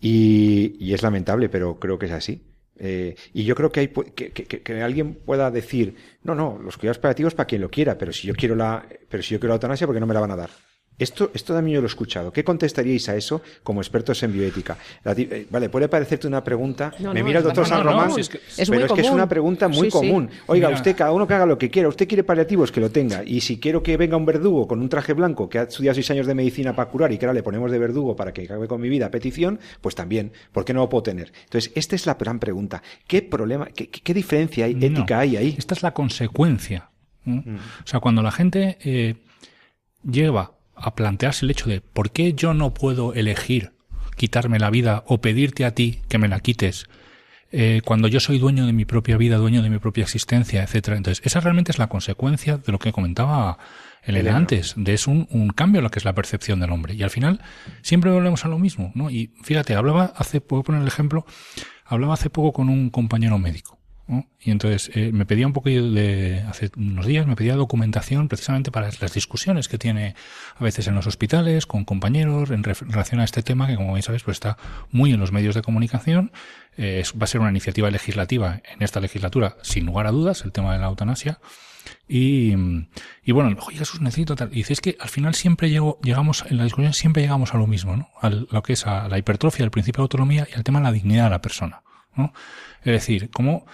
Y, 0.00 0.76
y 0.78 0.94
es 0.94 1.02
lamentable, 1.02 1.48
pero 1.48 1.78
creo 1.78 1.98
que 1.98 2.06
es 2.06 2.12
así. 2.12 2.52
Eh, 2.78 3.14
y 3.32 3.44
yo 3.44 3.54
creo 3.54 3.70
que, 3.70 3.80
hay, 3.80 3.88
que, 3.88 4.32
que, 4.32 4.82
alguien 4.82 5.14
pueda 5.14 5.50
decir, 5.50 5.94
no, 6.22 6.34
no, 6.34 6.58
los 6.60 6.78
cuidados 6.78 6.98
paliativos 6.98 7.34
para 7.34 7.46
quien 7.46 7.60
lo 7.60 7.70
quiera, 7.70 7.98
pero 7.98 8.12
si 8.12 8.26
yo 8.26 8.34
quiero 8.34 8.56
la, 8.56 8.84
pero 9.08 9.22
si 9.22 9.34
yo 9.34 9.38
quiero 9.38 9.50
la 9.50 9.56
eutanasia, 9.56 9.86
¿por 9.86 9.94
qué 9.94 10.00
no 10.00 10.06
me 10.06 10.14
la 10.14 10.20
van 10.20 10.32
a 10.32 10.36
dar? 10.36 10.50
Esto, 11.02 11.30
esto 11.34 11.52
también 11.52 11.74
yo 11.76 11.80
lo 11.80 11.86
he 11.86 11.88
escuchado. 11.88 12.32
¿Qué 12.32 12.44
contestaríais 12.44 13.08
a 13.08 13.16
eso 13.16 13.42
como 13.62 13.80
expertos 13.80 14.22
en 14.22 14.32
bioética? 14.32 14.76
Eh, 15.04 15.46
vale, 15.50 15.68
puede 15.68 15.88
parecerte 15.88 16.28
una 16.28 16.44
pregunta. 16.44 16.92
me 17.00 17.22
mira 17.22 17.38
el 17.38 17.44
doctor 17.44 17.66
San 17.66 17.82
Román, 17.82 18.10
pero 18.14 18.18
es 18.86 18.92
que 18.92 19.00
es 19.00 19.10
una 19.10 19.28
pregunta 19.28 19.66
muy 19.68 19.88
común. 19.88 20.30
Oiga, 20.46 20.68
usted, 20.68 20.96
cada 20.96 21.12
uno 21.12 21.26
que 21.26 21.34
haga 21.34 21.46
lo 21.46 21.58
que 21.58 21.70
quiera. 21.70 21.88
Usted 21.88 22.06
quiere 22.06 22.22
paliativos, 22.22 22.70
que 22.70 22.80
lo 22.80 22.90
tenga. 22.90 23.22
Y 23.24 23.40
si 23.40 23.58
quiero 23.58 23.82
que 23.82 23.96
venga 23.96 24.16
un 24.16 24.24
verdugo 24.24 24.68
con 24.68 24.80
un 24.80 24.88
traje 24.88 25.12
blanco 25.12 25.48
que 25.48 25.58
ha 25.58 25.62
estudiado 25.62 25.94
seis 25.94 26.10
años 26.12 26.26
de 26.26 26.34
medicina 26.34 26.74
para 26.76 26.88
curar 26.88 27.12
y 27.12 27.18
que 27.18 27.26
ahora 27.26 27.34
le 27.34 27.42
ponemos 27.42 27.70
de 27.70 27.78
verdugo 27.78 28.14
para 28.14 28.32
que 28.32 28.44
acabe 28.44 28.68
con 28.68 28.80
mi 28.80 28.88
vida 28.88 29.06
a 29.06 29.10
petición, 29.10 29.58
pues 29.80 29.94
también. 29.94 30.32
¿Por 30.52 30.64
qué 30.64 30.72
no 30.72 30.80
lo 30.80 30.88
puedo 30.88 31.02
tener? 31.02 31.32
Entonces, 31.44 31.72
esta 31.74 31.96
es 31.96 32.06
la 32.06 32.14
gran 32.14 32.38
pregunta. 32.38 32.82
¿Qué 33.08 33.22
problema, 33.22 33.66
qué, 33.66 34.14
diferencia 34.14 34.66
hay, 34.66 34.78
ética 34.80 35.18
hay 35.18 35.36
ahí? 35.36 35.54
Esta 35.58 35.74
es 35.74 35.82
la 35.82 35.92
consecuencia. 35.92 36.90
Mm. 37.24 37.56
O 37.56 37.86
sea, 37.86 38.00
cuando 38.00 38.22
la 38.22 38.30
gente 38.30 38.78
eh, 38.84 39.16
lleva 40.08 40.52
a 40.82 40.94
plantearse 40.94 41.44
el 41.44 41.50
hecho 41.50 41.68
de 41.68 41.80
¿por 41.80 42.10
qué 42.10 42.34
yo 42.34 42.54
no 42.54 42.74
puedo 42.74 43.14
elegir 43.14 43.72
quitarme 44.16 44.58
la 44.58 44.70
vida 44.70 45.04
o 45.06 45.20
pedirte 45.20 45.64
a 45.64 45.74
ti 45.74 46.00
que 46.08 46.18
me 46.18 46.28
la 46.28 46.40
quites 46.40 46.86
eh, 47.50 47.82
cuando 47.84 48.08
yo 48.08 48.18
soy 48.18 48.38
dueño 48.38 48.64
de 48.66 48.72
mi 48.72 48.86
propia 48.86 49.18
vida, 49.18 49.36
dueño 49.36 49.62
de 49.62 49.68
mi 49.68 49.78
propia 49.78 50.02
existencia, 50.02 50.62
etcétera? 50.62 50.96
Entonces, 50.96 51.22
esa 51.24 51.38
realmente 51.40 51.70
es 51.70 51.78
la 51.78 51.88
consecuencia 51.88 52.56
de 52.56 52.72
lo 52.72 52.78
que 52.78 52.92
comentaba 52.92 53.58
Elena 54.02 54.36
antes, 54.36 54.72
de 54.76 54.94
es 54.94 55.06
un, 55.06 55.28
un, 55.30 55.50
cambio 55.50 55.80
en 55.80 55.84
lo 55.84 55.90
que 55.90 55.98
es 55.98 56.06
la 56.06 56.14
percepción 56.14 56.60
del 56.60 56.70
hombre. 56.70 56.94
Y 56.94 57.02
al 57.02 57.10
final 57.10 57.42
siempre 57.82 58.10
volvemos 58.10 58.46
a 58.46 58.48
lo 58.48 58.58
mismo, 58.58 58.90
¿no? 58.94 59.10
Y 59.10 59.34
fíjate, 59.42 59.74
hablaba 59.74 60.14
hace, 60.16 60.40
puedo 60.40 60.62
poner 60.62 60.80
el 60.80 60.88
ejemplo, 60.88 61.26
hablaba 61.84 62.14
hace 62.14 62.30
poco 62.30 62.54
con 62.54 62.70
un 62.70 62.88
compañero 62.88 63.38
médico 63.38 63.81
y 64.40 64.50
entonces 64.50 64.90
eh, 64.94 65.10
me 65.12 65.24
pedía 65.24 65.46
un 65.46 65.52
poco 65.52 65.68
de, 65.68 66.44
hace 66.48 66.70
unos 66.76 67.06
días, 67.06 67.26
me 67.26 67.36
pedía 67.36 67.54
documentación 67.54 68.28
precisamente 68.28 68.70
para 68.70 68.90
las 69.00 69.14
discusiones 69.14 69.68
que 69.68 69.78
tiene 69.78 70.14
a 70.56 70.64
veces 70.64 70.88
en 70.88 70.94
los 70.94 71.06
hospitales, 71.06 71.66
con 71.66 71.84
compañeros, 71.84 72.50
en 72.50 72.64
relación 72.64 73.20
a 73.20 73.24
este 73.24 73.42
tema, 73.42 73.68
que 73.68 73.76
como 73.76 73.92
bien 73.92 74.02
sabes, 74.02 74.24
pues 74.24 74.36
está 74.36 74.58
muy 74.90 75.12
en 75.12 75.20
los 75.20 75.32
medios 75.32 75.54
de 75.54 75.62
comunicación. 75.62 76.32
Eh, 76.76 77.04
va 77.20 77.24
a 77.24 77.26
ser 77.26 77.40
una 77.40 77.50
iniciativa 77.50 77.90
legislativa 77.90 78.60
en 78.64 78.82
esta 78.82 79.00
legislatura, 79.00 79.56
sin 79.62 79.86
lugar 79.86 80.06
a 80.06 80.10
dudas, 80.10 80.44
el 80.44 80.52
tema 80.52 80.72
de 80.72 80.80
la 80.80 80.86
eutanasia. 80.88 81.38
Y, 82.08 82.54
y 83.24 83.32
bueno, 83.32 83.56
oye 83.66 83.78
Jesús, 83.78 84.00
necesito 84.00 84.34
tal. 84.34 84.48
Y 84.52 84.56
dice, 84.56 84.72
es 84.72 84.80
que 84.80 84.96
al 85.00 85.08
final 85.08 85.34
siempre 85.34 85.70
llego, 85.70 85.98
llegamos, 86.02 86.44
en 86.48 86.58
la 86.58 86.64
discusión 86.64 86.92
siempre 86.92 87.22
llegamos 87.22 87.54
a 87.54 87.58
lo 87.58 87.66
mismo, 87.66 87.96
¿no? 87.96 88.08
A 88.20 88.28
lo 88.28 88.62
que 88.62 88.72
es 88.72 88.86
a 88.86 89.08
la 89.08 89.18
hipertrofia, 89.18 89.64
al 89.64 89.70
principio 89.70 90.00
de 90.00 90.04
autonomía 90.04 90.48
y 90.50 90.56
al 90.56 90.64
tema 90.64 90.80
de 90.80 90.84
la 90.84 90.92
dignidad 90.92 91.24
de 91.24 91.30
la 91.30 91.40
persona, 91.40 91.82
¿no? 92.16 92.32
Es 92.80 92.92
decir, 92.92 93.30
cómo 93.30 93.66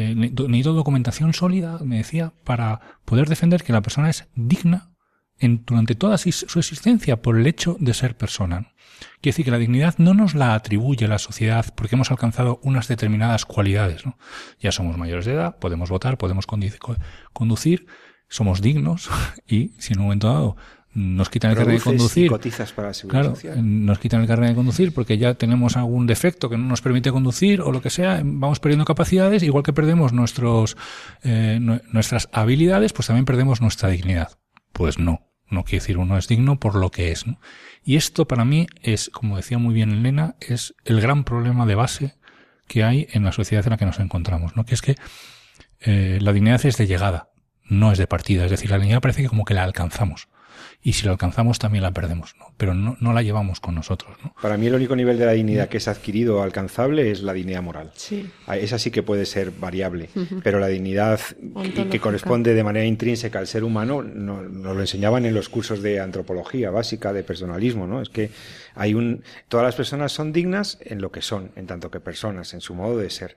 eh, 0.00 0.14
necesito 0.14 0.74
documentación 0.74 1.34
sólida, 1.34 1.80
me 1.82 1.96
decía, 1.96 2.32
para 2.44 3.00
poder 3.04 3.28
defender 3.28 3.64
que 3.64 3.72
la 3.72 3.80
persona 3.80 4.08
es 4.08 4.28
digna 4.36 4.92
en, 5.40 5.64
durante 5.66 5.96
toda 5.96 6.16
su 6.18 6.28
existencia 6.28 7.20
por 7.20 7.36
el 7.36 7.48
hecho 7.48 7.76
de 7.80 7.94
ser 7.94 8.16
persona. 8.16 8.74
Quiere 9.20 9.32
decir 9.32 9.44
que 9.44 9.50
la 9.50 9.58
dignidad 9.58 9.96
no 9.98 10.14
nos 10.14 10.36
la 10.36 10.54
atribuye 10.54 11.08
la 11.08 11.18
sociedad 11.18 11.74
porque 11.74 11.96
hemos 11.96 12.12
alcanzado 12.12 12.60
unas 12.62 12.86
determinadas 12.86 13.44
cualidades. 13.44 14.04
Ya 14.60 14.70
somos 14.70 14.96
mayores 14.96 15.24
de 15.24 15.32
edad, 15.32 15.58
podemos 15.58 15.90
votar, 15.90 16.16
podemos 16.16 16.46
conducir, 16.46 17.86
somos 18.28 18.62
dignos 18.62 19.10
y 19.48 19.70
si 19.78 19.94
en 19.94 19.98
un 19.98 20.04
momento 20.04 20.28
dado 20.28 20.56
nos 20.94 21.28
quitan 21.28 21.50
el 21.50 21.56
carnet 21.56 21.78
de 21.78 21.84
conducir. 21.84 22.30
Para 22.74 22.92
claro, 22.92 23.34
nos 23.62 23.98
quitan 23.98 24.22
el 24.22 24.26
carnet 24.26 24.50
de 24.50 24.54
conducir 24.54 24.92
porque 24.92 25.18
ya 25.18 25.34
tenemos 25.34 25.76
algún 25.76 26.06
defecto 26.06 26.48
que 26.48 26.56
no 26.56 26.64
nos 26.64 26.80
permite 26.80 27.12
conducir 27.12 27.60
o 27.60 27.72
lo 27.72 27.82
que 27.82 27.90
sea, 27.90 28.20
vamos 28.24 28.58
perdiendo 28.60 28.84
capacidades, 28.84 29.42
igual 29.42 29.64
que 29.64 29.72
perdemos 29.72 30.12
nuestros, 30.12 30.76
eh, 31.22 31.58
nuestras 31.60 32.28
habilidades, 32.32 32.92
pues 32.92 33.06
también 33.06 33.26
perdemos 33.26 33.60
nuestra 33.60 33.90
dignidad. 33.90 34.38
Pues 34.72 34.98
no, 34.98 35.28
no 35.50 35.64
quiere 35.64 35.80
decir 35.80 35.98
uno 35.98 36.16
es 36.16 36.26
digno 36.26 36.58
por 36.58 36.74
lo 36.74 36.90
que 36.90 37.12
es. 37.12 37.26
¿no? 37.26 37.38
Y 37.84 37.96
esto 37.96 38.26
para 38.26 38.44
mí 38.44 38.66
es, 38.82 39.10
como 39.10 39.36
decía 39.36 39.58
muy 39.58 39.74
bien 39.74 39.90
Elena, 39.90 40.36
es 40.40 40.74
el 40.84 41.00
gran 41.00 41.24
problema 41.24 41.66
de 41.66 41.74
base 41.74 42.14
que 42.66 42.84
hay 42.84 43.08
en 43.12 43.24
la 43.24 43.32
sociedad 43.32 43.64
en 43.66 43.70
la 43.70 43.76
que 43.76 43.86
nos 43.86 44.00
encontramos, 44.00 44.56
¿no? 44.56 44.64
que 44.64 44.74
es 44.74 44.82
que 44.82 44.96
eh, 45.80 46.18
la 46.20 46.32
dignidad 46.32 46.64
es 46.64 46.76
de 46.76 46.86
llegada, 46.86 47.30
no 47.64 47.92
es 47.92 47.98
de 47.98 48.06
partida. 48.06 48.46
Es 48.46 48.50
decir, 48.50 48.70
la 48.70 48.78
dignidad 48.78 49.00
parece 49.00 49.22
que 49.22 49.28
como 49.28 49.44
que 49.44 49.54
la 49.54 49.64
alcanzamos 49.64 50.28
y 50.82 50.94
si 50.94 51.04
lo 51.06 51.12
alcanzamos 51.12 51.58
también 51.58 51.82
la 51.82 51.90
perdemos, 51.92 52.34
¿no? 52.38 52.52
pero 52.56 52.74
no, 52.74 52.96
no 53.00 53.12
la 53.12 53.22
llevamos 53.22 53.60
con 53.60 53.74
nosotros. 53.74 54.16
¿no? 54.22 54.34
Para 54.40 54.56
mí 54.56 54.66
el 54.66 54.74
único 54.74 54.96
nivel 54.96 55.18
de 55.18 55.26
la 55.26 55.32
dignidad 55.32 55.68
que 55.68 55.78
es 55.78 55.88
adquirido 55.88 56.38
o 56.38 56.42
alcanzable 56.42 57.10
es 57.10 57.22
la 57.22 57.32
dignidad 57.32 57.62
moral. 57.62 57.90
Sí. 57.94 58.30
Ah, 58.46 58.56
esa 58.56 58.78
sí 58.78 58.90
que 58.90 59.02
puede 59.02 59.26
ser 59.26 59.50
variable, 59.50 60.08
pero 60.42 60.58
la 60.58 60.68
dignidad 60.68 61.20
que, 61.90 62.00
corresponde 62.00 62.54
de 62.54 62.64
manera 62.64 62.86
intrínseca 62.86 63.38
al 63.38 63.46
ser 63.46 63.64
humano 63.64 64.02
nos 64.02 64.76
lo 64.76 64.80
enseñaban 64.80 65.26
en 65.26 65.34
los 65.34 65.48
cursos 65.48 65.82
de 65.82 66.00
antropología 66.00 66.70
básica, 66.70 67.12
de 67.12 67.22
personalismo, 67.22 67.86
¿no? 67.86 68.00
Es 68.00 68.08
que 68.08 68.30
hay 68.78 68.94
un 68.94 69.24
todas 69.48 69.66
las 69.66 69.74
personas 69.74 70.12
son 70.12 70.32
dignas 70.32 70.78
en 70.80 71.02
lo 71.02 71.10
que 71.10 71.20
son, 71.20 71.50
en 71.56 71.66
tanto 71.66 71.90
que 71.90 71.98
personas, 71.98 72.54
en 72.54 72.60
su 72.60 72.74
modo 72.74 72.96
de 72.96 73.10
ser. 73.10 73.36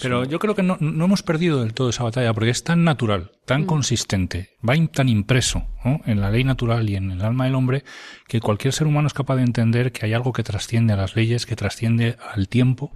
pero 0.00 0.24
yo 0.24 0.38
creo 0.38 0.54
que 0.54 0.62
no, 0.62 0.76
no, 0.80 1.04
hemos 1.04 1.22
perdido 1.22 1.60
del 1.60 1.74
todo 1.74 1.90
esa 1.90 2.04
batalla 2.04 2.32
porque 2.32 2.50
es 2.50 2.62
tan 2.62 2.84
natural, 2.84 3.32
tan 3.44 3.62
mm. 3.62 3.66
consistente, 3.66 4.50
va 4.66 4.74
tan 4.86 5.08
impreso 5.08 5.66
en 6.04 6.20
la 6.20 6.30
ley 6.30 6.44
natural 6.44 6.88
y 6.88 6.96
en 6.96 7.10
el 7.10 7.22
alma 7.22 7.44
del 7.44 7.56
hombre 7.56 7.82
que 8.28 8.40
cualquier 8.40 8.72
ser 8.72 8.86
humano 8.86 9.08
es 9.08 9.14
capaz 9.14 9.36
de 9.36 9.42
entender 9.42 9.90
que 9.90 10.06
hay 10.06 10.14
algo 10.14 10.32
que 10.32 10.44
trasciende 10.44 10.92
a 10.92 10.96
las 10.96 11.16
leyes, 11.16 11.46
que 11.46 11.56
trasciende 11.56 12.16
al 12.32 12.48
tiempo 12.48 12.92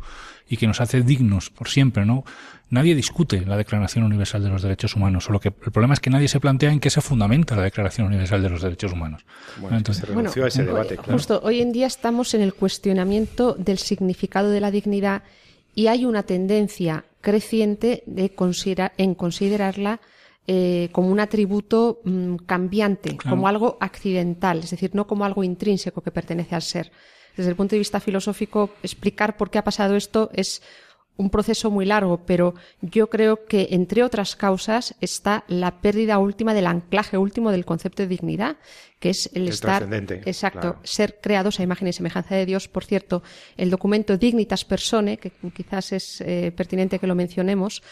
y 0.48 0.56
que 0.56 0.66
nos 0.66 0.80
hace 0.80 1.02
dignos 1.02 1.50
por 1.50 1.68
siempre, 1.68 2.04
¿no? 2.04 2.24
Nadie 2.70 2.94
discute 2.94 3.44
la 3.44 3.56
Declaración 3.56 4.04
Universal 4.04 4.44
de 4.44 4.48
los 4.48 4.62
Derechos 4.62 4.94
Humanos, 4.94 5.24
solo 5.24 5.40
que 5.40 5.48
el 5.48 5.72
problema 5.72 5.94
es 5.94 6.00
que 6.00 6.08
nadie 6.08 6.28
se 6.28 6.38
plantea 6.38 6.70
en 6.70 6.78
qué 6.78 6.88
se 6.88 7.00
fundamenta 7.00 7.56
la 7.56 7.62
Declaración 7.62 8.06
Universal 8.06 8.42
de 8.42 8.48
los 8.48 8.62
Derechos 8.62 8.92
Humanos. 8.92 9.24
Bueno, 9.58 9.76
Entonces, 9.76 10.06
se 10.06 10.06
renunció 10.06 10.44
a 10.44 10.48
ese 10.48 10.64
debate. 10.64 10.96
Justo 10.96 11.40
hoy 11.42 11.60
en 11.60 11.72
día 11.72 11.88
estamos 11.88 12.32
en 12.34 12.42
el 12.42 12.54
cuestionamiento 12.54 13.54
del 13.54 13.78
significado 13.78 14.50
de 14.50 14.60
la 14.60 14.70
dignidad 14.70 15.24
y 15.74 15.88
hay 15.88 16.04
una 16.04 16.22
tendencia 16.22 17.04
creciente 17.20 18.04
de 18.06 18.30
considerar, 18.30 18.92
en 18.98 19.16
considerarla 19.16 20.00
eh, 20.46 20.90
como 20.92 21.08
un 21.08 21.18
atributo 21.18 22.00
mm, 22.04 22.36
cambiante, 22.46 23.16
como 23.16 23.48
algo 23.48 23.78
accidental, 23.80 24.60
es 24.60 24.70
decir, 24.70 24.90
no 24.94 25.06
como 25.06 25.24
algo 25.24 25.42
intrínseco 25.42 26.02
que 26.02 26.10
pertenece 26.12 26.54
al 26.54 26.62
ser. 26.62 26.92
Desde 27.36 27.50
el 27.50 27.56
punto 27.56 27.74
de 27.74 27.78
vista 27.78 28.00
filosófico, 28.00 28.70
explicar 28.82 29.36
por 29.36 29.50
qué 29.50 29.58
ha 29.58 29.64
pasado 29.64 29.96
esto 29.96 30.30
es 30.32 30.62
un 31.20 31.30
proceso 31.30 31.70
muy 31.70 31.84
largo, 31.84 32.24
pero 32.24 32.54
yo 32.80 33.10
creo 33.10 33.44
que, 33.44 33.68
entre 33.70 34.02
otras 34.02 34.36
causas, 34.36 34.94
está 35.00 35.44
la 35.48 35.80
pérdida 35.80 36.18
última 36.18 36.54
del 36.54 36.66
anclaje 36.66 37.18
último 37.18 37.52
del 37.52 37.66
concepto 37.66 38.02
de 38.02 38.08
dignidad, 38.08 38.56
que 38.98 39.10
es 39.10 39.30
el, 39.34 39.48
estar. 39.48 39.86
Exacto, 40.24 40.78
ser 40.82 41.18
creados 41.20 41.60
a 41.60 41.62
imagen 41.62 41.88
y 41.88 41.92
semejanza 41.92 42.34
de 42.34 42.46
Dios. 42.46 42.68
Por 42.68 42.84
cierto, 42.84 43.22
el 43.56 43.70
documento 43.70 44.16
Dignitas 44.16 44.64
Persone, 44.64 45.18
que 45.18 45.32
quizás 45.54 45.92
es 45.92 46.20
eh, 46.22 46.52
pertinente 46.56 46.98
que 46.98 47.06
lo 47.06 47.14
mencionemos, 47.14 47.82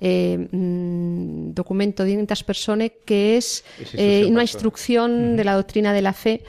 eh, 0.00 0.48
mm, 0.50 1.52
documento 1.52 2.04
Dignitas 2.04 2.42
Persone, 2.42 2.94
que 3.04 3.36
es 3.36 3.64
eh, 3.92 4.24
una 4.26 4.42
instrucción 4.42 5.36
de 5.36 5.44
la 5.44 5.54
doctrina 5.54 5.92
de 5.92 6.02
la 6.02 6.14
fe 6.14 6.42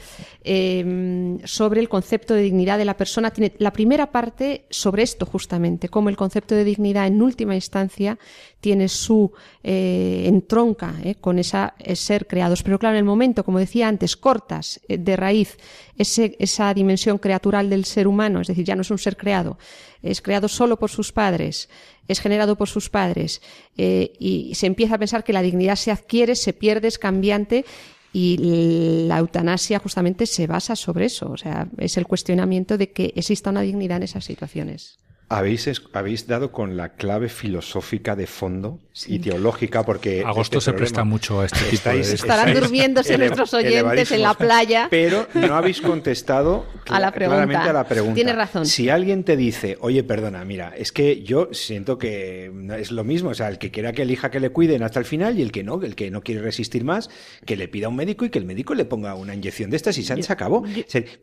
eh, 0.43 1.37
sobre 1.43 1.81
el 1.81 1.89
concepto 1.89 2.33
de 2.33 2.43
dignidad 2.43 2.77
de 2.77 2.85
la 2.85 2.95
persona. 2.95 3.31
Tiene 3.31 3.53
la 3.57 3.73
primera 3.73 4.11
parte 4.11 4.65
sobre 4.69 5.03
esto 5.03 5.25
justamente, 5.25 5.89
cómo 5.89 6.09
el 6.09 6.15
concepto 6.15 6.55
de 6.55 6.63
dignidad 6.63 7.07
en 7.07 7.21
última 7.21 7.53
instancia 7.53 8.17
tiene 8.61 8.87
su 8.87 9.31
entronca 9.63 10.93
con 11.19 11.39
esa 11.39 11.75
ser 11.95 12.27
creados. 12.27 12.63
Pero 12.63 12.79
claro, 12.79 12.95
en 12.95 12.99
el 12.99 13.05
momento, 13.05 13.43
como 13.43 13.59
decía 13.59 13.87
antes, 13.87 14.15
cortas 14.15 14.79
de 14.87 15.15
raíz 15.15 15.57
esa 15.97 16.73
dimensión 16.73 17.17
creatural 17.17 17.69
del 17.69 17.85
ser 17.85 18.07
humano, 18.07 18.41
es 18.41 18.47
decir, 18.47 18.65
ya 18.65 18.75
no 18.75 18.81
es 18.81 18.91
un 18.91 18.97
ser 18.97 19.17
creado, 19.17 19.57
es 20.01 20.21
creado 20.21 20.47
solo 20.47 20.77
por 20.77 20.89
sus 20.89 21.11
padres, 21.11 21.69
es 22.07 22.19
generado 22.19 22.57
por 22.57 22.67
sus 22.67 22.89
padres 22.89 23.41
eh, 23.77 24.13
y 24.19 24.55
se 24.55 24.67
empieza 24.67 24.95
a 24.95 24.99
pensar 24.99 25.23
que 25.23 25.33
la 25.33 25.41
dignidad 25.41 25.75
se 25.75 25.91
adquiere, 25.91 26.35
se 26.35 26.53
pierde, 26.53 26.87
es 26.87 26.97
cambiante 26.97 27.65
y 28.13 29.05
la 29.07 29.19
eutanasia 29.19 29.79
justamente 29.79 30.25
se 30.25 30.47
basa 30.47 30.75
sobre 30.75 31.05
eso, 31.05 31.31
o 31.31 31.37
sea, 31.37 31.69
es 31.77 31.97
el 31.97 32.07
cuestionamiento 32.07 32.77
de 32.77 32.91
que 32.91 33.13
exista 33.15 33.51
una 33.51 33.61
dignidad 33.61 33.97
en 33.97 34.03
esas 34.03 34.25
situaciones. 34.25 34.99
Habéis, 35.31 35.81
habéis 35.93 36.27
dado 36.27 36.51
con 36.51 36.75
la 36.75 36.89
clave 36.89 37.29
filosófica 37.29 38.17
de 38.17 38.27
fondo 38.27 38.79
y 39.07 39.19
teológica 39.19 39.83
porque... 39.83 40.25
Agosto 40.25 40.57
este 40.57 40.71
se 40.71 40.77
presta 40.77 41.05
mucho 41.05 41.39
a 41.39 41.45
este 41.45 41.63
tipo 41.69 41.89
de... 41.89 42.01
Estarán 42.01 42.53
durmiéndose 42.53 43.17
nuestros 43.17 43.53
oyentes 43.53 44.11
en 44.11 44.23
la 44.23 44.33
playa. 44.33 44.87
Pero 44.91 45.29
no 45.33 45.55
habéis 45.55 45.79
contestado 45.79 46.65
a 46.89 46.99
la 46.99 47.13
claramente 47.13 47.69
a 47.69 47.71
la 47.71 47.85
pregunta. 47.85 48.15
Tiene 48.15 48.33
razón. 48.33 48.65
Si 48.65 48.89
alguien 48.89 49.23
te 49.23 49.37
dice, 49.37 49.77
oye, 49.79 50.03
perdona, 50.03 50.43
mira, 50.43 50.73
es 50.75 50.91
que 50.91 51.23
yo 51.23 51.47
siento 51.53 51.97
que 51.97 52.51
es 52.77 52.91
lo 52.91 53.05
mismo, 53.05 53.29
o 53.29 53.33
sea, 53.33 53.47
el 53.47 53.57
que 53.57 53.71
quiera 53.71 53.93
que 53.93 54.01
elija 54.01 54.31
que 54.31 54.41
le 54.41 54.49
cuiden 54.49 54.83
hasta 54.83 54.99
el 54.99 55.05
final 55.05 55.39
y 55.39 55.43
el 55.43 55.53
que 55.53 55.63
no, 55.63 55.81
el 55.81 55.95
que 55.95 56.11
no 56.11 56.23
quiere 56.23 56.41
resistir 56.41 56.83
más, 56.83 57.09
que 57.45 57.55
le 57.55 57.69
pida 57.69 57.85
a 57.85 57.89
un 57.89 57.95
médico 57.95 58.25
y 58.25 58.29
que 58.29 58.39
el 58.39 58.45
médico 58.45 58.73
le 58.73 58.83
ponga 58.83 59.15
una 59.15 59.33
inyección 59.33 59.69
de 59.69 59.77
estas 59.77 59.97
y 59.97 60.03
se, 60.03 60.13
acabó. 60.33 60.65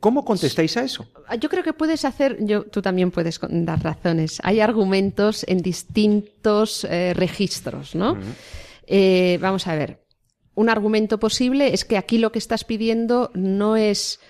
¿Cómo 0.01 0.25
contestáis 0.25 0.79
a 0.79 0.83
eso? 0.83 1.07
Yo 1.39 1.51
creo 1.51 1.63
que 1.63 1.75
puedes 1.75 2.07
hacer, 2.07 2.39
yo, 2.41 2.63
tú 2.63 2.81
también 2.81 3.11
puedes 3.11 3.39
dar 3.51 3.83
razón 3.83 3.98
hay 4.43 4.61
argumentos 4.61 5.45
en 5.49 5.59
distintos 5.59 6.85
eh, 6.85 7.15
registros, 7.15 7.95
¿no? 7.95 8.17
Eh, 8.87 9.39
vamos 9.41 9.67
a 9.67 9.75
ver. 9.75 10.05
Un 10.55 10.69
argumento 10.69 11.19
posible 11.19 11.73
es 11.73 11.85
que 11.85 11.97
aquí 11.97 12.19
lo 12.19 12.33
que 12.33 12.39
estás 12.39 12.65
pidiendo 12.65 13.31
no 13.35 13.77
es 13.77 14.21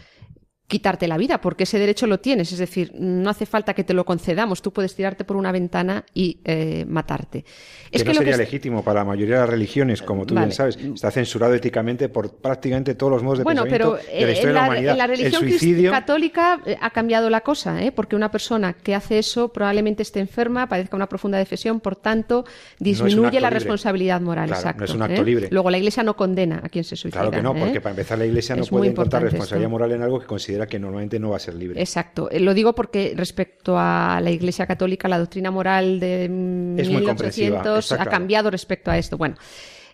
quitarte 0.68 1.08
la 1.08 1.16
vida, 1.16 1.40
porque 1.40 1.64
ese 1.64 1.78
derecho 1.78 2.06
lo 2.06 2.20
tienes, 2.20 2.52
es 2.52 2.58
decir, 2.58 2.92
no 2.94 3.30
hace 3.30 3.46
falta 3.46 3.72
que 3.72 3.84
te 3.84 3.94
lo 3.94 4.04
concedamos, 4.04 4.60
tú 4.60 4.70
puedes 4.70 4.94
tirarte 4.94 5.24
por 5.24 5.36
una 5.36 5.50
ventana 5.50 6.04
y 6.12 6.40
eh, 6.44 6.84
matarte. 6.86 7.46
es 7.90 8.04
que 8.04 8.10
no 8.10 8.16
sería 8.16 8.36
legítimo 8.36 8.84
para 8.84 9.00
la 9.00 9.06
mayoría 9.06 9.36
de 9.36 9.40
las 9.40 9.50
religiones, 9.50 10.02
como 10.02 10.26
tú 10.26 10.34
bien 10.34 10.52
sabes, 10.52 10.76
está 10.76 11.10
censurado 11.10 11.54
éticamente 11.54 12.10
por 12.10 12.36
prácticamente 12.36 12.94
todos 12.94 13.12
los 13.12 13.22
modos 13.22 13.38
de 13.38 13.44
bueno, 13.44 13.62
pensamiento 13.62 13.98
pero, 14.04 14.18
de 14.18 14.26
la 14.26 14.32
historia 14.32 14.48
de 14.48 14.52
la 14.52 14.64
humanidad. 14.66 14.92
En 14.92 14.98
la 14.98 15.06
religión 15.06 15.90
católica 15.90 16.60
eh, 16.66 16.76
ha 16.78 16.90
cambiado 16.90 17.30
la 17.30 17.40
cosa, 17.40 17.82
¿eh? 17.82 17.90
porque 17.90 18.14
una 18.14 18.30
persona 18.30 18.74
que 18.74 18.94
hace 18.94 19.18
eso 19.18 19.48
probablemente 19.48 20.02
esté 20.02 20.20
enferma, 20.20 20.68
padezca 20.68 20.96
una 20.96 21.08
profunda 21.08 21.38
depresión, 21.38 21.80
por 21.80 21.96
tanto, 21.96 22.44
disminuye 22.78 23.40
la 23.40 23.48
responsabilidad 23.48 24.20
moral. 24.20 24.50
exacto, 24.50 24.80
no 24.80 24.84
es 24.84 24.94
un 24.94 25.02
acto 25.02 25.24
libre. 25.24 25.48
Luego, 25.50 25.70
la 25.70 25.78
Iglesia 25.78 26.02
no 26.02 26.14
condena 26.14 26.60
a 26.62 26.68
quien 26.68 26.84
se 26.84 26.94
suicida. 26.94 27.22
Claro 27.22 27.34
que 27.34 27.42
no, 27.42 27.54
porque 27.54 27.80
para 27.80 27.92
empezar 27.92 28.18
la 28.18 28.26
Iglesia 28.26 28.54
no 28.54 28.66
puede 28.66 28.90
encontrar 28.90 29.22
responsabilidad 29.22 29.70
moral 29.70 29.92
en 29.92 30.02
algo 30.02 30.20
que 30.20 30.26
considera 30.26 30.57
que 30.66 30.78
normalmente 30.78 31.18
no 31.18 31.30
va 31.30 31.36
a 31.36 31.40
ser 31.40 31.54
libre. 31.54 31.80
Exacto. 31.80 32.30
Eh, 32.30 32.40
lo 32.40 32.54
digo 32.54 32.74
porque 32.74 33.14
respecto 33.16 33.78
a 33.78 34.20
la 34.22 34.30
Iglesia 34.30 34.66
Católica, 34.66 35.08
la 35.08 35.18
doctrina 35.18 35.50
moral 35.50 36.00
de 36.00 36.28
1800 36.28 37.92
ha 37.92 38.06
cambiado 38.06 38.50
respecto 38.50 38.90
a 38.90 38.98
esto. 38.98 39.16
Bueno, 39.16 39.36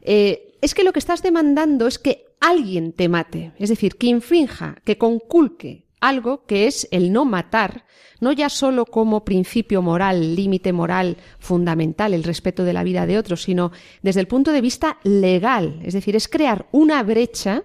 eh, 0.00 0.54
es 0.60 0.74
que 0.74 0.84
lo 0.84 0.92
que 0.92 0.98
estás 0.98 1.22
demandando 1.22 1.86
es 1.86 1.98
que 1.98 2.26
alguien 2.40 2.92
te 2.92 3.08
mate, 3.08 3.52
es 3.58 3.70
decir, 3.70 3.96
que 3.96 4.06
infrinja, 4.06 4.76
que 4.84 4.98
conculque 4.98 5.84
algo 6.00 6.44
que 6.44 6.66
es 6.66 6.86
el 6.90 7.12
no 7.12 7.24
matar, 7.24 7.86
no 8.20 8.32
ya 8.32 8.50
solo 8.50 8.84
como 8.84 9.24
principio 9.24 9.80
moral, 9.80 10.36
límite 10.36 10.72
moral 10.72 11.16
fundamental, 11.38 12.12
el 12.12 12.24
respeto 12.24 12.64
de 12.64 12.74
la 12.74 12.84
vida 12.84 13.06
de 13.06 13.18
otros, 13.18 13.42
sino 13.42 13.72
desde 14.02 14.20
el 14.20 14.26
punto 14.26 14.52
de 14.52 14.60
vista 14.60 14.98
legal, 15.02 15.80
es 15.82 15.94
decir, 15.94 16.14
es 16.14 16.28
crear 16.28 16.66
una 16.72 17.02
brecha 17.02 17.62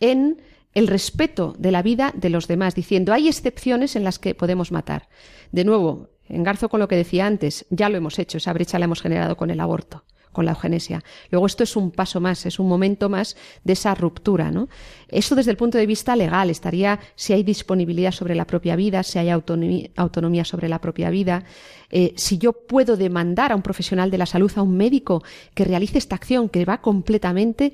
en 0.00 0.40
el 0.74 0.88
respeto 0.88 1.54
de 1.58 1.70
la 1.70 1.82
vida 1.82 2.12
de 2.14 2.30
los 2.30 2.48
demás, 2.48 2.74
diciendo 2.74 3.12
hay 3.12 3.28
excepciones 3.28 3.96
en 3.96 4.04
las 4.04 4.18
que 4.18 4.34
podemos 4.34 4.72
matar. 4.72 5.08
De 5.52 5.64
nuevo, 5.64 6.08
engarzo 6.28 6.68
con 6.68 6.80
lo 6.80 6.88
que 6.88 6.96
decía 6.96 7.26
antes, 7.26 7.66
ya 7.70 7.88
lo 7.88 7.96
hemos 7.96 8.18
hecho, 8.18 8.38
esa 8.38 8.52
brecha 8.52 8.78
la 8.78 8.86
hemos 8.86 9.02
generado 9.02 9.36
con 9.36 9.50
el 9.50 9.60
aborto 9.60 10.04
con 10.34 10.44
la 10.44 10.50
eugenesia. 10.50 11.02
Luego 11.30 11.46
esto 11.46 11.62
es 11.62 11.76
un 11.76 11.90
paso 11.90 12.20
más, 12.20 12.44
es 12.44 12.58
un 12.58 12.68
momento 12.68 13.08
más 13.08 13.36
de 13.62 13.72
esa 13.72 13.94
ruptura, 13.94 14.50
¿no? 14.50 14.68
Esto 15.08 15.34
desde 15.34 15.52
el 15.52 15.56
punto 15.56 15.78
de 15.78 15.86
vista 15.86 16.14
legal 16.16 16.50
estaría 16.50 16.98
si 17.14 17.32
hay 17.32 17.42
disponibilidad 17.42 18.10
sobre 18.10 18.34
la 18.34 18.46
propia 18.46 18.76
vida, 18.76 19.02
si 19.02 19.18
hay 19.18 19.30
autonomía, 19.30 20.44
sobre 20.44 20.68
la 20.68 20.80
propia 20.80 21.08
vida, 21.08 21.44
eh, 21.88 22.12
si 22.16 22.36
yo 22.36 22.52
puedo 22.52 22.96
demandar 22.96 23.52
a 23.52 23.56
un 23.56 23.62
profesional 23.62 24.10
de 24.10 24.18
la 24.18 24.26
salud, 24.26 24.50
a 24.56 24.62
un 24.62 24.76
médico 24.76 25.22
que 25.54 25.64
realice 25.64 25.98
esta 25.98 26.16
acción 26.16 26.48
que 26.48 26.64
va 26.64 26.82
completamente 26.82 27.72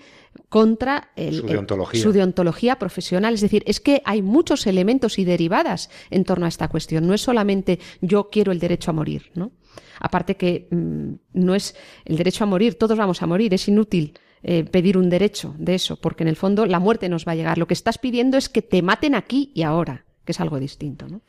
contra 0.50 1.10
su, 1.16 1.46
deontología. 1.46 2.02
su 2.02 2.12
deontología 2.12 2.78
profesional. 2.78 3.32
Es 3.34 3.40
decir, 3.40 3.62
es 3.66 3.80
que 3.80 4.02
hay 4.04 4.20
muchos 4.20 4.66
elementos 4.66 5.18
y 5.18 5.24
derivadas 5.24 5.88
en 6.10 6.24
torno 6.24 6.44
a 6.44 6.48
esta 6.48 6.68
cuestión. 6.68 7.06
No 7.06 7.14
es 7.14 7.22
solamente 7.22 7.78
yo 8.02 8.28
quiero 8.30 8.52
el 8.52 8.58
derecho 8.58 8.90
a 8.90 8.94
morir, 8.94 9.30
¿no? 9.34 9.52
Aparte 10.00 10.36
que 10.36 10.66
mm, 10.70 11.12
no 11.34 11.54
es 11.54 11.76
el 12.04 12.16
derecho 12.16 12.44
a 12.44 12.48
morir, 12.48 12.74
todos 12.74 12.98
vamos 12.98 13.22
a 13.22 13.26
morir, 13.26 13.54
es 13.54 13.68
inútil 13.68 14.18
eh, 14.42 14.64
pedir 14.64 14.98
un 14.98 15.08
derecho 15.08 15.54
de 15.56 15.76
eso, 15.76 15.96
porque 15.96 16.24
en 16.24 16.28
el 16.28 16.36
fondo 16.36 16.66
la 16.66 16.80
muerte 16.80 17.08
nos 17.08 17.26
va 17.28 17.32
a 17.32 17.36
llegar. 17.36 17.56
Lo 17.56 17.66
que 17.66 17.74
estás 17.74 17.98
pidiendo 17.98 18.36
es 18.36 18.48
que 18.48 18.62
te 18.62 18.82
maten 18.82 19.14
aquí 19.14 19.52
y 19.54 19.62
ahora, 19.62 20.04
que 20.24 20.32
es 20.32 20.40
algo 20.40 20.58
distinto, 20.58 21.06
¿no? 21.06 21.22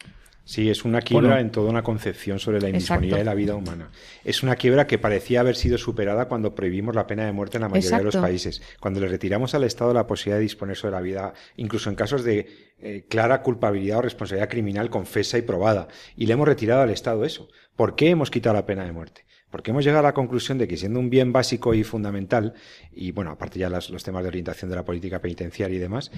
Sí, 0.43 0.69
es 0.69 0.83
una 0.83 1.01
quiebra 1.01 1.39
en 1.39 1.51
toda 1.51 1.69
una 1.69 1.83
concepción 1.83 2.39
sobre 2.39 2.59
la 2.59 2.69
indisponibilidad 2.69 3.19
de 3.19 3.23
la 3.23 3.35
vida 3.35 3.55
humana. 3.55 3.91
Es 4.23 4.43
una 4.43 4.55
quiebra 4.55 4.87
que 4.87 4.97
parecía 4.97 5.41
haber 5.41 5.55
sido 5.55 5.77
superada 5.77 6.27
cuando 6.27 6.55
prohibimos 6.55 6.95
la 6.95 7.07
pena 7.07 7.25
de 7.25 7.31
muerte 7.31 7.57
en 7.57 7.61
la 7.61 7.69
mayoría 7.69 7.99
de 7.99 8.03
los 8.03 8.17
países, 8.17 8.61
cuando 8.79 8.99
le 8.99 9.07
retiramos 9.07 9.53
al 9.53 9.63
Estado 9.63 9.93
la 9.93 10.07
posibilidad 10.07 10.37
de 10.37 10.43
disponer 10.43 10.75
sobre 10.75 10.95
la 10.95 11.01
vida, 11.01 11.33
incluso 11.57 11.89
en 11.89 11.95
casos 11.95 12.23
de 12.23 12.47
eh, 12.79 13.05
clara 13.07 13.43
culpabilidad 13.43 13.99
o 13.99 14.01
responsabilidad 14.01 14.49
criminal 14.49 14.89
confesa 14.89 15.37
y 15.37 15.43
probada, 15.43 15.87
y 16.17 16.25
le 16.25 16.33
hemos 16.33 16.47
retirado 16.47 16.81
al 16.81 16.89
Estado 16.89 17.23
eso. 17.23 17.47
¿Por 17.75 17.95
qué 17.95 18.09
hemos 18.09 18.31
quitado 18.31 18.55
la 18.55 18.65
pena 18.65 18.83
de 18.83 18.91
muerte? 18.91 19.25
Porque 19.51 19.71
hemos 19.71 19.83
llegado 19.83 19.99
a 19.99 20.09
la 20.09 20.13
conclusión 20.13 20.57
de 20.57 20.67
que 20.67 20.77
siendo 20.77 20.99
un 20.99 21.09
bien 21.09 21.31
básico 21.31 21.73
y 21.73 21.83
fundamental, 21.83 22.53
y 22.91 23.11
bueno, 23.11 23.31
aparte 23.31 23.59
ya 23.59 23.69
los 23.69 24.03
temas 24.03 24.23
de 24.23 24.29
orientación 24.29 24.69
de 24.69 24.77
la 24.77 24.85
política 24.85 25.19
penitenciaria 25.19 25.75
y 25.75 25.79
demás, 25.79 26.11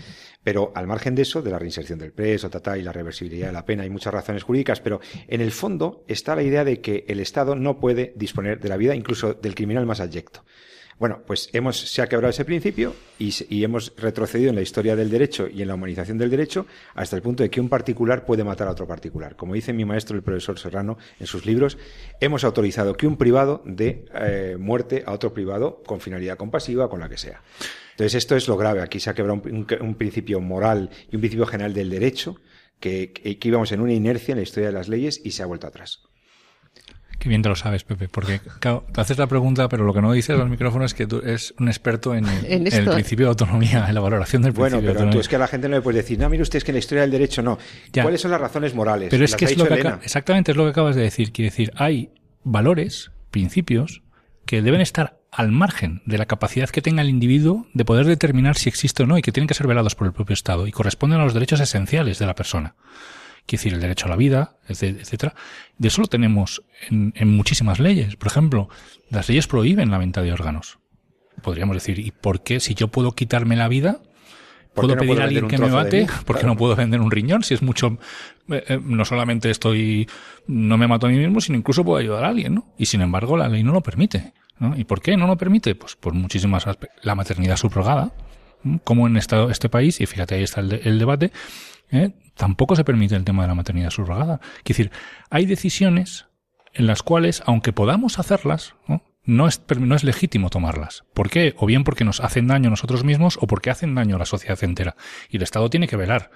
pero 0.43 0.71
al 0.75 0.87
margen 0.87 1.15
de 1.15 1.23
eso, 1.23 1.41
de 1.41 1.51
la 1.51 1.59
reinserción 1.59 1.99
del 1.99 2.13
preso, 2.13 2.49
tata, 2.49 2.77
y 2.77 2.83
la 2.83 2.93
reversibilidad 2.93 3.47
de 3.47 3.53
la 3.53 3.65
pena, 3.65 3.83
hay 3.83 3.89
muchas 3.89 4.13
razones 4.13 4.43
jurídicas, 4.43 4.79
pero 4.79 5.01
en 5.27 5.41
el 5.41 5.51
fondo 5.51 6.05
está 6.07 6.35
la 6.35 6.43
idea 6.43 6.63
de 6.63 6.79
que 6.79 7.05
el 7.07 7.19
Estado 7.19 7.55
no 7.55 7.79
puede 7.79 8.13
disponer 8.15 8.59
de 8.59 8.69
la 8.69 8.77
vida 8.77 8.95
incluso 8.95 9.33
del 9.33 9.55
criminal 9.55 9.85
más 9.85 9.99
abyecto. 9.99 10.45
Bueno, 11.03 11.21
pues 11.27 11.49
hemos, 11.51 11.77
se 11.77 12.01
ha 12.01 12.07
quebrado 12.07 12.29
ese 12.29 12.45
principio 12.45 12.95
y, 13.19 13.61
hemos 13.61 13.91
retrocedido 13.97 14.51
en 14.51 14.55
la 14.55 14.61
historia 14.61 14.95
del 14.95 15.09
derecho 15.09 15.49
y 15.53 15.61
en 15.61 15.67
la 15.67 15.75
humanización 15.75 16.17
del 16.17 16.29
derecho 16.29 16.65
hasta 16.95 17.17
el 17.17 17.21
punto 17.21 17.43
de 17.43 17.49
que 17.49 17.59
un 17.59 17.67
particular 17.67 18.23
puede 18.23 18.45
matar 18.45 18.69
a 18.69 18.71
otro 18.71 18.87
particular. 18.87 19.35
Como 19.35 19.53
dice 19.53 19.73
mi 19.73 19.83
maestro, 19.83 20.15
el 20.15 20.23
profesor 20.23 20.57
Serrano, 20.57 20.97
en 21.19 21.27
sus 21.27 21.45
libros, 21.45 21.77
hemos 22.21 22.45
autorizado 22.45 22.95
que 22.95 23.05
un 23.05 23.17
privado 23.17 23.61
dé 23.65 24.05
eh, 24.15 24.55
muerte 24.57 25.03
a 25.05 25.11
otro 25.11 25.33
privado 25.33 25.83
con 25.85 25.99
finalidad 25.99 26.37
compasiva, 26.37 26.89
con 26.89 27.01
la 27.01 27.09
que 27.09 27.17
sea. 27.17 27.41
Entonces, 27.91 28.15
esto 28.15 28.37
es 28.37 28.47
lo 28.47 28.55
grave. 28.55 28.81
Aquí 28.81 29.01
se 29.01 29.09
ha 29.09 29.13
quebrado 29.13 29.41
un, 29.43 29.95
principio 29.95 30.39
moral 30.39 30.89
y 31.11 31.17
un 31.17 31.21
principio 31.21 31.45
general 31.47 31.73
del 31.73 31.89
derecho 31.89 32.37
que, 32.79 33.11
que 33.11 33.47
íbamos 33.49 33.73
en 33.73 33.81
una 33.81 33.91
inercia 33.91 34.31
en 34.31 34.37
la 34.37 34.43
historia 34.43 34.69
de 34.69 34.73
las 34.73 34.87
leyes 34.87 35.19
y 35.21 35.31
se 35.31 35.43
ha 35.43 35.47
vuelto 35.47 35.67
atrás. 35.67 36.12
Qué 37.23 37.29
bien 37.29 37.41
te 37.41 37.47
lo 37.47 37.55
sabes, 37.55 37.85
Pepe, 37.85 38.09
porque 38.09 38.41
claro, 38.59 38.85
te 38.91 38.99
haces 38.99 39.17
la 39.17 39.27
pregunta, 39.27 39.69
pero 39.69 39.85
lo 39.85 39.93
que 39.93 40.01
no 40.01 40.11
dices 40.11 40.37
los 40.37 40.49
micrófonos 40.49 40.91
es 40.91 40.93
que 40.93 41.07
tú 41.07 41.21
eres 41.23 41.53
un 41.57 41.69
experto 41.69 42.13
en 42.13 42.25
el, 42.27 42.63
principio 42.91 43.27
de 43.27 43.29
autonomía, 43.29 43.85
en 43.87 43.95
la 43.95 44.01
valoración 44.01 44.41
del 44.41 44.51
principio 44.51 44.81
bueno, 44.81 44.99
pero 44.99 45.09
tú 45.09 45.21
es 45.21 45.29
que 45.29 45.37
a 45.37 45.39
la 45.39 45.47
gente 45.47 45.69
no 45.69 45.77
le 45.77 45.81
puedes 45.81 46.03
decir, 46.03 46.19
no, 46.19 46.29
mire 46.29 46.43
usted, 46.43 46.57
es 46.57 46.65
que 46.65 46.71
en 46.71 46.75
la 46.75 46.79
historia 46.79 47.03
del 47.03 47.11
derecho 47.11 47.41
no. 47.41 47.57
¿Cuáles 47.93 48.19
son 48.19 48.29
las 48.31 48.41
razones 48.41 48.75
morales? 48.75 49.07
Pero 49.09 49.23
es 49.23 49.37
que 49.37 49.45
es 49.45 49.57
lo 49.57 49.65
que 49.65 49.79
exactamente 50.03 50.51
es 50.51 50.57
lo 50.57 50.65
que 50.65 50.71
acabas 50.71 50.97
de 50.97 51.03
decir. 51.03 51.31
Quiere 51.31 51.49
decir, 51.49 51.71
hay 51.77 52.11
valores, 52.43 53.11
principios, 53.31 54.03
que 54.45 54.61
deben 54.61 54.81
estar 54.81 55.21
al 55.31 55.53
margen 55.53 56.01
de 56.05 56.17
la 56.17 56.25
capacidad 56.25 56.69
que 56.71 56.81
tenga 56.81 57.03
el 57.03 57.09
individuo 57.09 57.67
de 57.73 57.85
poder 57.85 58.05
determinar 58.05 58.57
si 58.57 58.67
existe 58.67 59.03
o 59.03 59.05
no 59.05 59.17
y 59.17 59.21
que 59.21 59.31
tienen 59.31 59.47
que 59.47 59.53
ser 59.53 59.67
velados 59.67 59.95
por 59.95 60.07
el 60.07 60.13
propio 60.13 60.33
Estado 60.33 60.67
y 60.67 60.73
corresponden 60.73 61.21
a 61.21 61.23
los 61.23 61.33
derechos 61.33 61.61
esenciales 61.61 62.19
de 62.19 62.25
la 62.25 62.35
persona. 62.35 62.75
Quiere 63.45 63.59
decir, 63.59 63.73
el 63.73 63.81
derecho 63.81 64.05
a 64.05 64.09
la 64.09 64.15
vida, 64.15 64.57
etcétera. 64.67 65.35
De 65.77 65.89
eso 65.89 66.01
lo 66.01 66.07
tenemos 66.07 66.63
en, 66.89 67.13
en 67.15 67.29
muchísimas 67.29 67.79
leyes. 67.79 68.15
Por 68.15 68.27
ejemplo, 68.27 68.69
las 69.09 69.27
leyes 69.27 69.47
prohíben 69.47 69.91
la 69.91 69.97
venta 69.97 70.21
de 70.21 70.31
órganos. 70.31 70.79
Podríamos 71.41 71.75
decir, 71.75 71.99
¿y 71.99 72.11
por 72.11 72.43
qué 72.43 72.59
si 72.59 72.73
yo 72.73 72.87
puedo 72.87 73.13
quitarme 73.13 73.55
la 73.55 73.67
vida, 73.67 74.01
¿Puedo 74.73 74.97
pedir 74.97 75.21
a 75.21 75.25
alguien 75.25 75.47
que 75.47 75.57
me 75.57 75.69
bate? 75.69 76.07
Porque 76.25 76.45
no 76.45 76.57
puedo 76.57 76.75
vender 76.75 76.99
un 76.99 77.11
riñón 77.11 77.43
si 77.43 77.53
es 77.53 77.61
mucho. 77.61 77.97
Eh, 78.49 78.63
eh, 78.67 78.79
no 78.83 79.05
solamente 79.05 79.49
estoy. 79.49 80.07
No 80.47 80.77
me 80.77 80.87
mato 80.87 81.07
a 81.07 81.09
mí 81.09 81.17
mismo, 81.17 81.41
sino 81.41 81.57
incluso 81.57 81.83
puedo 81.83 81.99
ayudar 81.99 82.23
a 82.23 82.29
alguien, 82.29 82.55
¿no? 82.55 82.73
Y 82.77 82.87
sin 82.87 83.01
embargo, 83.01 83.37
la 83.37 83.47
ley 83.47 83.63
no 83.63 83.71
lo 83.71 83.81
permite. 83.81 84.33
¿no? 84.59 84.75
¿Y 84.75 84.83
por 84.83 85.01
qué 85.01 85.15
no 85.15 85.27
lo 85.27 85.37
permite? 85.37 85.75
Pues 85.75 85.95
por 85.95 86.13
muchísimas. 86.13 86.65
La 87.03 87.15
maternidad 87.15 87.57
subrogada, 87.57 88.13
como 88.83 89.07
en 89.07 89.17
este, 89.17 89.43
este 89.51 89.69
país, 89.69 90.01
y 90.01 90.05
fíjate, 90.07 90.35
ahí 90.35 90.43
está 90.43 90.61
el, 90.61 90.73
el 90.83 90.97
debate, 90.97 91.31
¿eh? 91.91 92.11
Tampoco 92.35 92.75
se 92.75 92.83
permite 92.83 93.15
el 93.15 93.23
tema 93.23 93.43
de 93.43 93.49
la 93.49 93.55
maternidad 93.55 93.89
subrogada. 93.89 94.39
Es 94.57 94.63
decir, 94.63 94.91
hay 95.29 95.45
decisiones 95.45 96.27
en 96.73 96.87
las 96.87 97.03
cuales, 97.03 97.43
aunque 97.45 97.73
podamos 97.73 98.19
hacerlas, 98.19 98.75
¿no? 98.87 99.03
no 99.25 99.47
es, 99.47 99.61
no 99.79 99.95
es 99.95 100.03
legítimo 100.03 100.49
tomarlas. 100.49 101.05
¿Por 101.13 101.29
qué? 101.29 101.55
O 101.57 101.65
bien 101.65 101.83
porque 101.83 102.03
nos 102.03 102.19
hacen 102.19 102.47
daño 102.47 102.67
a 102.67 102.71
nosotros 102.71 103.03
mismos 103.03 103.37
o 103.41 103.47
porque 103.47 103.69
hacen 103.69 103.95
daño 103.95 104.15
a 104.15 104.19
la 104.19 104.25
sociedad 104.25 104.61
entera. 104.63 104.95
Y 105.29 105.37
el 105.37 105.43
Estado 105.43 105.69
tiene 105.69 105.87
que 105.87 105.95
velar 105.95 106.31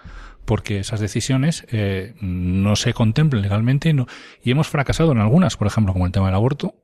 porque 0.45 0.79
esas 0.79 0.99
decisiones 0.99 1.65
eh, 1.71 2.13
no 2.21 2.75
se 2.75 2.93
contemplen 2.93 3.41
legalmente 3.41 3.89
y, 3.89 3.93
no, 3.93 4.07
y 4.41 4.51
hemos 4.51 4.69
fracasado 4.69 5.11
en 5.11 5.19
algunas, 5.19 5.57
por 5.57 5.67
ejemplo, 5.67 5.93
como 5.93 6.05
el 6.05 6.11
tema 6.11 6.27
del 6.27 6.35
aborto. 6.35 6.75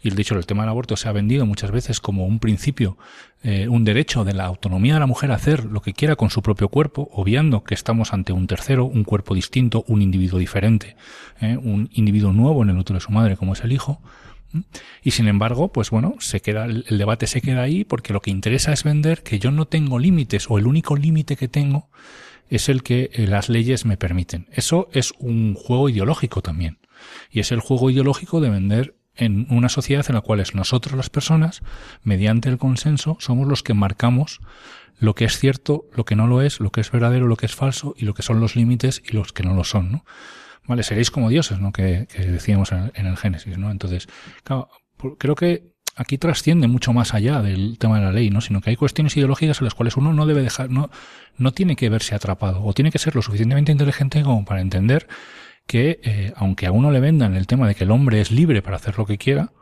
Y 0.00 0.08
el 0.08 0.14
dicho 0.14 0.36
el 0.36 0.46
tema 0.46 0.62
del 0.62 0.70
aborto 0.70 0.96
se 0.96 1.08
ha 1.08 1.12
vendido 1.12 1.44
muchas 1.44 1.70
veces 1.70 2.00
como 2.00 2.26
un 2.26 2.38
principio, 2.38 2.98
eh, 3.42 3.66
un 3.68 3.84
derecho 3.84 4.24
de 4.24 4.32
la 4.32 4.44
autonomía 4.44 4.94
de 4.94 5.00
la 5.00 5.06
mujer 5.06 5.32
a 5.32 5.34
hacer 5.34 5.64
lo 5.64 5.80
que 5.80 5.92
quiera 5.92 6.16
con 6.16 6.30
su 6.30 6.40
propio 6.40 6.68
cuerpo, 6.68 7.08
obviando 7.12 7.64
que 7.64 7.74
estamos 7.74 8.12
ante 8.12 8.32
un 8.32 8.46
tercero, 8.46 8.84
un 8.84 9.04
cuerpo 9.04 9.34
distinto, 9.34 9.84
un 9.88 10.02
individuo 10.02 10.38
diferente, 10.38 10.96
eh, 11.40 11.56
un 11.56 11.90
individuo 11.92 12.32
nuevo 12.32 12.62
en 12.62 12.70
el 12.70 12.78
útero 12.78 12.98
de 12.98 13.04
su 13.04 13.10
madre 13.10 13.36
como 13.36 13.54
es 13.54 13.60
el 13.62 13.72
hijo. 13.72 14.00
Y 15.02 15.10
sin 15.10 15.28
embargo, 15.28 15.72
pues 15.72 15.90
bueno, 15.90 16.14
se 16.20 16.40
queda, 16.40 16.64
el, 16.64 16.84
debate 16.88 17.26
se 17.26 17.42
queda 17.42 17.62
ahí 17.62 17.84
porque 17.84 18.12
lo 18.12 18.22
que 18.22 18.30
interesa 18.30 18.72
es 18.72 18.82
vender 18.82 19.22
que 19.22 19.38
yo 19.38 19.50
no 19.50 19.66
tengo 19.66 19.98
límites 19.98 20.46
o 20.48 20.58
el 20.58 20.66
único 20.66 20.96
límite 20.96 21.36
que 21.36 21.48
tengo 21.48 21.90
es 22.48 22.70
el 22.70 22.82
que 22.82 23.10
eh, 23.12 23.26
las 23.26 23.48
leyes 23.48 23.84
me 23.84 23.98
permiten. 23.98 24.46
Eso 24.52 24.88
es 24.92 25.12
un 25.18 25.54
juego 25.54 25.88
ideológico 25.90 26.40
también. 26.40 26.78
Y 27.30 27.40
es 27.40 27.52
el 27.52 27.60
juego 27.60 27.90
ideológico 27.90 28.40
de 28.40 28.50
vender 28.50 28.94
en 29.18 29.46
una 29.50 29.68
sociedad 29.68 30.06
en 30.08 30.14
la 30.14 30.20
cual 30.20 30.42
nosotros 30.54 30.96
las 30.96 31.10
personas, 31.10 31.60
mediante 32.02 32.48
el 32.48 32.56
consenso, 32.56 33.16
somos 33.20 33.46
los 33.46 33.62
que 33.62 33.74
marcamos 33.74 34.40
lo 35.00 35.14
que 35.14 35.24
es 35.24 35.38
cierto, 35.38 35.84
lo 35.94 36.04
que 36.04 36.16
no 36.16 36.26
lo 36.26 36.42
es, 36.42 36.60
lo 36.60 36.70
que 36.70 36.80
es 36.80 36.90
verdadero, 36.90 37.26
lo 37.26 37.36
que 37.36 37.46
es 37.46 37.54
falso 37.54 37.94
y 37.96 38.04
lo 38.04 38.14
que 38.14 38.22
son 38.22 38.40
los 38.40 38.56
límites 38.56 39.02
y 39.08 39.12
los 39.12 39.32
que 39.32 39.42
no 39.42 39.54
lo 39.54 39.64
son, 39.64 39.92
¿no? 39.92 40.04
Vale, 40.66 40.82
seréis 40.82 41.10
como 41.10 41.28
dioses, 41.28 41.60
¿no? 41.60 41.72
Que, 41.72 42.06
decíamos 42.18 42.72
en, 42.72 43.06
el 43.06 43.16
Génesis, 43.16 43.56
¿no? 43.58 43.70
Entonces, 43.70 44.08
claro, 44.44 44.68
creo 45.18 45.34
que 45.34 45.72
aquí 45.96 46.18
trasciende 46.18 46.68
mucho 46.68 46.92
más 46.92 47.14
allá 47.14 47.42
del 47.42 47.78
tema 47.78 47.98
de 47.98 48.04
la 48.04 48.12
ley, 48.12 48.30
¿no? 48.30 48.40
Sino 48.40 48.60
que 48.60 48.70
hay 48.70 48.76
cuestiones 48.76 49.16
ideológicas 49.16 49.60
en 49.60 49.64
las 49.64 49.74
cuales 49.74 49.96
uno 49.96 50.12
no 50.12 50.26
debe 50.26 50.42
dejar, 50.42 50.68
no, 50.68 50.90
no 51.36 51.52
tiene 51.52 51.74
que 51.74 51.88
verse 51.88 52.14
atrapado, 52.14 52.62
o 52.64 52.72
tiene 52.72 52.90
que 52.90 52.98
ser 52.98 53.14
lo 53.14 53.22
suficientemente 53.22 53.72
inteligente 53.72 54.22
como 54.22 54.44
para 54.44 54.60
entender 54.60 55.08
que, 55.68 56.00
eh, 56.02 56.32
aunque 56.34 56.66
a 56.66 56.72
uno 56.72 56.90
le 56.90 56.98
vendan 56.98 57.36
el 57.36 57.46
tema 57.46 57.68
de 57.68 57.74
que 57.74 57.84
el 57.84 57.90
hombre 57.92 58.20
es 58.20 58.32
libre 58.32 58.62
para 58.62 58.76
hacer 58.76 58.96
lo 58.98 59.06
que 59.06 59.18
quiera, 59.18 59.52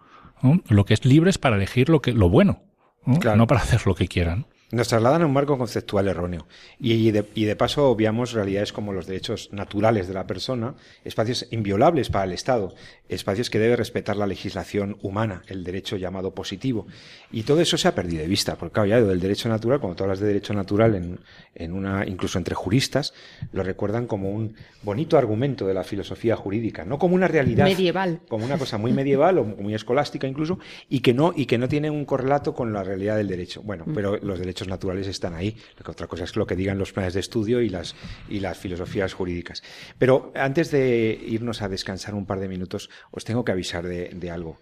lo 0.69 0.85
que 0.85 0.95
es 0.95 1.05
libre 1.05 1.29
es 1.29 1.37
para 1.37 1.57
elegir 1.57 1.89
lo 1.89 2.01
que, 2.01 2.13
lo 2.13 2.31
bueno, 2.31 2.63
¿no? 3.05 3.37
no 3.37 3.47
para 3.49 3.61
hacer 3.61 3.87
lo 3.87 3.97
que 3.97 4.07
quieran. 4.07 4.47
Nos 4.73 4.89
trasladan 4.89 5.23
a 5.23 5.27
un 5.27 5.33
marco 5.33 5.57
conceptual 5.59 6.09
erróneo. 6.09 6.47
Y 6.81 7.11
de, 7.13 7.25
y 7.35 7.45
de, 7.45 7.55
paso 7.57 7.89
obviamos 7.89 8.33
realidades 8.33 8.73
como 8.73 8.93
los 8.93 9.07
derechos 9.07 9.49
naturales 9.53 10.09
de 10.09 10.15
la 10.15 10.27
persona, 10.27 10.75
espacios 11.05 11.47
inviolables 11.51 12.11
para 12.11 12.25
el 12.25 12.33
Estado, 12.33 12.75
espacios 13.09 13.49
que 13.49 13.59
debe 13.59 13.77
respetar 13.77 14.17
la 14.17 14.27
legislación 14.27 14.99
humana, 15.03 15.43
el 15.47 15.63
derecho 15.63 15.97
llamado 15.97 16.35
positivo. 16.35 16.87
Y 17.31 17.45
todo 17.45 17.61
eso 17.61 17.79
se 17.79 17.87
ha 17.87 17.95
perdido 17.95 18.23
de 18.23 18.29
vista, 18.29 18.57
porque 18.57 18.75
claro, 18.75 18.89
ya 18.89 19.01
del 19.01 19.21
derecho 19.21 19.49
natural, 19.49 19.79
cuando 19.81 19.97
tú 19.97 20.05
hablas 20.05 20.21
de 20.21 20.27
derecho 20.27 20.53
natural 20.53 20.95
en, 20.95 21.21
en 21.55 21.73
una, 21.73 22.05
incluso 22.07 22.39
entre 22.39 22.55
juristas, 22.55 23.15
lo 23.53 23.63
recuerdan 23.63 24.07
como 24.07 24.31
un 24.31 24.57
bonito 24.83 25.17
argumento 25.17 25.67
de 25.67 25.75
la 25.75 25.85
filosofía 25.85 26.37
jurídica, 26.37 26.85
no 26.85 26.99
como 26.99 27.15
una 27.15 27.29
realidad. 27.29 27.65
Medieval. 27.65 28.21
Como 28.29 28.45
una 28.45 28.59
cosa 28.59 28.79
muy 28.79 28.93
medieval 28.93 29.39
o 29.39 29.45
muy 29.45 29.75
escolástica 29.75 30.27
incluso, 30.27 30.59
y 30.89 31.01
que 31.01 31.15
no, 31.15 31.33
y 31.37 31.47
que 31.47 31.59
no 31.59 31.69
tiene 31.69 31.91
un 31.91 32.05
correlato 32.05 32.55
con 32.55 32.73
la 32.73 32.83
realidad 32.83 33.17
del 33.17 33.29
derecho. 33.29 33.63
Bueno, 33.63 33.85
mm. 33.87 33.95
pero 33.95 34.17
los 34.17 34.39
derechos 34.39 34.66
naturales 34.67 35.07
están 35.07 35.35
ahí. 35.35 35.57
otra 35.85 36.07
cosa 36.07 36.25
es 36.25 36.37
lo 36.37 36.47
que 36.47 36.57
digan 36.57 36.79
los 36.79 36.93
planes 36.93 37.15
de 37.15 37.21
estudio 37.21 37.61
y 37.61 37.69
las, 37.69 37.95
y 38.29 38.41
las 38.41 38.59
filosofías 38.59 39.15
jurídicas. 39.15 39.63
Pero 39.99 40.33
antes 40.35 40.71
de 40.71 41.19
irnos 41.27 41.63
a 41.63 41.69
descansar 41.69 42.15
un 42.15 42.27
par 42.27 42.41
de 42.41 42.49
minutos, 42.49 42.91
os 43.11 43.25
tengo 43.25 43.45
que 43.45 43.53
avisar 43.53 43.87
de, 43.87 44.11
de 44.11 44.31
algo. 44.31 44.61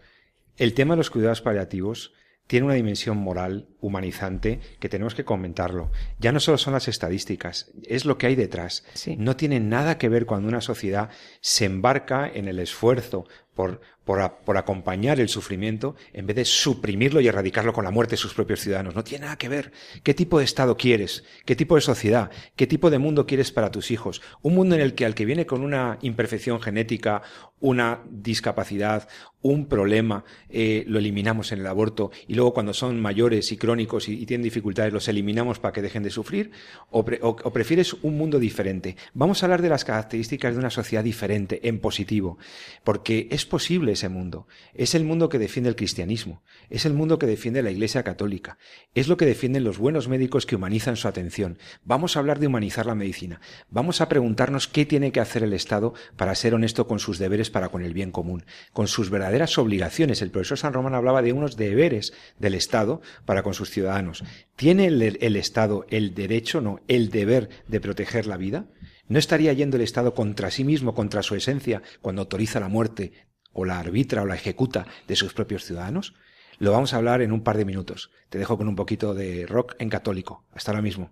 El 0.56 0.74
tema 0.74 0.94
de 0.94 0.98
los 0.98 1.10
cuidados 1.10 1.40
paliativos 1.40 2.12
tiene 2.46 2.66
una 2.66 2.74
dimensión 2.74 3.16
moral, 3.16 3.68
humanizante, 3.80 4.60
que 4.78 4.88
tenemos 4.88 5.14
que 5.14 5.24
comentarlo. 5.24 5.90
Ya 6.18 6.30
no 6.30 6.40
solo 6.40 6.58
son 6.58 6.74
las 6.74 6.88
estadísticas, 6.88 7.70
es 7.84 8.04
lo 8.04 8.18
que 8.18 8.26
hay 8.26 8.34
detrás. 8.34 8.84
No 9.16 9.36
tiene 9.36 9.60
nada 9.60 9.96
que 9.96 10.10
ver 10.10 10.26
cuando 10.26 10.48
una 10.48 10.60
sociedad 10.60 11.10
se 11.40 11.64
embarca 11.64 12.30
en 12.32 12.48
el 12.48 12.58
esfuerzo 12.58 13.26
por, 13.54 13.80
por, 14.04 14.56
acompañar 14.56 15.18
el 15.20 15.28
sufrimiento 15.28 15.96
en 16.12 16.26
vez 16.26 16.36
de 16.36 16.44
suprimirlo 16.44 17.20
y 17.20 17.28
erradicarlo 17.28 17.72
con 17.72 17.84
la 17.84 17.90
muerte 17.90 18.12
de 18.12 18.18
sus 18.18 18.34
propios 18.34 18.60
ciudadanos. 18.60 18.94
No 18.94 19.04
tiene 19.04 19.24
nada 19.24 19.38
que 19.38 19.48
ver. 19.48 19.72
¿Qué 20.02 20.14
tipo 20.14 20.38
de 20.38 20.44
Estado 20.44 20.76
quieres? 20.76 21.24
¿Qué 21.44 21.56
tipo 21.56 21.74
de 21.74 21.80
sociedad? 21.80 22.30
¿Qué 22.56 22.66
tipo 22.66 22.90
de 22.90 22.98
mundo 22.98 23.26
quieres 23.26 23.50
para 23.50 23.70
tus 23.70 23.90
hijos? 23.90 24.22
Un 24.42 24.54
mundo 24.54 24.74
en 24.74 24.82
el 24.82 24.94
que 24.94 25.06
al 25.06 25.14
que 25.14 25.24
viene 25.24 25.46
con 25.46 25.62
una 25.62 25.98
imperfección 26.02 26.60
genética, 26.60 27.22
una 27.60 28.00
discapacidad, 28.10 29.08
un 29.40 29.66
problema, 29.66 30.24
eh, 30.48 30.84
lo 30.86 30.98
eliminamos 30.98 31.52
en 31.52 31.60
el 31.60 31.66
aborto 31.66 32.10
y 32.28 32.34
luego 32.34 32.54
cuando 32.54 32.72
son 32.74 33.00
mayores 33.00 33.52
y 33.52 33.56
crónicos 33.56 34.08
y, 34.08 34.24
tienen 34.26 34.42
dificultades 34.42 34.92
los 34.92 35.08
eliminamos 35.08 35.58
para 35.58 35.72
que 35.72 35.82
dejen 35.82 36.02
de 36.02 36.10
sufrir? 36.10 36.50
O 36.90 37.04
prefieres 37.04 37.94
un 37.94 38.16
mundo 38.16 38.38
diferente? 38.38 38.96
Vamos 39.12 39.42
a 39.42 39.46
hablar 39.46 39.62
de 39.62 39.68
las 39.68 39.84
características 39.84 40.54
de 40.54 40.60
una 40.60 40.70
sociedad 40.70 41.04
diferente, 41.04 41.66
en 41.68 41.78
positivo, 41.78 42.38
porque 42.84 43.28
es 43.30 43.44
posible 43.46 43.93
ese 43.94 44.08
mundo. 44.08 44.46
Es 44.74 44.94
el 44.94 45.04
mundo 45.04 45.28
que 45.28 45.38
defiende 45.38 45.70
el 45.70 45.76
cristianismo, 45.76 46.42
es 46.70 46.84
el 46.84 46.92
mundo 46.92 47.18
que 47.18 47.26
defiende 47.26 47.62
la 47.62 47.70
Iglesia 47.70 48.02
Católica, 48.02 48.58
es 48.94 49.08
lo 49.08 49.16
que 49.16 49.26
defienden 49.26 49.64
los 49.64 49.78
buenos 49.78 50.08
médicos 50.08 50.46
que 50.46 50.56
humanizan 50.56 50.96
su 50.96 51.08
atención. 51.08 51.58
Vamos 51.84 52.16
a 52.16 52.20
hablar 52.20 52.38
de 52.38 52.46
humanizar 52.46 52.86
la 52.86 52.94
medicina, 52.94 53.40
vamos 53.70 54.00
a 54.00 54.08
preguntarnos 54.08 54.68
qué 54.68 54.84
tiene 54.84 55.12
que 55.12 55.20
hacer 55.20 55.42
el 55.42 55.52
Estado 55.52 55.94
para 56.16 56.34
ser 56.34 56.54
honesto 56.54 56.86
con 56.86 56.98
sus 56.98 57.18
deberes 57.18 57.50
para 57.50 57.70
con 57.70 57.82
el 57.82 57.94
bien 57.94 58.12
común, 58.12 58.44
con 58.72 58.86
sus 58.86 59.10
verdaderas 59.10 59.56
obligaciones. 59.58 60.22
El 60.22 60.30
profesor 60.30 60.58
San 60.58 60.72
Román 60.72 60.94
hablaba 60.94 61.22
de 61.22 61.32
unos 61.32 61.56
deberes 61.56 62.12
del 62.38 62.54
Estado 62.54 63.00
para 63.24 63.42
con 63.42 63.54
sus 63.54 63.70
ciudadanos. 63.70 64.24
¿Tiene 64.56 64.86
el, 64.86 65.02
el 65.02 65.36
Estado 65.36 65.86
el 65.88 66.14
derecho, 66.14 66.60
no, 66.60 66.80
el 66.88 67.10
deber 67.10 67.48
de 67.68 67.80
proteger 67.80 68.26
la 68.26 68.36
vida? 68.36 68.66
¿No 69.06 69.18
estaría 69.18 69.52
yendo 69.52 69.76
el 69.76 69.82
Estado 69.82 70.14
contra 70.14 70.50
sí 70.50 70.64
mismo, 70.64 70.94
contra 70.94 71.22
su 71.22 71.34
esencia, 71.34 71.82
cuando 72.00 72.22
autoriza 72.22 72.60
la 72.60 72.68
muerte 72.68 73.12
o 73.54 73.64
la 73.64 73.78
arbitra 73.78 74.22
o 74.22 74.26
la 74.26 74.34
ejecuta 74.34 74.86
de 75.08 75.16
sus 75.16 75.32
propios 75.32 75.64
ciudadanos? 75.64 76.14
Lo 76.58 76.72
vamos 76.72 76.92
a 76.92 76.98
hablar 76.98 77.22
en 77.22 77.32
un 77.32 77.42
par 77.42 77.56
de 77.56 77.64
minutos. 77.64 78.10
Te 78.28 78.38
dejo 78.38 78.58
con 78.58 78.68
un 78.68 78.76
poquito 78.76 79.14
de 79.14 79.46
rock 79.46 79.74
en 79.78 79.88
católico. 79.88 80.44
Hasta 80.52 80.70
ahora 80.70 80.82
mismo. 80.82 81.10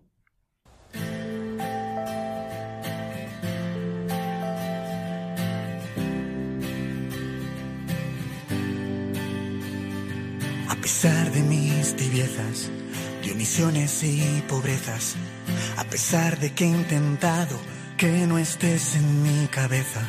A 10.69 10.77
pesar 10.81 11.33
de 11.33 11.43
mis 11.43 11.97
tibiezas, 11.97 12.71
de 13.25 13.33
omisiones 13.33 14.03
y 14.05 14.43
pobrezas, 14.49 15.17
a 15.77 15.85
pesar 15.85 16.39
de 16.39 16.53
que 16.53 16.65
he 16.65 16.69
intentado 16.69 17.59
que 17.97 18.27
no 18.27 18.39
estés 18.39 18.97
en 18.97 19.23
mi 19.23 19.47
cabeza 19.49 20.09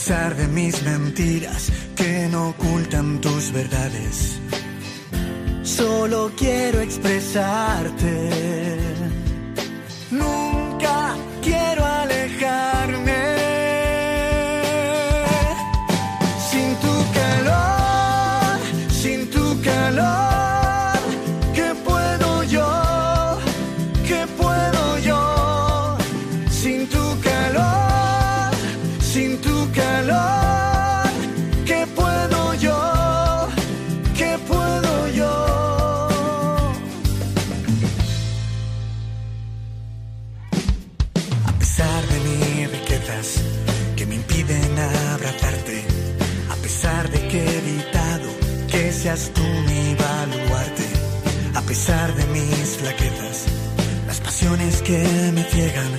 pesar 0.00 0.34
de 0.34 0.48
mis 0.48 0.82
mentiras 0.82 1.70
que 1.94 2.26
no 2.30 2.48
ocultan 2.48 3.20
tus 3.20 3.52
verdades. 3.52 4.40
Solo 5.62 6.32
quiero 6.38 6.80
expresarte 6.80 8.60
seas 11.50 11.79
que 54.58 55.30
me 55.32 55.44
ciegan, 55.44 55.92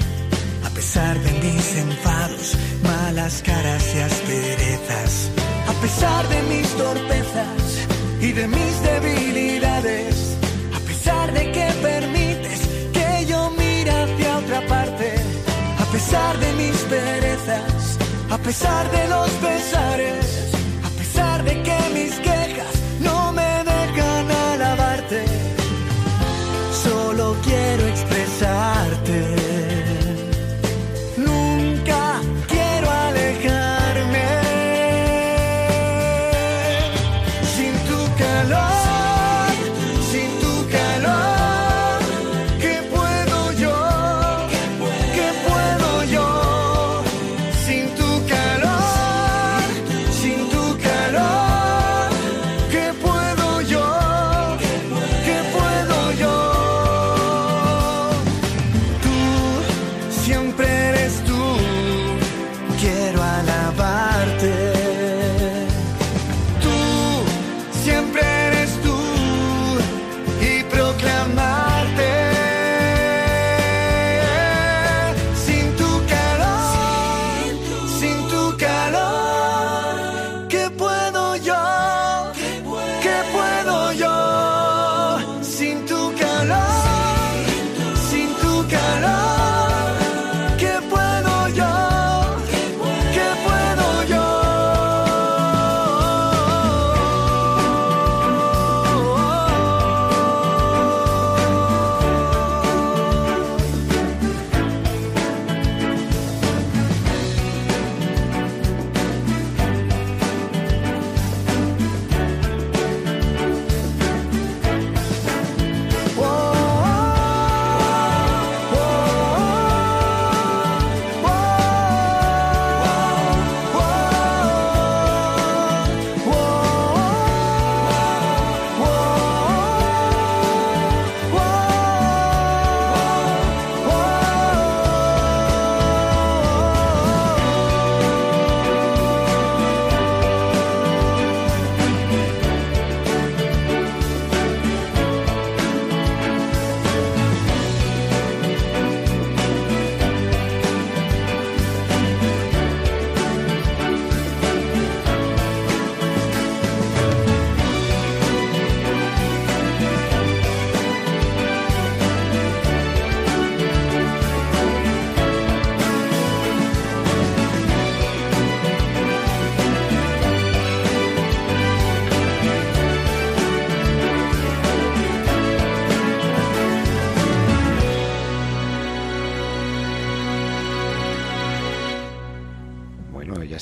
a 0.66 0.70
pesar 0.72 1.18
de 1.18 1.32
mis 1.40 1.78
enfados, 1.78 2.58
malas 2.84 3.42
caras 3.46 3.84
y 3.96 4.00
asperezas, 4.00 5.30
a 5.70 5.74
pesar 5.82 6.28
de 6.28 6.42
mis 6.54 6.68
torpezas 6.76 7.88
y 8.20 8.34
de 8.34 8.48
mis 8.50 8.82
debilidades, 8.84 10.38
a 10.76 10.80
pesar 10.80 11.32
de 11.32 11.50
que 11.54 11.66
permites 11.82 12.60
que 12.92 13.26
yo 13.26 13.52
mire 13.52 13.92
hacia 13.92 14.38
otra 14.40 14.68
parte, 14.68 15.14
a 15.80 15.86
pesar 15.86 16.38
de 16.38 16.54
mis 16.54 16.78
perezas, 16.96 17.98
a 18.32 18.38
pesar 18.38 18.92
de 18.92 19.08
los 19.08 19.30
pesares, 19.48 20.26
a 20.84 20.90
pesar 20.98 21.44
de 21.46 21.64
que 21.64 21.78
mis 21.94 22.31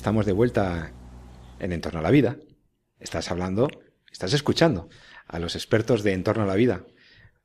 de 0.01 0.31
vuelta 0.31 0.93
en 1.59 1.73
Entorno 1.73 1.99
a 1.99 2.01
la 2.01 2.09
Vida. 2.09 2.37
Estás 2.99 3.31
hablando, 3.31 3.67
estás 4.09 4.33
escuchando 4.33 4.89
a 5.27 5.39
los 5.39 5.55
expertos 5.55 6.03
de 6.03 6.13
Entorno 6.13 6.43
a 6.43 6.47
la 6.47 6.55
Vida. 6.55 6.85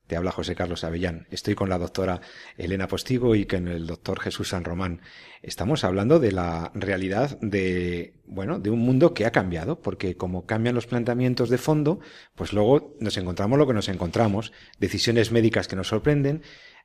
Te 0.07 0.17
habla 0.17 0.31
José 0.31 0.55
Carlos 0.55 0.85
Avellán. 0.85 1.27
Estoy 1.31 1.57
con 1.57 1.69
la 1.69 1.79
doctora 1.79 2.21
Elena 2.57 2.87
Postigo 2.87 3.35
y 3.35 3.47
con 3.47 3.67
el 3.67 3.87
doctor 3.87 4.21
Jesús 4.21 4.51
San 4.51 4.63
Román. 4.63 5.01
Estamos 5.43 5.83
hablando 5.83 6.21
de 6.21 6.31
la 6.31 6.71
realidad 6.75 7.39
de, 7.41 8.15
bueno, 8.25 8.61
de 8.61 8.71
un 8.71 8.79
mundo 8.79 9.15
que 9.15 9.27
ha 9.27 9.33
cambiado, 9.33 9.83
porque 9.83 10.17
como 10.17 10.47
cambian 10.47 10.77
los 10.77 10.87
planteamientos 10.87 11.51
de 11.51 11.59
fondo, 11.59 11.99
pues 12.37 12.53
luego 12.53 12.95
nos 13.01 13.17
encontramos 13.17 13.59
lo 13.59 13.67
que 13.67 13.75
nos 13.75 13.89
encontramos, 13.89 14.53
decisiones 14.79 15.33
médicas 15.33 15.67
que 15.67 15.77
nos 15.77 15.89
sorprenden, 15.89 16.43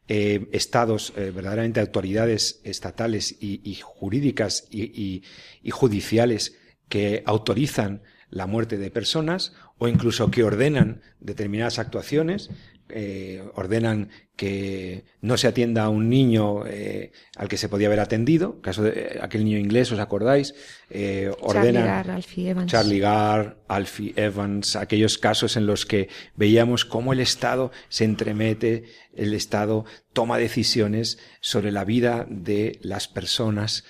eh, 0.07 0.47
estados, 0.51 1.13
eh, 1.15 1.31
verdaderamente 1.31 1.79
autoridades 1.79 2.61
estatales 2.63 3.35
y, 3.39 3.75
jurídicas 3.81 4.67
y, 4.71 5.23
judiciales 5.69 6.57
que 6.87 7.21
autorizan 7.25 8.01
la 8.31 8.47
muerte 8.47 8.77
de 8.77 8.91
personas 8.91 9.53
o 9.77 9.87
incluso 9.87 10.31
que 10.31 10.43
ordenan 10.43 11.01
determinadas 11.19 11.79
actuaciones 11.79 12.49
eh, 12.89 13.43
ordenan 13.55 14.09
que 14.39 15.03
no 15.19 15.35
se 15.35 15.49
atienda 15.49 15.83
a 15.83 15.89
un 15.89 16.07
niño 16.07 16.65
eh, 16.65 17.11
al 17.35 17.49
que 17.49 17.57
se 17.57 17.67
podía 17.67 17.87
haber 17.87 17.99
atendido, 17.99 18.61
caso 18.61 18.83
de 18.83 18.91
eh, 18.91 19.19
aquel 19.21 19.43
niño 19.43 19.57
inglés, 19.57 19.91
¿os 19.91 19.99
acordáis? 19.99 20.55
Eh, 20.89 21.29
ordenan 21.41 21.83
Charlie 21.83 22.05
Gar, 22.05 22.11
Alfie 22.11 22.49
Evans. 22.49 22.71
Charlie 22.71 22.99
Gar, 22.99 23.57
Alfie 23.67 24.13
Evans, 24.15 24.77
aquellos 24.77 25.17
casos 25.17 25.57
en 25.57 25.65
los 25.65 25.85
que 25.85 26.07
veíamos 26.37 26.85
cómo 26.85 27.11
el 27.11 27.19
Estado 27.19 27.73
se 27.89 28.05
entremete, 28.05 28.85
el 29.13 29.33
Estado 29.33 29.83
toma 30.13 30.37
decisiones 30.37 31.19
sobre 31.41 31.73
la 31.73 31.83
vida 31.83 32.25
de 32.29 32.79
las 32.81 33.09
personas, 33.09 33.83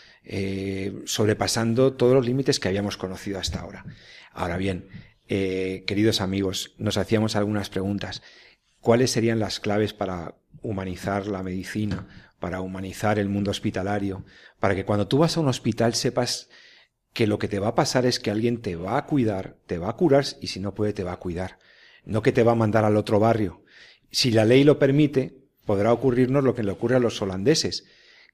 sobrepasando 1.05 1.93
todos 1.93 2.15
los 2.15 2.25
límites 2.25 2.59
que 2.59 2.67
habíamos 2.69 2.97
conocido 2.97 3.37
hasta 3.37 3.59
ahora. 3.59 3.85
Ahora 4.31 4.57
bien, 4.57 4.89
queridos 5.27 6.21
amigos, 6.21 6.73
nos 6.79 6.97
hacíamos 6.97 7.35
algunas 7.35 7.69
preguntas. 7.69 8.23
¿Cuáles 8.81 9.11
serían 9.11 9.39
las 9.39 9.59
claves 9.59 9.93
para 9.93 10.35
humanizar 10.61 11.27
la 11.27 11.43
medicina, 11.43 12.07
para 12.39 12.61
humanizar 12.61 13.19
el 13.19 13.29
mundo 13.29 13.51
hospitalario, 13.51 14.25
para 14.59 14.75
que 14.75 14.85
cuando 14.85 15.07
tú 15.07 15.17
vas 15.17 15.37
a 15.37 15.39
un 15.39 15.47
hospital 15.47 15.93
sepas 15.93 16.49
que 17.13 17.27
lo 17.27 17.39
que 17.39 17.47
te 17.47 17.59
va 17.59 17.69
a 17.69 17.75
pasar 17.75 18.05
es 18.05 18.19
que 18.19 18.31
alguien 18.31 18.61
te 18.61 18.75
va 18.75 18.97
a 18.97 19.05
cuidar, 19.05 19.57
te 19.65 19.77
va 19.77 19.89
a 19.89 19.95
curar 19.95 20.25
y 20.41 20.47
si 20.47 20.59
no 20.59 20.73
puede 20.73 20.93
te 20.93 21.03
va 21.03 21.13
a 21.13 21.19
cuidar, 21.19 21.59
no 22.05 22.21
que 22.21 22.31
te 22.31 22.43
va 22.43 22.53
a 22.53 22.55
mandar 22.55 22.85
al 22.85 22.97
otro 22.97 23.19
barrio. 23.19 23.63
Si 24.11 24.31
la 24.31 24.45
ley 24.45 24.63
lo 24.63 24.79
permite, 24.79 25.37
podrá 25.65 25.91
ocurrirnos 25.91 26.43
lo 26.43 26.55
que 26.55 26.63
le 26.63 26.71
ocurre 26.71 26.95
a 26.95 26.99
los 26.99 27.21
holandeses, 27.21 27.85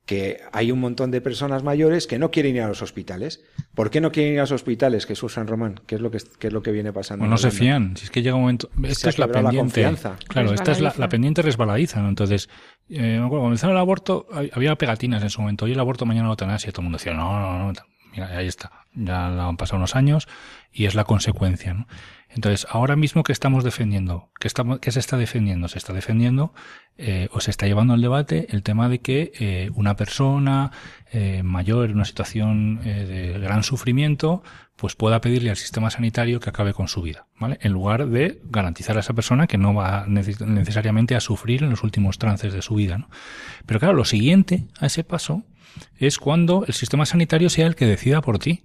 que 0.05 0.41
hay 0.51 0.71
un 0.71 0.79
montón 0.79 1.09
de 1.09 1.19
personas 1.19 1.63
mayores 1.63 2.05
que 2.05 2.19
no 2.19 2.29
quieren 2.29 2.55
ir 2.55 2.61
a 2.61 2.67
los 2.67 2.81
hospitales. 2.81 3.43
¿Por 3.73 3.89
qué 3.89 4.01
no 4.01 4.11
quieren 4.11 4.33
ir 4.33 4.39
a 4.39 4.43
los 4.43 4.51
hospitales, 4.51 5.05
Jesús 5.05 5.33
San 5.33 5.47
Román? 5.47 5.79
¿Qué 5.87 5.95
es 5.95 6.01
lo 6.01 6.11
que, 6.11 6.19
qué 6.39 6.47
es 6.47 6.53
lo 6.53 6.61
que 6.61 6.71
viene 6.71 6.93
pasando? 6.93 7.25
No 7.25 7.37
se 7.37 7.49
fían. 7.49 7.97
Si 7.97 8.05
es 8.05 8.11
que 8.11 8.21
llega 8.21 8.35
un 8.35 8.41
momento... 8.41 8.69
Esta 8.83 9.09
es 9.09 9.17
la 9.17 9.27
pendiente. 9.27 9.91
claro, 10.27 10.53
esta 10.53 10.71
es 10.71 10.81
la, 10.81 11.09
pendiente 11.09 11.41
resbaladiza. 11.41 12.01
¿no? 12.01 12.09
Entonces, 12.09 12.49
eh, 12.89 13.17
cuando 13.19 13.39
comenzó 13.39 13.69
el 13.69 13.77
aborto, 13.77 14.27
había 14.53 14.75
pegatinas 14.75 15.23
en 15.23 15.29
su 15.31 15.41
momento. 15.41 15.65
Hoy 15.65 15.71
el 15.71 15.79
aborto, 15.79 16.05
mañana 16.05 16.27
la 16.27 16.33
eutanasia. 16.33 16.71
Todo 16.71 16.81
el 16.81 16.85
mundo 16.85 16.97
decía, 16.99 17.13
no, 17.13 17.39
no, 17.39 17.73
no. 17.73 17.73
Ahí 18.21 18.47
está. 18.47 18.71
Ya 18.93 19.27
han 19.27 19.57
pasado 19.57 19.77
unos 19.77 19.95
años 19.95 20.27
y 20.71 20.85
es 20.85 20.95
la 20.95 21.03
consecuencia. 21.03 21.73
¿no? 21.73 21.87
Entonces, 22.35 22.67
ahora 22.69 22.97
mismo 22.97 23.23
que 23.23 23.31
estamos 23.31 23.63
defendiendo, 23.63 24.29
¿qué, 24.39 24.47
estamos, 24.47 24.79
qué 24.79 24.91
se 24.91 24.99
está 24.99 25.15
defendiendo? 25.15 25.69
Se 25.69 25.77
está 25.77 25.93
defendiendo 25.93 26.53
eh, 26.97 27.29
o 27.31 27.39
se 27.39 27.49
está 27.49 27.65
llevando 27.65 27.93
al 27.93 28.01
debate 28.01 28.47
el 28.49 28.61
tema 28.61 28.89
de 28.89 28.99
que 28.99 29.31
eh, 29.39 29.69
una 29.73 29.95
persona 29.95 30.71
eh, 31.11 31.43
mayor 31.43 31.89
en 31.89 31.95
una 31.95 32.03
situación 32.03 32.81
de 32.83 33.39
gran 33.39 33.63
sufrimiento, 33.63 34.43
pues 34.75 34.95
pueda 34.95 35.21
pedirle 35.21 35.49
al 35.49 35.55
sistema 35.55 35.89
sanitario 35.89 36.41
que 36.41 36.49
acabe 36.49 36.73
con 36.73 36.89
su 36.89 37.01
vida, 37.01 37.25
¿vale? 37.39 37.57
En 37.61 37.71
lugar 37.71 38.07
de 38.07 38.41
garantizar 38.43 38.97
a 38.97 38.99
esa 38.99 39.13
persona 39.13 39.47
que 39.47 39.57
no 39.57 39.73
va 39.73 40.05
necesariamente 40.07 41.15
a 41.15 41.21
sufrir 41.21 41.63
en 41.63 41.69
los 41.69 41.83
últimos 41.83 42.17
trances 42.19 42.51
de 42.51 42.61
su 42.61 42.75
vida, 42.75 42.97
¿no? 42.97 43.09
Pero 43.65 43.79
claro, 43.79 43.95
lo 43.95 44.03
siguiente 44.03 44.65
a 44.79 44.87
ese 44.87 45.05
paso 45.05 45.43
es 45.97 46.17
cuando 46.17 46.65
el 46.67 46.73
sistema 46.73 47.05
sanitario 47.05 47.49
sea 47.49 47.67
el 47.67 47.75
que 47.75 47.85
decida 47.85 48.21
por 48.21 48.39
ti. 48.39 48.63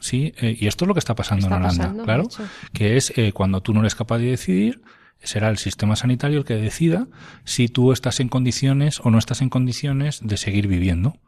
Sí, 0.00 0.32
eh, 0.40 0.56
y 0.58 0.68
esto 0.68 0.84
es 0.84 0.88
lo 0.88 0.94
que 0.94 1.00
está 1.00 1.16
pasando 1.16 1.48
en 1.48 1.52
Holanda, 1.52 1.94
claro, 2.04 2.28
que 2.72 2.96
es 2.96 3.12
eh, 3.16 3.32
cuando 3.32 3.60
tú 3.60 3.74
no 3.74 3.80
eres 3.80 3.96
capaz 3.96 4.18
de 4.18 4.26
decidir, 4.26 4.82
será 5.20 5.48
el 5.48 5.58
sistema 5.58 5.96
sanitario 5.96 6.38
el 6.38 6.44
que 6.44 6.54
decida 6.54 7.08
si 7.44 7.68
tú 7.68 7.90
estás 7.90 8.20
en 8.20 8.28
condiciones 8.28 9.00
o 9.00 9.10
no 9.10 9.18
estás 9.18 9.42
en 9.42 9.48
condiciones 9.48 10.20
de 10.22 10.36
seguir 10.36 10.68
viviendo. 10.68 11.18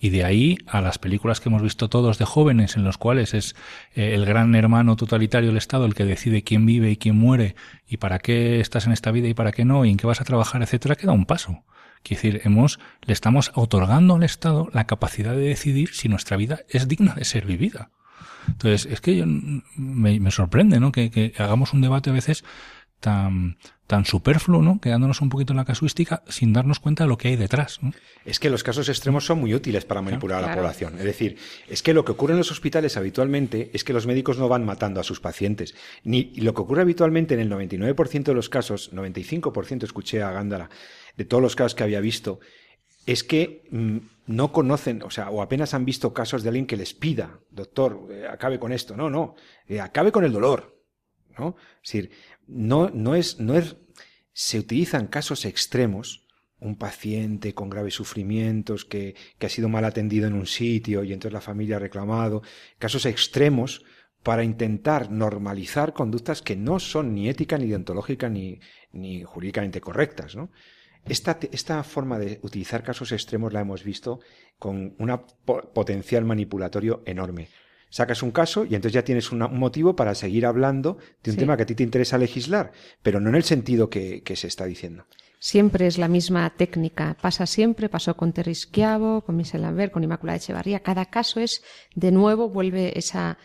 Y 0.00 0.10
de 0.10 0.24
ahí 0.24 0.58
a 0.66 0.80
las 0.80 0.98
películas 0.98 1.40
que 1.40 1.48
hemos 1.48 1.62
visto 1.62 1.88
todos 1.88 2.18
de 2.18 2.24
jóvenes, 2.24 2.76
en 2.76 2.84
los 2.84 2.98
cuales 2.98 3.32
es 3.32 3.54
eh, 3.94 4.14
el 4.14 4.26
gran 4.26 4.54
hermano 4.54 4.96
totalitario 4.96 5.50
del 5.50 5.56
Estado 5.56 5.86
el 5.86 5.94
que 5.94 6.04
decide 6.04 6.42
quién 6.42 6.66
vive 6.66 6.90
y 6.90 6.96
quién 6.96 7.16
muere, 7.16 7.54
y 7.86 7.98
para 7.98 8.18
qué 8.18 8.60
estás 8.60 8.86
en 8.86 8.92
esta 8.92 9.12
vida 9.12 9.28
y 9.28 9.34
para 9.34 9.52
qué 9.52 9.64
no, 9.64 9.84
y 9.84 9.90
en 9.90 9.96
qué 9.96 10.06
vas 10.06 10.20
a 10.20 10.24
trabajar, 10.24 10.62
etcétera, 10.62 10.96
queda 10.96 11.12
un 11.12 11.26
paso. 11.26 11.64
Quiere 12.04 12.22
decir, 12.22 12.42
hemos, 12.44 12.78
le 13.06 13.14
estamos 13.14 13.50
otorgando 13.54 14.14
al 14.14 14.22
Estado 14.22 14.68
la 14.74 14.86
capacidad 14.86 15.32
de 15.32 15.48
decidir 15.48 15.94
si 15.94 16.08
nuestra 16.08 16.36
vida 16.36 16.60
es 16.68 16.86
digna 16.86 17.14
de 17.14 17.24
ser 17.24 17.46
vivida. 17.46 17.90
Entonces, 18.46 18.84
es 18.92 19.00
que 19.00 19.16
yo, 19.16 19.24
me, 19.26 20.30
sorprende, 20.30 20.80
¿no? 20.80 20.92
Que, 20.92 21.32
hagamos 21.38 21.72
un 21.72 21.80
debate 21.80 22.10
a 22.10 22.12
veces 22.12 22.44
tan, 23.00 23.56
tan 23.86 24.04
superfluo, 24.04 24.60
¿no? 24.60 24.80
Quedándonos 24.80 25.22
un 25.22 25.30
poquito 25.30 25.54
en 25.54 25.56
la 25.56 25.64
casuística 25.64 26.22
sin 26.28 26.52
darnos 26.52 26.78
cuenta 26.78 27.04
de 27.04 27.08
lo 27.08 27.16
que 27.16 27.28
hay 27.28 27.36
detrás. 27.36 27.80
Es 28.26 28.38
que 28.38 28.50
los 28.50 28.62
casos 28.62 28.90
extremos 28.90 29.24
son 29.24 29.40
muy 29.40 29.54
útiles 29.54 29.86
para 29.86 30.02
manipular 30.02 30.44
a 30.44 30.48
la 30.48 30.54
población. 30.54 30.98
Es 30.98 31.04
decir, 31.04 31.38
es 31.68 31.82
que 31.82 31.94
lo 31.94 32.04
que 32.04 32.12
ocurre 32.12 32.32
en 32.32 32.38
los 32.38 32.50
hospitales 32.50 32.98
habitualmente 32.98 33.70
es 33.72 33.82
que 33.82 33.94
los 33.94 34.06
médicos 34.06 34.38
no 34.38 34.48
van 34.48 34.66
matando 34.66 35.00
a 35.00 35.04
sus 35.04 35.20
pacientes. 35.20 35.74
Ni 36.02 36.34
lo 36.36 36.52
que 36.52 36.60
ocurre 36.60 36.82
habitualmente 36.82 37.32
en 37.32 37.40
el 37.40 37.50
99% 37.50 38.24
de 38.24 38.34
los 38.34 38.50
casos, 38.50 38.92
95% 38.92 39.84
escuché 39.84 40.22
a 40.22 40.32
Gándara, 40.32 40.68
de 41.16 41.24
todos 41.24 41.42
los 41.42 41.56
casos 41.56 41.74
que 41.74 41.84
había 41.84 42.00
visto, 42.00 42.40
es 43.06 43.24
que 43.24 43.62
mm, 43.70 43.98
no 44.26 44.52
conocen, 44.52 45.02
o 45.02 45.10
sea, 45.10 45.30
o 45.30 45.42
apenas 45.42 45.74
han 45.74 45.84
visto 45.84 46.14
casos 46.14 46.42
de 46.42 46.48
alguien 46.48 46.66
que 46.66 46.76
les 46.76 46.94
pida, 46.94 47.40
doctor, 47.50 48.08
eh, 48.10 48.26
acabe 48.28 48.58
con 48.58 48.72
esto. 48.72 48.96
No, 48.96 49.10
no, 49.10 49.34
eh, 49.66 49.80
acabe 49.80 50.12
con 50.12 50.24
el 50.24 50.32
dolor. 50.32 50.82
¿no? 51.38 51.56
Es 51.82 51.92
decir, 51.92 52.10
no, 52.46 52.90
no 52.90 53.14
es, 53.14 53.40
no 53.40 53.56
es, 53.56 53.76
se 54.32 54.58
utilizan 54.58 55.08
casos 55.08 55.44
extremos, 55.44 56.26
un 56.60 56.76
paciente 56.76 57.52
con 57.52 57.68
graves 57.68 57.94
sufrimientos 57.94 58.86
que, 58.86 59.14
que 59.38 59.46
ha 59.46 59.50
sido 59.50 59.68
mal 59.68 59.84
atendido 59.84 60.26
en 60.26 60.32
un 60.32 60.46
sitio 60.46 61.04
y 61.04 61.12
entonces 61.12 61.34
la 61.34 61.42
familia 61.42 61.76
ha 61.76 61.80
reclamado, 61.80 62.42
casos 62.78 63.04
extremos 63.04 63.84
para 64.22 64.44
intentar 64.44 65.10
normalizar 65.10 65.92
conductas 65.92 66.40
que 66.40 66.56
no 66.56 66.80
son 66.80 67.14
ni 67.14 67.28
ética, 67.28 67.58
ni 67.58 67.66
deontológica, 67.66 68.30
ni, 68.30 68.60
ni 68.92 69.22
jurídicamente 69.22 69.82
correctas, 69.82 70.34
¿no? 70.34 70.50
Esta, 71.06 71.38
esta 71.52 71.82
forma 71.82 72.18
de 72.18 72.40
utilizar 72.42 72.82
casos 72.82 73.12
extremos 73.12 73.52
la 73.52 73.60
hemos 73.60 73.84
visto 73.84 74.20
con 74.58 74.94
un 74.98 75.20
potencial 75.72 76.24
manipulatorio 76.24 77.02
enorme. 77.04 77.48
Sacas 77.94 78.22
un 78.24 78.32
caso 78.32 78.64
y 78.64 78.74
entonces 78.74 78.92
ya 78.92 79.04
tienes 79.04 79.30
un 79.30 79.38
motivo 79.38 79.94
para 79.94 80.16
seguir 80.16 80.46
hablando 80.46 80.98
de 81.22 81.30
un 81.30 81.36
tema 81.36 81.56
que 81.56 81.62
a 81.62 81.66
ti 81.66 81.76
te 81.76 81.84
interesa 81.84 82.18
legislar, 82.18 82.72
pero 83.02 83.20
no 83.20 83.28
en 83.28 83.36
el 83.36 83.44
sentido 83.44 83.88
que, 83.88 84.22
se 84.34 84.48
está 84.48 84.64
diciendo. 84.64 85.06
Siempre 85.38 85.86
es 85.86 85.96
la 85.96 86.08
misma 86.08 86.50
técnica. 86.56 87.16
Pasa 87.20 87.46
siempre, 87.46 87.88
pasó 87.88 88.16
con 88.16 88.32
Terry 88.32 88.56
Schiavo, 88.56 89.20
con 89.20 89.36
Michel 89.36 89.62
Lambert, 89.62 89.92
con 89.92 90.02
Inmaculada 90.02 90.38
Echevarría. 90.38 90.80
Cada 90.80 91.04
caso 91.04 91.38
es, 91.38 91.62
de 91.94 92.10
nuevo, 92.10 92.48
vuelve 92.48 92.98
esa, 92.98 93.38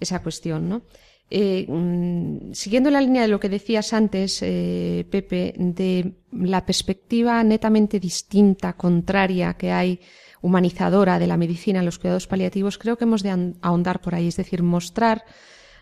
esa 0.00 0.20
cuestión, 0.20 0.68
¿no? 0.68 0.82
Eh, 1.30 1.66
mm, 1.68 2.52
siguiendo 2.52 2.90
la 2.90 3.00
línea 3.00 3.22
de 3.22 3.28
lo 3.28 3.40
que 3.40 3.48
decías 3.48 3.92
antes, 3.92 4.40
eh, 4.42 5.06
Pepe, 5.10 5.54
de 5.56 6.12
la 6.30 6.64
perspectiva 6.66 7.42
netamente 7.42 7.98
distinta, 7.98 8.74
contraria 8.74 9.54
que 9.54 9.72
hay 9.72 10.00
humanizadora 10.42 11.18
de 11.18 11.26
la 11.26 11.38
medicina 11.38 11.78
en 11.78 11.86
los 11.86 11.98
cuidados 11.98 12.26
paliativos, 12.26 12.76
creo 12.76 12.98
que 12.98 13.04
hemos 13.04 13.22
de 13.22 13.54
ahondar 13.62 14.00
por 14.02 14.14
ahí, 14.14 14.28
es 14.28 14.36
decir, 14.36 14.62
mostrar 14.62 15.24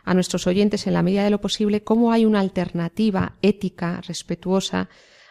a 0.04 0.14
nuestros 0.14 0.46
oyentes 0.46 0.86
en 0.86 0.94
la 0.94 1.02
medida 1.02 1.24
de 1.24 1.30
lo 1.30 1.40
posible 1.40 1.82
cómo 1.82 2.12
hay 2.12 2.24
una 2.24 2.40
alternativa 2.40 3.36
ética, 3.42 4.00
respetuosa 4.06 4.88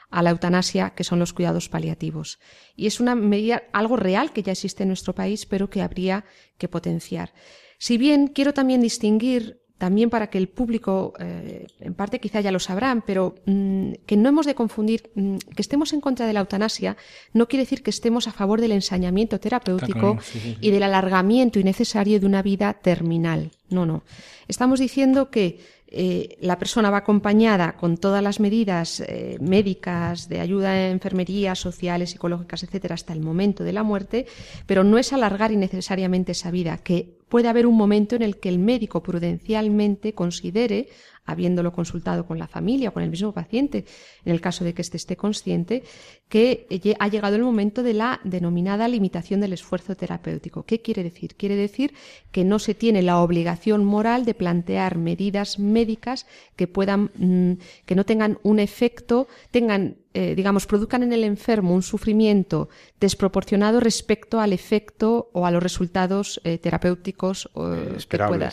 a 0.09 0.21
la 0.21 0.31
eutanasia, 0.31 0.91
que 0.91 1.05
son 1.05 1.19
los 1.19 1.31
cuidados 1.31 1.69
paliativos. 1.69 2.39
Y 2.75 2.87
es 2.87 2.99
una 2.99 3.15
medida, 3.15 3.63
algo 3.71 3.95
real 3.95 4.33
que 4.33 4.43
ya 4.43 4.51
existe 4.51 4.83
en 4.83 4.89
nuestro 4.89 5.15
país, 5.15 5.45
pero 5.45 5.69
que 5.69 5.81
habría 5.81 6.25
que 6.57 6.67
potenciar. 6.67 7.33
Si 7.79 7.97
bien 7.97 8.27
quiero 8.27 8.53
también 8.53 8.81
distinguir 8.81 9.60
también 9.81 10.11
para 10.11 10.27
que 10.27 10.37
el 10.37 10.47
público, 10.47 11.13
eh, 11.17 11.65
en 11.79 11.95
parte 11.95 12.19
quizá 12.19 12.39
ya 12.39 12.51
lo 12.51 12.59
sabrán, 12.59 13.01
pero 13.01 13.33
mm, 13.47 13.93
que 14.05 14.15
no 14.15 14.29
hemos 14.29 14.45
de 14.45 14.53
confundir, 14.53 15.09
mm, 15.15 15.37
que 15.55 15.61
estemos 15.63 15.91
en 15.91 16.01
contra 16.01 16.27
de 16.27 16.33
la 16.33 16.41
eutanasia 16.41 16.97
no 17.33 17.47
quiere 17.47 17.63
decir 17.63 17.81
que 17.81 17.89
estemos 17.89 18.27
a 18.27 18.31
favor 18.31 18.61
del 18.61 18.73
ensañamiento 18.73 19.39
terapéutico 19.39 20.19
y 20.61 20.69
del 20.69 20.83
alargamiento 20.83 21.57
innecesario 21.57 22.19
de 22.19 22.27
una 22.27 22.43
vida 22.43 22.73
terminal. 22.73 23.49
No, 23.71 23.87
no. 23.87 24.03
Estamos 24.47 24.79
diciendo 24.79 25.31
que 25.31 25.57
eh, 25.93 26.37
la 26.39 26.57
persona 26.57 26.89
va 26.89 26.99
acompañada 26.99 27.73
con 27.73 27.97
todas 27.97 28.23
las 28.23 28.39
medidas 28.39 29.01
eh, 29.01 29.37
médicas, 29.41 30.29
de 30.29 30.39
ayuda 30.39 30.85
en 30.87 30.93
enfermería, 30.93 31.53
sociales, 31.53 32.11
psicológicas, 32.11 32.63
etcétera, 32.63 32.95
hasta 32.95 33.11
el 33.11 33.19
momento 33.19 33.65
de 33.65 33.73
la 33.73 33.83
muerte, 33.83 34.25
pero 34.65 34.85
no 34.85 34.97
es 34.97 35.11
alargar 35.11 35.51
innecesariamente 35.51 36.31
esa 36.31 36.49
vida, 36.49 36.77
que 36.77 37.17
puede 37.27 37.49
haber 37.49 37.67
un 37.67 37.75
momento 37.75 38.15
en 38.15 38.21
el 38.21 38.37
que 38.37 38.47
el 38.47 38.59
médico 38.59 39.03
prudencialmente 39.03 40.13
considere 40.13 40.87
habiéndolo 41.31 41.71
consultado 41.71 42.25
con 42.25 42.37
la 42.37 42.47
familia 42.47 42.89
o 42.89 42.93
con 42.93 43.03
el 43.03 43.09
mismo 43.09 43.31
paciente, 43.31 43.85
en 44.25 44.31
el 44.31 44.41
caso 44.41 44.63
de 44.63 44.73
que 44.73 44.81
éste 44.81 44.97
esté 44.97 45.15
consciente, 45.15 45.83
que 46.29 46.67
ha 46.99 47.07
llegado 47.07 47.35
el 47.35 47.43
momento 47.43 47.83
de 47.83 47.93
la 47.93 48.19
denominada 48.23 48.87
limitación 48.87 49.41
del 49.41 49.53
esfuerzo 49.53 49.95
terapéutico. 49.95 50.63
¿Qué 50.63 50.81
quiere 50.81 51.03
decir? 51.03 51.35
Quiere 51.35 51.55
decir 51.55 51.93
que 52.31 52.43
no 52.43 52.59
se 52.59 52.73
tiene 52.73 53.01
la 53.01 53.19
obligación 53.21 53.83
moral 53.83 54.25
de 54.25 54.33
plantear 54.33 54.97
medidas 54.97 55.59
médicas 55.59 56.25
que 56.55 56.67
puedan, 56.67 57.11
mm, 57.15 57.53
que 57.85 57.95
no 57.95 58.05
tengan 58.05 58.39
un 58.43 58.59
efecto, 58.59 59.27
tengan 59.51 59.97
eh, 60.13 60.35
digamos, 60.35 60.65
produzcan 60.65 61.03
en 61.03 61.13
el 61.13 61.23
enfermo 61.23 61.73
un 61.73 61.83
sufrimiento 61.83 62.67
desproporcionado 62.99 63.79
respecto 63.79 64.41
al 64.41 64.51
efecto 64.51 65.29
o 65.31 65.45
a 65.45 65.51
los 65.51 65.63
resultados 65.63 66.41
eh, 66.43 66.57
terapéuticos 66.57 67.49
eh, 67.55 67.95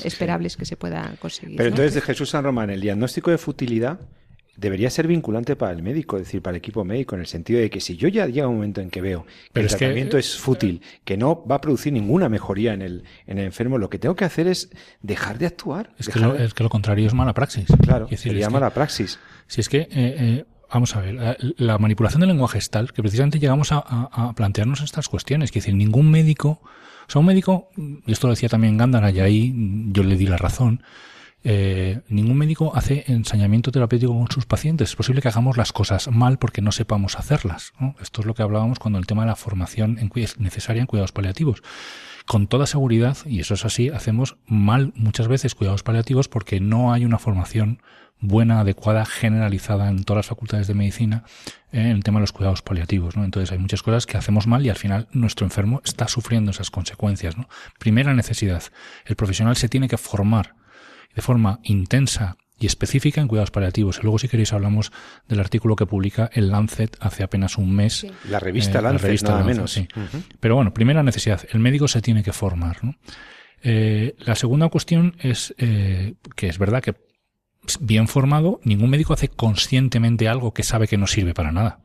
esperables, 0.04 0.56
que, 0.56 0.64
se 0.64 0.76
puedan 0.76 1.16
conseguir. 1.16 1.56
Pero 1.56 1.70
entonces, 1.70 1.94
de 1.94 2.00
Jesús 2.00 2.30
San 2.30 2.44
Román, 2.44 2.70
el 2.70 2.80
diagnóstico 2.80 3.32
de 3.32 3.38
futilidad 3.38 3.98
debería 4.56 4.88
ser 4.90 5.08
vinculante 5.08 5.56
para 5.56 5.72
el 5.72 5.82
médico, 5.82 6.16
es 6.16 6.24
decir, 6.24 6.42
para 6.42 6.56
el 6.56 6.58
equipo 6.58 6.84
médico, 6.84 7.16
en 7.16 7.22
el 7.22 7.26
sentido 7.26 7.60
de 7.60 7.70
que 7.70 7.80
si 7.80 7.96
yo 7.96 8.06
ya 8.06 8.26
llega 8.26 8.46
un 8.46 8.54
momento 8.54 8.80
en 8.80 8.90
que 8.90 9.00
veo 9.00 9.26
que 9.52 9.60
el 9.60 9.66
tratamiento 9.66 10.16
es 10.16 10.36
fútil, 10.36 10.82
que 11.04 11.16
no 11.16 11.44
va 11.44 11.56
a 11.56 11.60
producir 11.60 11.92
ninguna 11.92 12.28
mejoría 12.28 12.72
en 12.72 12.82
el, 12.82 13.04
en 13.26 13.38
el 13.38 13.46
enfermo, 13.46 13.78
lo 13.78 13.90
que 13.90 13.98
tengo 13.98 14.14
que 14.14 14.24
hacer 14.24 14.46
es 14.46 14.70
dejar 15.02 15.38
de 15.38 15.46
actuar. 15.46 15.92
Es, 15.98 16.08
que, 16.08 16.20
lo, 16.20 16.36
es 16.36 16.54
que 16.54 16.62
lo 16.62 16.70
contrario 16.70 17.06
es 17.06 17.14
mala 17.14 17.34
praxis. 17.34 17.66
Claro, 17.82 18.08
sería 18.16 18.48
mala 18.48 18.70
praxis. 18.70 19.18
Si 19.46 19.60
es 19.60 19.68
que 19.68 20.46
Vamos 20.72 20.94
a 20.96 21.00
ver, 21.00 21.38
la, 21.56 21.78
manipulación 21.78 22.20
del 22.20 22.28
lenguaje 22.28 22.58
es 22.58 22.70
tal 22.70 22.92
que 22.92 23.02
precisamente 23.02 23.38
llegamos 23.38 23.72
a, 23.72 24.32
plantearnos 24.36 24.82
estas 24.82 25.08
cuestiones. 25.08 25.50
Que 25.50 25.60
decir, 25.60 25.74
ningún 25.74 26.10
médico, 26.10 26.60
o 26.62 27.10
sea, 27.10 27.20
un 27.20 27.26
médico, 27.26 27.70
y 27.76 28.12
esto 28.12 28.26
lo 28.26 28.34
decía 28.34 28.48
también 28.48 28.76
Gándara, 28.76 29.10
y 29.10 29.20
ahí 29.20 29.54
yo 29.92 30.02
le 30.02 30.16
di 30.16 30.26
la 30.26 30.36
razón, 30.36 30.82
eh, 31.44 32.00
ningún 32.08 32.36
médico 32.36 32.72
hace 32.74 33.04
ensañamiento 33.06 33.70
terapéutico 33.70 34.12
con 34.12 34.30
sus 34.30 34.44
pacientes. 34.44 34.90
Es 34.90 34.96
posible 34.96 35.22
que 35.22 35.28
hagamos 35.28 35.56
las 35.56 35.72
cosas 35.72 36.08
mal 36.08 36.38
porque 36.38 36.60
no 36.60 36.72
sepamos 36.72 37.16
hacerlas. 37.18 37.72
Esto 38.00 38.20
es 38.20 38.26
lo 38.26 38.34
que 38.34 38.42
hablábamos 38.42 38.78
cuando 38.78 38.98
el 38.98 39.06
tema 39.06 39.22
de 39.22 39.28
la 39.28 39.36
formación 39.36 39.98
es 40.14 40.38
necesaria 40.38 40.80
en 40.80 40.86
cuidados 40.86 41.12
paliativos. 41.12 41.62
Con 42.28 42.46
toda 42.46 42.66
seguridad, 42.66 43.16
y 43.24 43.40
eso 43.40 43.54
es 43.54 43.64
así, 43.64 43.88
hacemos 43.88 44.36
mal 44.44 44.92
muchas 44.94 45.28
veces 45.28 45.54
cuidados 45.54 45.82
paliativos 45.82 46.28
porque 46.28 46.60
no 46.60 46.92
hay 46.92 47.06
una 47.06 47.18
formación 47.18 47.80
buena, 48.20 48.60
adecuada, 48.60 49.06
generalizada 49.06 49.88
en 49.88 50.04
todas 50.04 50.18
las 50.18 50.26
facultades 50.26 50.66
de 50.66 50.74
medicina 50.74 51.24
en 51.72 51.86
el 51.86 52.04
tema 52.04 52.18
de 52.18 52.24
los 52.24 52.32
cuidados 52.32 52.60
paliativos. 52.60 53.16
¿no? 53.16 53.24
Entonces 53.24 53.50
hay 53.50 53.58
muchas 53.58 53.82
cosas 53.82 54.04
que 54.04 54.18
hacemos 54.18 54.46
mal 54.46 54.62
y 54.66 54.68
al 54.68 54.76
final 54.76 55.08
nuestro 55.10 55.46
enfermo 55.46 55.80
está 55.86 56.06
sufriendo 56.06 56.50
esas 56.50 56.70
consecuencias. 56.70 57.38
¿no? 57.38 57.48
Primera 57.78 58.12
necesidad, 58.12 58.62
el 59.06 59.16
profesional 59.16 59.56
se 59.56 59.70
tiene 59.70 59.88
que 59.88 59.96
formar 59.96 60.54
de 61.14 61.22
forma 61.22 61.60
intensa 61.62 62.36
y 62.58 62.66
específica 62.66 63.20
en 63.20 63.28
cuidados 63.28 63.50
paliativos. 63.50 63.98
Y 63.98 64.02
luego, 64.02 64.18
si 64.18 64.28
queréis, 64.28 64.52
hablamos 64.52 64.92
del 65.28 65.40
artículo 65.40 65.76
que 65.76 65.86
publica 65.86 66.30
el 66.32 66.50
Lancet 66.50 66.96
hace 67.00 67.22
apenas 67.22 67.56
un 67.56 67.74
mes. 67.74 68.06
La 68.28 68.40
revista 68.40 68.78
eh, 68.78 68.82
Lancet, 68.82 69.00
la 69.00 69.06
revista 69.06 69.30
nada 69.30 69.44
menos. 69.44 69.72
Sí. 69.72 69.86
Pero 70.40 70.56
bueno, 70.56 70.74
primera 70.74 71.02
necesidad, 71.02 71.40
el 71.50 71.60
médico 71.60 71.86
se 71.88 72.02
tiene 72.02 72.22
que 72.22 72.32
formar. 72.32 72.82
¿no? 72.82 72.96
Eh, 73.62 74.16
la 74.18 74.34
segunda 74.34 74.68
cuestión 74.68 75.16
es 75.20 75.54
eh, 75.58 76.14
que 76.34 76.48
es 76.48 76.58
verdad 76.58 76.82
que 76.82 76.94
bien 77.80 78.08
formado, 78.08 78.60
ningún 78.64 78.90
médico 78.90 79.12
hace 79.12 79.28
conscientemente 79.28 80.28
algo 80.28 80.52
que 80.52 80.62
sabe 80.62 80.88
que 80.88 80.96
no 80.96 81.06
sirve 81.06 81.34
para 81.34 81.52
nada. 81.52 81.80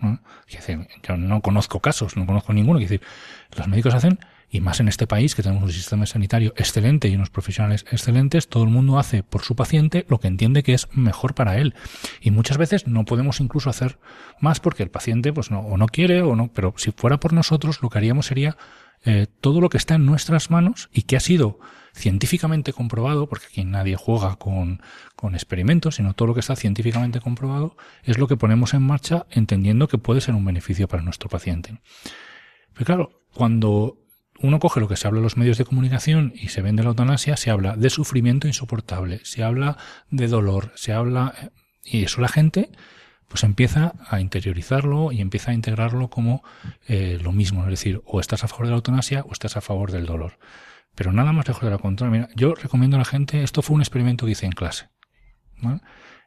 ¿no? 0.00 0.20
Yo 0.48 1.16
no 1.16 1.40
conozco 1.40 1.80
casos, 1.80 2.16
no 2.16 2.26
conozco 2.26 2.52
ninguno. 2.52 2.78
Es 2.80 2.88
decir, 2.88 3.06
los 3.56 3.68
médicos 3.68 3.94
hacen 3.94 4.18
y 4.50 4.60
más 4.60 4.80
en 4.80 4.88
este 4.88 5.06
país 5.06 5.34
que 5.34 5.42
tenemos 5.42 5.64
un 5.64 5.72
sistema 5.72 6.06
sanitario 6.06 6.54
excelente 6.56 7.08
y 7.08 7.14
unos 7.14 7.30
profesionales 7.30 7.84
excelentes, 7.90 8.48
todo 8.48 8.64
el 8.64 8.70
mundo 8.70 8.98
hace 8.98 9.22
por 9.22 9.42
su 9.42 9.54
paciente 9.54 10.06
lo 10.08 10.18
que 10.18 10.28
entiende 10.28 10.62
que 10.62 10.74
es 10.74 10.88
mejor 10.92 11.34
para 11.34 11.58
él. 11.58 11.74
Y 12.20 12.30
muchas 12.30 12.56
veces 12.56 12.86
no 12.86 13.04
podemos 13.04 13.40
incluso 13.40 13.68
hacer 13.68 13.98
más 14.40 14.60
porque 14.60 14.82
el 14.82 14.90
paciente 14.90 15.32
pues 15.32 15.50
no, 15.50 15.60
o 15.60 15.76
no 15.76 15.86
quiere 15.86 16.22
o 16.22 16.34
no, 16.34 16.50
pero 16.52 16.74
si 16.76 16.92
fuera 16.92 17.20
por 17.20 17.32
nosotros 17.32 17.80
lo 17.82 17.90
que 17.90 17.98
haríamos 17.98 18.26
sería 18.26 18.56
eh, 19.04 19.26
todo 19.40 19.60
lo 19.60 19.68
que 19.68 19.76
está 19.76 19.94
en 19.94 20.06
nuestras 20.06 20.50
manos 20.50 20.88
y 20.92 21.02
que 21.02 21.16
ha 21.16 21.20
sido 21.20 21.60
científicamente 21.94 22.72
comprobado, 22.72 23.28
porque 23.28 23.46
aquí 23.46 23.64
nadie 23.64 23.96
juega 23.96 24.36
con, 24.36 24.82
con 25.14 25.34
experimentos, 25.34 25.96
sino 25.96 26.14
todo 26.14 26.28
lo 26.28 26.34
que 26.34 26.40
está 26.40 26.56
científicamente 26.56 27.20
comprobado 27.20 27.76
es 28.02 28.18
lo 28.18 28.26
que 28.28 28.36
ponemos 28.36 28.74
en 28.74 28.82
marcha 28.82 29.26
entendiendo 29.30 29.88
que 29.88 29.98
puede 29.98 30.20
ser 30.20 30.34
un 30.34 30.44
beneficio 30.44 30.88
para 30.88 31.02
nuestro 31.02 31.28
paciente. 31.28 31.80
Pero 32.72 32.84
claro, 32.86 33.22
cuando 33.32 33.98
uno 34.40 34.58
coge 34.58 34.80
lo 34.80 34.88
que 34.88 34.96
se 34.96 35.06
habla 35.06 35.18
en 35.18 35.24
los 35.24 35.36
medios 35.36 35.58
de 35.58 35.64
comunicación 35.64 36.32
y 36.34 36.48
se 36.48 36.62
vende 36.62 36.82
la 36.82 36.90
eutanasia, 36.90 37.36
se 37.36 37.50
habla 37.50 37.76
de 37.76 37.90
sufrimiento 37.90 38.46
insoportable, 38.46 39.20
se 39.24 39.42
habla 39.42 39.76
de 40.10 40.28
dolor, 40.28 40.72
se 40.76 40.92
habla 40.92 41.34
eh, 41.42 41.50
y 41.84 42.04
eso 42.04 42.20
la 42.20 42.28
gente 42.28 42.70
pues 43.28 43.44
empieza 43.44 43.92
a 44.08 44.20
interiorizarlo 44.20 45.12
y 45.12 45.20
empieza 45.20 45.50
a 45.50 45.54
integrarlo 45.54 46.08
como 46.08 46.42
eh, 46.86 47.18
lo 47.22 47.32
mismo, 47.32 47.62
es 47.64 47.70
decir, 47.70 48.00
o 48.06 48.20
estás 48.20 48.42
a 48.42 48.48
favor 48.48 48.66
de 48.66 48.70
la 48.70 48.76
eutanasia 48.76 49.22
o 49.22 49.32
estás 49.32 49.56
a 49.56 49.60
favor 49.60 49.92
del 49.92 50.06
dolor. 50.06 50.38
Pero 50.94 51.12
nada 51.12 51.32
más 51.32 51.46
lejos 51.46 51.62
de 51.62 51.70
la 51.70 51.78
contraria. 51.78 52.10
Mira, 52.10 52.28
yo 52.34 52.54
recomiendo 52.54 52.96
a 52.96 53.00
la 53.00 53.04
gente, 53.04 53.42
esto 53.42 53.60
fue 53.60 53.74
un 53.74 53.82
experimento 53.82 54.24
que 54.24 54.32
hice 54.32 54.46
en 54.46 54.52
clase. 54.52 54.88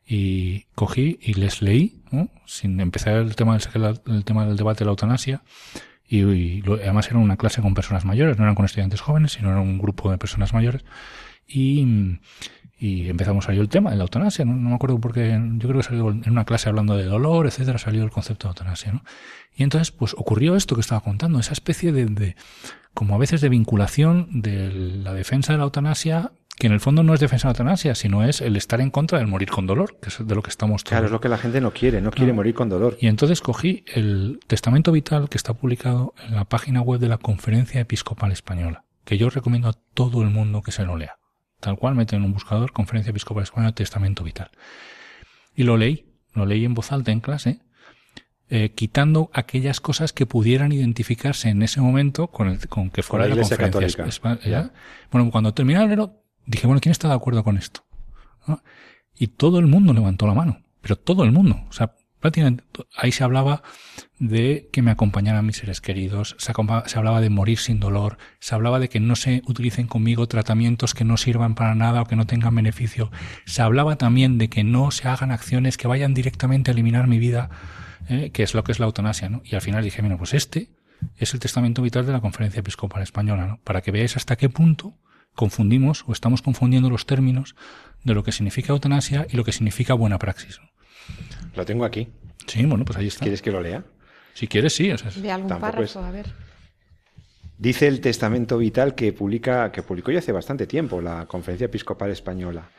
Y 0.06 0.66
cogí 0.76 1.18
y 1.22 1.34
les 1.34 1.62
leí, 1.62 2.04
sin 2.46 2.80
empezar 2.80 3.16
el 3.16 3.36
tema, 3.36 3.58
del, 3.58 4.02
el 4.06 4.24
tema 4.24 4.46
del 4.46 4.56
debate 4.56 4.80
de 4.80 4.86
la 4.86 4.92
eutanasia, 4.92 5.42
y, 6.12 6.62
además 6.68 7.08
era 7.10 7.20
una 7.20 7.38
clase 7.38 7.62
con 7.62 7.74
personas 7.74 8.04
mayores, 8.04 8.38
no 8.38 8.44
eran 8.44 8.56
con 8.56 8.66
estudiantes 8.66 9.00
jóvenes, 9.00 9.34
sino 9.34 9.50
era 9.50 9.62
un 9.62 9.78
grupo 9.78 10.12
de 10.12 10.18
personas 10.18 10.54
mayores. 10.54 10.84
Y, 11.48 12.20
y 12.78 13.10
empezamos 13.10 13.46
a 13.46 13.48
salir 13.48 13.62
el 13.62 13.70
tema 13.70 13.92
de 13.92 13.96
la 13.96 14.04
eutanasia, 14.04 14.44
¿no? 14.44 14.54
me 14.54 14.76
acuerdo 14.76 15.00
porque 15.00 15.40
yo 15.58 15.68
creo 15.68 15.80
que 15.80 15.88
salió 15.88 16.10
en 16.10 16.30
una 16.30 16.46
clase 16.46 16.68
hablando 16.68 16.98
de 16.98 17.06
dolor, 17.06 17.48
etcétera, 17.48 17.78
salió 17.78 18.04
el 18.04 18.12
concepto 18.12 18.48
de 18.48 18.52
eutanasia, 18.52 18.92
¿no? 18.92 19.04
Y 19.56 19.64
entonces, 19.64 19.92
pues 19.92 20.14
ocurrió 20.14 20.56
esto 20.56 20.76
que 20.76 20.82
estaba 20.82 21.02
contando, 21.02 21.40
esa 21.40 21.54
especie 21.54 21.92
de, 21.92 22.06
de 22.06 22.36
como 22.94 23.16
a 23.16 23.18
veces 23.18 23.42
de 23.42 23.50
vinculación 23.50 24.42
de 24.42 24.72
la 24.72 25.14
defensa 25.14 25.54
de 25.54 25.60
la 25.60 25.66
eutanasia 25.66 26.32
que 26.62 26.68
en 26.68 26.74
el 26.74 26.80
fondo 26.80 27.02
no 27.02 27.16
es 27.16 27.20
defensa 27.20 27.48
de 27.48 27.54
la 27.54 27.58
eutanasia, 27.58 27.96
sino 27.96 28.24
es 28.24 28.40
el 28.40 28.56
estar 28.56 28.82
en 28.82 28.92
contra 28.92 29.18
del 29.18 29.26
morir 29.26 29.50
con 29.50 29.66
dolor, 29.66 29.98
que 30.00 30.10
es 30.10 30.28
de 30.28 30.36
lo 30.36 30.44
que 30.44 30.52
estamos 30.52 30.84
todos. 30.84 30.92
Claro, 30.92 31.08
es 31.08 31.12
lo 31.12 31.20
que 31.20 31.28
la 31.28 31.40
gente 31.40 31.60
no 31.60 31.72
quiere, 31.74 32.02
no 32.02 32.12
quiere 32.12 32.34
morir 32.34 32.54
con 32.54 32.70
dolor. 32.70 32.98
Y 33.02 33.08
entonces 33.08 33.42
cogí 33.42 33.84
el 33.96 34.40
testamento 34.46 34.92
vital 34.92 35.28
que 35.28 35.40
está 35.40 35.56
publicado 35.56 36.14
en 36.24 36.36
la 36.36 36.46
página 36.46 36.82
web 36.82 37.00
de 37.00 37.10
la 37.10 37.18
Conferencia 37.18 37.82
Episcopal 37.82 38.32
Española, 38.32 38.86
que 39.06 39.18
yo 39.18 39.32
recomiendo 39.32 39.70
a 39.70 39.74
todo 39.96 40.22
el 40.22 40.30
mundo 40.30 40.62
que 40.62 40.72
se 40.72 40.86
lo 40.86 40.98
lea. 40.98 41.16
Tal 41.62 41.80
cual, 41.80 41.96
meten 41.96 42.20
en 42.20 42.26
un 42.26 42.34
buscador 42.34 42.74
Conferencia 42.74 43.10
Episcopal 43.10 43.42
Española 43.42 43.74
Testamento 43.74 44.24
Vital. 44.24 44.52
Y 45.56 45.64
lo 45.64 45.78
leí, 45.78 46.14
lo 46.36 46.46
leí 46.46 46.64
en 46.64 46.76
voz 46.76 46.92
alta 46.92 47.12
en 47.12 47.22
clase, 47.22 47.62
eh, 48.52 48.70
quitando 48.76 49.32
aquellas 49.34 49.82
cosas 49.82 50.14
que 50.14 50.28
pudieran 50.28 50.72
identificarse 50.74 51.50
en 51.50 51.64
ese 51.64 51.82
momento 51.82 52.28
con, 52.28 52.50
el, 52.50 52.68
con 52.68 52.92
que 52.92 53.02
fuera 53.02 53.26
la, 53.26 53.34
la 53.34 53.42
conferencia. 53.42 54.06
¿eh? 54.44 54.70
Bueno, 55.12 55.32
cuando 55.32 55.56
terminé 55.56 55.82
el 55.82 55.90
dije, 56.52 56.68
bueno, 56.68 56.82
¿quién 56.82 56.92
está 56.92 57.08
de 57.08 57.16
acuerdo 57.16 57.44
con 57.44 57.58
esto? 57.58 57.84
Y 59.16 59.28
todo 59.28 59.60
el 59.60 59.68
mundo 59.68 59.94
levantó 59.94 60.28
la 60.28 60.34
mano, 60.34 60.62
pero 60.82 60.96
todo 60.96 61.24
el 61.24 61.32
mundo. 61.32 61.64
O 61.70 61.74
sea, 61.74 61.96
prácticamente 62.20 62.64
ahí 62.96 63.12
se 63.12 63.24
hablaba 63.24 63.64
de 64.20 64.70
que 64.72 64.82
me 64.82 64.92
acompañaran 64.92 65.46
mis 65.46 65.58
seres 65.58 65.82
queridos, 65.82 66.36
se, 66.38 66.52
hablaba 66.98 67.22
de 67.22 67.30
morir 67.30 67.58
sin 67.58 67.80
dolor, 67.80 68.18
se 68.40 68.54
hablaba 68.54 68.80
de 68.80 68.88
que 68.88 69.00
no 69.00 69.16
se 69.16 69.42
utilicen 69.48 69.88
conmigo 69.88 70.28
tratamientos 70.28 70.94
que 70.94 71.04
no 71.04 71.18
sirvan 71.18 71.56
para 71.56 71.74
nada 71.74 72.04
o 72.04 72.06
que 72.06 72.16
no 72.16 72.28
tengan 72.28 72.56
beneficio, 72.56 73.12
se 73.46 73.64
hablaba 73.64 73.96
también 73.98 74.38
de 74.38 74.50
que 74.50 74.64
no 74.64 74.92
se 74.92 75.08
hagan 75.08 75.32
acciones 75.32 75.78
que 75.78 75.88
vayan 75.88 76.14
directamente 76.14 76.70
a 76.70 76.74
eliminar 76.74 77.08
mi 77.08 77.18
vida, 77.18 77.50
eh, 78.08 78.30
que 78.32 78.44
es 78.44 78.54
lo 78.54 78.64
que 78.64 78.72
es 78.72 78.80
la 78.80 78.86
eutanasia, 78.86 79.30
¿no? 79.30 79.42
Y 79.44 79.56
al 79.56 79.62
final 79.62 79.84
dije, 79.84 80.02
bueno, 80.02 80.18
pues 80.18 80.36
este 80.36 80.70
es 81.18 81.34
el 81.34 81.40
testamento 81.40 81.82
vital 81.82 82.06
de 82.06 82.12
la 82.12 82.22
Conferencia 82.22 82.60
Episcopal 82.60 83.02
Española, 83.02 83.48
¿no? 83.48 83.60
Para 83.64 83.82
que 83.82 83.90
veáis 83.90 84.16
hasta 84.16 84.36
qué 84.36 84.50
punto 84.50 84.94
confundimos 85.36 86.04
o 86.08 86.12
estamos 86.12 86.42
confundiendo 86.42 86.90
los 86.90 87.06
términos 87.06 87.56
de 88.04 88.14
lo 88.14 88.24
que 88.24 88.32
significa 88.32 88.74
eutanasia 88.74 89.28
y 89.30 89.38
lo 89.38 89.44
que 89.44 89.52
significa 89.52 89.94
buena 89.94 90.20
praxis. 90.20 90.60
Lo 91.56 91.66
tengo 91.66 91.86
aquí. 91.86 92.08
Sí, 92.48 92.66
bueno, 92.66 92.86
pues 92.86 92.98
ahí 92.98 93.08
está. 93.08 93.22
¿Quieres 93.22 93.42
que 93.42 93.52
lo 93.52 93.62
lea? 93.62 93.84
Si 94.34 94.48
quieres, 94.48 94.74
sí. 94.74 94.92
de 95.22 95.32
algún 95.32 95.60
párrafo, 95.60 96.00
a 96.00 96.12
ver. 96.12 96.28
Dice 97.58 97.88
el 97.88 98.02
testamento 98.02 98.58
vital 98.58 98.96
que 98.96 99.14
publica, 99.14 99.72
que 99.72 99.84
publicó 99.84 100.12
ya 100.12 100.20
hace 100.20 100.32
bastante 100.32 100.66
tiempo 100.66 101.02
la 101.02 101.28
Conferencia 101.28 101.66
Episcopal 101.66 102.10
Española. 102.10 102.72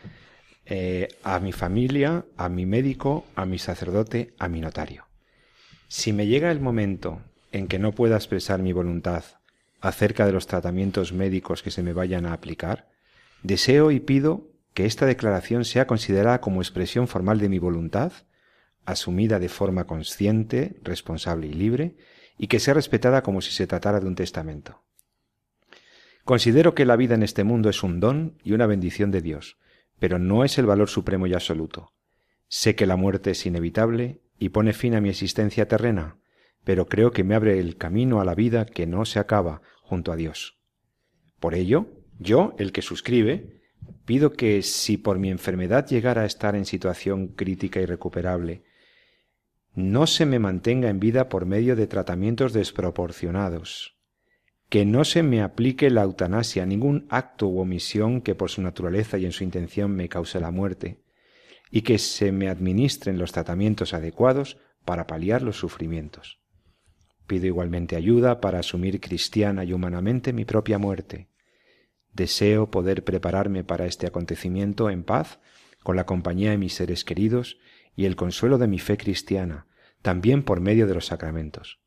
Eh, 0.64 1.08
a 1.22 1.38
mi 1.40 1.52
familia, 1.52 2.24
a 2.36 2.48
mi 2.48 2.66
médico, 2.66 3.26
a 3.36 3.46
mi 3.46 3.58
sacerdote, 3.58 4.34
a 4.38 4.48
mi 4.48 4.60
notario. 4.60 5.06
Si 5.88 6.12
me 6.12 6.26
llega 6.26 6.50
el 6.50 6.60
momento 6.60 7.20
en 7.52 7.68
que 7.68 7.78
no 7.78 7.92
pueda 7.92 8.16
expresar 8.16 8.62
mi 8.62 8.72
voluntad 8.72 9.24
acerca 9.82 10.24
de 10.24 10.32
los 10.32 10.46
tratamientos 10.46 11.12
médicos 11.12 11.62
que 11.62 11.72
se 11.72 11.82
me 11.82 11.92
vayan 11.92 12.24
a 12.24 12.32
aplicar, 12.32 12.88
deseo 13.42 13.90
y 13.90 14.00
pido 14.00 14.48
que 14.74 14.86
esta 14.86 15.04
declaración 15.06 15.64
sea 15.64 15.86
considerada 15.86 16.40
como 16.40 16.62
expresión 16.62 17.08
formal 17.08 17.38
de 17.38 17.48
mi 17.48 17.58
voluntad, 17.58 18.12
asumida 18.86 19.40
de 19.40 19.48
forma 19.48 19.84
consciente, 19.84 20.78
responsable 20.82 21.48
y 21.48 21.52
libre, 21.52 21.96
y 22.38 22.46
que 22.46 22.60
sea 22.60 22.74
respetada 22.74 23.22
como 23.22 23.42
si 23.42 23.50
se 23.50 23.66
tratara 23.66 24.00
de 24.00 24.06
un 24.06 24.14
testamento. 24.14 24.82
Considero 26.24 26.74
que 26.74 26.86
la 26.86 26.96
vida 26.96 27.16
en 27.16 27.24
este 27.24 27.42
mundo 27.42 27.68
es 27.68 27.82
un 27.82 27.98
don 27.98 28.38
y 28.44 28.52
una 28.52 28.66
bendición 28.66 29.10
de 29.10 29.20
Dios, 29.20 29.58
pero 29.98 30.20
no 30.20 30.44
es 30.44 30.58
el 30.58 30.66
valor 30.66 30.88
supremo 30.88 31.26
y 31.26 31.34
absoluto. 31.34 31.92
Sé 32.46 32.76
que 32.76 32.86
la 32.86 32.96
muerte 32.96 33.32
es 33.32 33.44
inevitable 33.46 34.22
y 34.38 34.50
pone 34.50 34.72
fin 34.72 34.94
a 34.94 35.00
mi 35.00 35.08
existencia 35.08 35.66
terrena, 35.66 36.18
pero 36.64 36.86
creo 36.86 37.10
que 37.10 37.24
me 37.24 37.34
abre 37.34 37.58
el 37.58 37.76
camino 37.76 38.20
a 38.20 38.24
la 38.24 38.36
vida 38.36 38.64
que 38.64 38.86
no 38.86 39.04
se 39.04 39.18
acaba 39.18 39.62
junto 39.92 40.10
a 40.10 40.16
Dios. 40.16 40.58
Por 41.38 41.54
ello, 41.54 41.86
yo, 42.18 42.54
el 42.56 42.72
que 42.72 42.80
suscribe, 42.80 43.60
pido 44.06 44.32
que 44.32 44.62
si 44.62 44.96
por 44.96 45.18
mi 45.18 45.28
enfermedad 45.28 45.86
llegara 45.86 46.22
a 46.22 46.24
estar 46.24 46.56
en 46.56 46.64
situación 46.64 47.28
crítica 47.28 47.78
y 47.78 47.84
recuperable, 47.84 48.64
no 49.74 50.06
se 50.06 50.24
me 50.24 50.38
mantenga 50.38 50.88
en 50.88 50.98
vida 50.98 51.28
por 51.28 51.44
medio 51.44 51.76
de 51.76 51.86
tratamientos 51.86 52.54
desproporcionados, 52.54 53.98
que 54.70 54.86
no 54.86 55.04
se 55.04 55.22
me 55.22 55.42
aplique 55.42 55.90
la 55.90 56.04
eutanasia, 56.04 56.64
ningún 56.64 57.06
acto 57.10 57.46
u 57.48 57.60
omisión 57.60 58.22
que 58.22 58.34
por 58.34 58.48
su 58.48 58.62
naturaleza 58.62 59.18
y 59.18 59.26
en 59.26 59.32
su 59.32 59.44
intención 59.44 59.94
me 59.94 60.08
cause 60.08 60.40
la 60.40 60.50
muerte, 60.50 61.02
y 61.70 61.82
que 61.82 61.98
se 61.98 62.32
me 62.32 62.48
administren 62.48 63.18
los 63.18 63.32
tratamientos 63.32 63.92
adecuados 63.92 64.56
para 64.86 65.06
paliar 65.06 65.42
los 65.42 65.58
sufrimientos. 65.58 66.41
Pido 67.32 67.46
igualmente 67.46 67.96
ayuda 67.96 68.42
para 68.42 68.58
asumir 68.58 69.00
cristiana 69.00 69.64
y 69.64 69.72
humanamente 69.72 70.34
mi 70.34 70.44
propia 70.44 70.76
muerte. 70.76 71.30
Deseo 72.12 72.70
poder 72.70 73.04
prepararme 73.04 73.64
para 73.64 73.86
este 73.86 74.06
acontecimiento 74.06 74.90
en 74.90 75.02
paz, 75.02 75.40
con 75.82 75.96
la 75.96 76.04
compañía 76.04 76.50
de 76.50 76.58
mis 76.58 76.74
seres 76.74 77.06
queridos 77.06 77.56
y 77.96 78.04
el 78.04 78.16
consuelo 78.16 78.58
de 78.58 78.66
mi 78.66 78.78
fe 78.78 78.98
cristiana, 78.98 79.66
también 80.02 80.42
por 80.42 80.60
medio 80.60 80.86
de 80.86 80.92
los 80.92 81.06
sacramentos. 81.06 81.80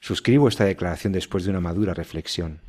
Suscribo 0.00 0.48
esta 0.48 0.64
declaración 0.64 1.12
después 1.12 1.44
de 1.44 1.50
una 1.50 1.60
madura 1.60 1.92
reflexión, 1.92 2.62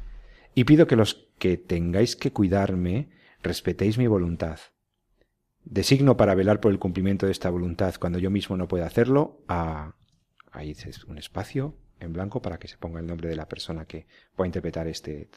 y 0.54 0.66
pido 0.66 0.86
que 0.86 0.98
los 0.98 1.30
que 1.40 1.56
tengáis 1.56 2.18
que 2.18 2.34
cuidarme 2.34 3.10
respetéis 3.42 3.98
mi 3.98 4.08
voluntad, 4.08 4.60
Designo 5.64 6.18
para 6.18 6.36
velar 6.36 6.60
por 6.60 6.74
el 6.74 6.80
cumplimiento 6.80 7.26
de 7.26 7.32
esta 7.32 7.50
voluntad 7.50 7.96
cuando 7.98 8.20
yo 8.20 8.30
mismo 8.30 8.58
no 8.58 8.68
pueda 8.68 8.86
hacerlo 8.86 9.46
a... 9.48 9.96
Ahí 10.52 10.72
es 10.72 11.06
un 11.06 11.18
espacio 11.18 11.78
en 12.00 12.14
blanco 12.14 12.42
para 12.42 12.58
que 12.58 12.68
se 12.68 12.78
ponga 12.78 13.00
el 13.00 13.08
nombre 13.08 13.30
de 13.30 13.36
la 13.36 13.48
persona 13.48 13.86
que 13.86 14.08
va 14.40 14.46
a 14.46 14.48
interpretar 14.48 14.88
este... 14.88 15.30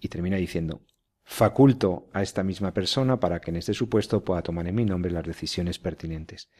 Y 0.00 0.08
termina 0.08 0.36
diciendo, 0.36 0.82
faculto 1.24 2.08
a 2.12 2.22
esta 2.22 2.42
misma 2.42 2.72
persona 2.74 3.18
para 3.18 3.40
que 3.40 3.50
en 3.50 3.56
este 3.56 3.74
supuesto 3.74 4.24
pueda 4.24 4.42
tomar 4.42 4.66
en 4.66 4.74
mi 4.74 4.84
nombre 4.84 5.10
las 5.10 5.24
decisiones 5.24 5.78
pertinentes. 5.78 6.50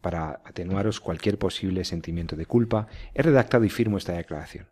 Para 0.00 0.42
atenuaros 0.44 1.00
cualquier 1.00 1.38
posible 1.38 1.84
sentimiento 1.84 2.36
de 2.36 2.46
culpa, 2.46 2.88
he 3.14 3.22
redactado 3.22 3.64
y 3.64 3.70
firmo 3.70 3.98
esta 3.98 4.12
declaración. 4.12 4.68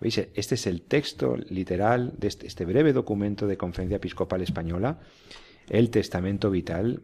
¿Veis? 0.00 0.18
Este 0.18 0.56
es 0.56 0.66
el 0.66 0.82
texto 0.82 1.36
literal 1.36 2.14
de 2.18 2.28
este, 2.28 2.46
este, 2.46 2.64
breve 2.64 2.92
documento 2.92 3.46
de 3.46 3.56
Conferencia 3.56 3.96
Episcopal 3.96 4.42
Española, 4.42 5.00
el 5.68 5.90
Testamento 5.90 6.50
Vital, 6.50 7.02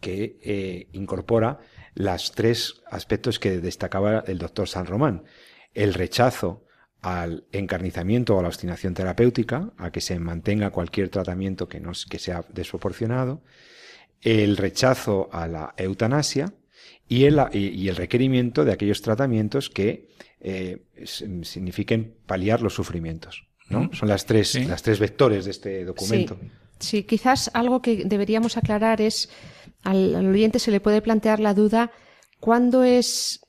que 0.00 0.38
eh, 0.42 0.88
incorpora 0.92 1.60
los 1.96 2.32
tres 2.32 2.82
aspectos 2.90 3.38
que 3.38 3.58
destacaba 3.58 4.22
el 4.26 4.38
doctor 4.38 4.68
San 4.68 4.86
Román. 4.86 5.24
El 5.74 5.94
rechazo 5.94 6.64
al 7.02 7.44
encarnizamiento 7.52 8.36
o 8.36 8.38
a 8.38 8.42
la 8.42 8.48
obstinación 8.48 8.94
terapéutica, 8.94 9.72
a 9.76 9.90
que 9.90 10.00
se 10.00 10.18
mantenga 10.18 10.70
cualquier 10.70 11.08
tratamiento 11.08 11.68
que, 11.68 11.80
no, 11.80 11.92
que 12.08 12.18
sea 12.18 12.44
desproporcionado, 12.52 13.42
el 14.22 14.56
rechazo 14.56 15.28
a 15.32 15.46
la 15.46 15.74
eutanasia 15.76 16.52
y 17.08 17.24
el, 17.24 17.40
y 17.52 17.88
el 17.88 17.96
requerimiento 17.96 18.64
de 18.64 18.72
aquellos 18.72 19.02
tratamientos 19.02 19.70
que 19.70 20.08
eh, 20.40 20.82
signifiquen 21.04 22.14
paliar 22.26 22.60
los 22.60 22.74
sufrimientos. 22.74 23.46
¿no? 23.68 23.90
Son 23.92 24.08
las 24.08 24.26
tres, 24.26 24.54
las 24.66 24.82
tres 24.82 24.98
vectores 24.98 25.44
de 25.44 25.50
este 25.50 25.84
documento. 25.84 26.38
Sí. 26.78 27.04
quizás 27.04 27.50
algo 27.54 27.80
que 27.80 28.04
deberíamos 28.04 28.56
aclarar 28.56 29.00
es, 29.00 29.30
al, 29.86 30.14
oyente 30.26 30.58
se 30.58 30.70
le 30.70 30.80
puede 30.80 31.00
plantear 31.00 31.40
la 31.40 31.54
duda, 31.54 31.90
¿cuándo 32.40 32.82
es 32.82 33.40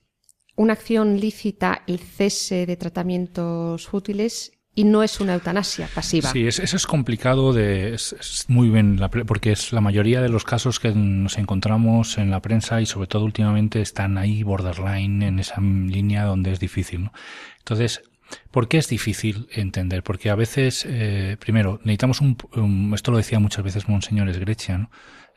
una 0.55 0.73
acción 0.73 1.19
lícita 1.19 1.83
el 1.87 1.99
cese 1.99 2.65
de 2.65 2.77
tratamientos 2.77 3.93
útiles 3.93 4.51
y 4.77 4.83
no 4.83 5.01
es 5.01 5.19
una 5.19 5.33
eutanasia 5.33 5.89
pasiva. 5.93 6.29
Sí, 6.31 6.45
eso 6.45 6.61
es 6.63 6.85
complicado 6.85 7.51
de, 7.51 7.95
es, 7.95 8.45
muy 8.47 8.69
bien, 8.69 8.99
porque 9.25 9.51
es 9.51 9.73
la 9.73 9.81
mayoría 9.81 10.21
de 10.21 10.29
los 10.29 10.43
casos 10.43 10.79
que 10.79 10.91
nos 10.91 11.39
encontramos 11.39 12.19
en 12.19 12.29
la 12.29 12.43
prensa 12.43 12.79
y 12.79 12.85
sobre 12.85 13.07
todo 13.07 13.25
últimamente 13.25 13.81
están 13.81 14.19
ahí 14.19 14.43
borderline 14.43 15.23
en 15.23 15.39
esa 15.39 15.59
línea 15.61 16.25
donde 16.25 16.51
es 16.51 16.59
difícil. 16.59 17.05
¿no? 17.05 17.13
Entonces, 17.57 18.03
¿por 18.51 18.67
qué 18.67 18.77
es 18.77 18.87
difícil 18.87 19.47
entender? 19.51 20.03
Porque 20.03 20.29
a 20.29 20.35
veces, 20.35 20.85
eh, 20.87 21.37
primero, 21.39 21.79
necesitamos 21.83 22.21
un, 22.21 22.91
esto 22.93 23.09
lo 23.09 23.17
decía 23.17 23.39
muchas 23.39 23.63
veces 23.63 23.89
Monseñor 23.89 24.29
Esgrecia, 24.29 24.77
¿no? 24.77 24.91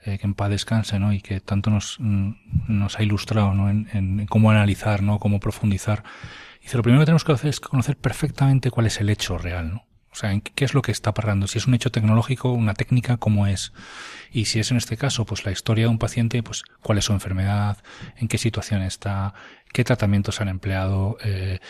Eh, 0.05 0.19
que 0.19 0.27
en 0.27 0.35
paz 0.35 0.49
descanse, 0.49 0.99
¿no? 0.99 1.13
Y 1.13 1.21
que 1.21 1.41
tanto 1.41 1.71
nos, 1.71 1.99
mm, 2.01 2.31
nos 2.69 2.99
ha 2.99 3.03
ilustrado, 3.03 3.53
¿no? 3.53 3.69
En, 3.69 3.89
en 3.93 4.27
cómo 4.27 4.51
analizar, 4.51 5.03
¿no? 5.03 5.19
Cómo 5.19 5.41
profundizar 5.41 6.05
Dice, 6.61 6.77
lo 6.77 6.83
primero 6.83 7.01
que 7.01 7.07
tenemos 7.07 7.25
que 7.25 7.33
hacer 7.33 7.51
es 7.51 7.61
conocer 7.61 7.97
perfectamente 7.97 8.71
cuál 8.71 8.87
es 8.87 9.01
el 9.01 9.09
hecho 9.09 9.39
real, 9.39 9.73
¿no? 9.73 9.87
O 10.13 10.17
sea, 10.17 10.39
qué 10.41 10.65
es 10.65 10.75
lo 10.75 10.83
que 10.83 10.91
está 10.91 11.15
pasando. 11.15 11.47
Si 11.47 11.59
es 11.59 11.69
un 11.69 11.75
hecho 11.75 11.93
tecnológico, 11.93 12.53
una 12.53 12.75
técnica, 12.75 13.17
cómo 13.17 13.47
es. 13.47 13.73
Y 14.33 14.47
si 14.47 14.59
es 14.59 14.73
en 14.73 14.77
este 14.77 14.97
caso, 14.97 15.25
pues 15.25 15.45
la 15.45 15.53
historia 15.53 15.85
de 15.85 15.91
un 15.91 15.99
paciente, 15.99 16.43
pues 16.43 16.65
cuál 16.83 16.99
es 16.99 17.05
su 17.05 17.13
enfermedad, 17.13 17.79
en 18.17 18.27
qué 18.27 18.37
situación 18.37 18.83
está, 18.83 19.35
qué 19.73 19.85
tratamientos 19.85 20.41
han 20.41 20.49
empleado, 20.49 21.17
eh, 21.23 21.61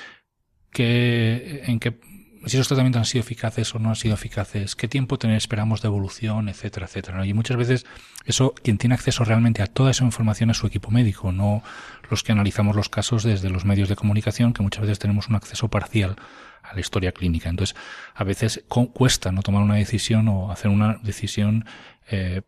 qué, 0.72 1.64
en 1.66 1.80
qué, 1.80 2.00
si 2.46 2.56
esos 2.56 2.68
tratamientos 2.68 3.00
han 3.00 3.06
sido 3.06 3.20
eficaces 3.20 3.74
o 3.74 3.78
no 3.78 3.90
han 3.90 3.96
sido 3.96 4.14
eficaces, 4.14 4.74
qué 4.74 4.88
tiempo 4.88 5.18
tener, 5.18 5.36
esperamos 5.36 5.82
de 5.82 5.88
evolución, 5.88 6.48
etcétera, 6.48 6.86
etcétera. 6.86 7.26
Y 7.26 7.34
muchas 7.34 7.56
veces 7.56 7.86
eso, 8.24 8.54
quien 8.62 8.78
tiene 8.78 8.94
acceso 8.94 9.24
realmente 9.24 9.62
a 9.62 9.66
toda 9.66 9.90
esa 9.90 10.04
información 10.04 10.50
es 10.50 10.56
su 10.56 10.66
equipo 10.66 10.90
médico, 10.90 11.32
no 11.32 11.62
los 12.08 12.22
que 12.22 12.32
analizamos 12.32 12.76
los 12.76 12.88
casos 12.88 13.24
desde 13.24 13.50
los 13.50 13.64
medios 13.64 13.88
de 13.88 13.96
comunicación, 13.96 14.52
que 14.52 14.62
muchas 14.62 14.82
veces 14.82 14.98
tenemos 14.98 15.28
un 15.28 15.36
acceso 15.36 15.68
parcial 15.68 16.16
a 16.62 16.74
la 16.74 16.80
historia 16.80 17.12
clínica. 17.12 17.48
Entonces, 17.48 17.76
a 18.14 18.24
veces 18.24 18.64
cuesta 18.68 19.32
no 19.32 19.42
tomar 19.42 19.62
una 19.62 19.74
decisión 19.74 20.28
o 20.28 20.50
hacer 20.50 20.70
una 20.70 20.98
decisión 21.02 21.66
eh, 22.10 22.42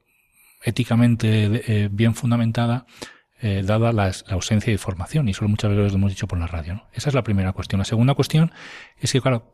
éticamente 0.64 1.84
eh, 1.84 1.88
bien 1.90 2.14
fundamentada 2.14 2.86
eh, 3.44 3.62
dada 3.64 3.92
la, 3.92 4.12
ausencia 4.28 4.66
de 4.66 4.74
información, 4.74 5.28
y 5.28 5.34
solo 5.34 5.48
muchas 5.48 5.72
veces 5.72 5.90
lo 5.90 5.98
hemos 5.98 6.12
dicho 6.12 6.28
por 6.28 6.38
la 6.38 6.46
radio. 6.46 6.74
¿no? 6.74 6.86
Esa 6.92 7.08
es 7.10 7.14
la 7.14 7.24
primera 7.24 7.52
cuestión. 7.52 7.80
La 7.80 7.84
segunda 7.84 8.14
cuestión 8.14 8.52
es 8.98 9.10
que, 9.10 9.20
claro, 9.20 9.52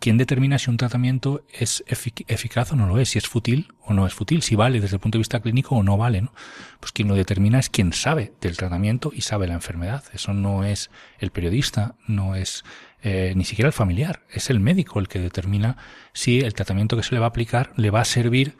¿quién 0.00 0.18
determina 0.18 0.58
si 0.58 0.70
un 0.70 0.76
tratamiento 0.76 1.44
es 1.52 1.84
eficaz 1.86 2.72
o 2.72 2.76
no 2.76 2.86
lo 2.86 2.98
es? 2.98 3.10
Si 3.10 3.18
es 3.18 3.28
fútil 3.28 3.72
o 3.84 3.94
no 3.94 4.06
es 4.06 4.14
fútil, 4.14 4.42
si 4.42 4.56
vale 4.56 4.80
desde 4.80 4.96
el 4.96 5.00
punto 5.00 5.18
de 5.18 5.20
vista 5.20 5.40
clínico 5.40 5.76
o 5.76 5.82
no 5.82 5.96
vale, 5.96 6.22
¿no? 6.22 6.32
Pues 6.80 6.90
quien 6.90 7.06
lo 7.06 7.14
determina 7.14 7.58
es 7.60 7.70
quien 7.70 7.92
sabe 7.92 8.32
del 8.40 8.56
tratamiento 8.56 9.12
y 9.14 9.20
sabe 9.20 9.46
la 9.46 9.54
enfermedad. 9.54 10.02
Eso 10.12 10.34
no 10.34 10.64
es 10.64 10.90
el 11.18 11.30
periodista, 11.30 11.94
no 12.08 12.34
es 12.34 12.64
eh, 13.02 13.34
ni 13.36 13.44
siquiera 13.44 13.68
el 13.68 13.72
familiar, 13.72 14.22
es 14.30 14.50
el 14.50 14.58
médico 14.58 14.98
el 14.98 15.08
que 15.08 15.20
determina 15.20 15.76
si 16.12 16.40
el 16.40 16.54
tratamiento 16.54 16.96
que 16.96 17.02
se 17.02 17.14
le 17.14 17.20
va 17.20 17.26
a 17.26 17.28
aplicar 17.28 17.72
le 17.76 17.90
va 17.90 18.00
a 18.00 18.04
servir 18.04 18.56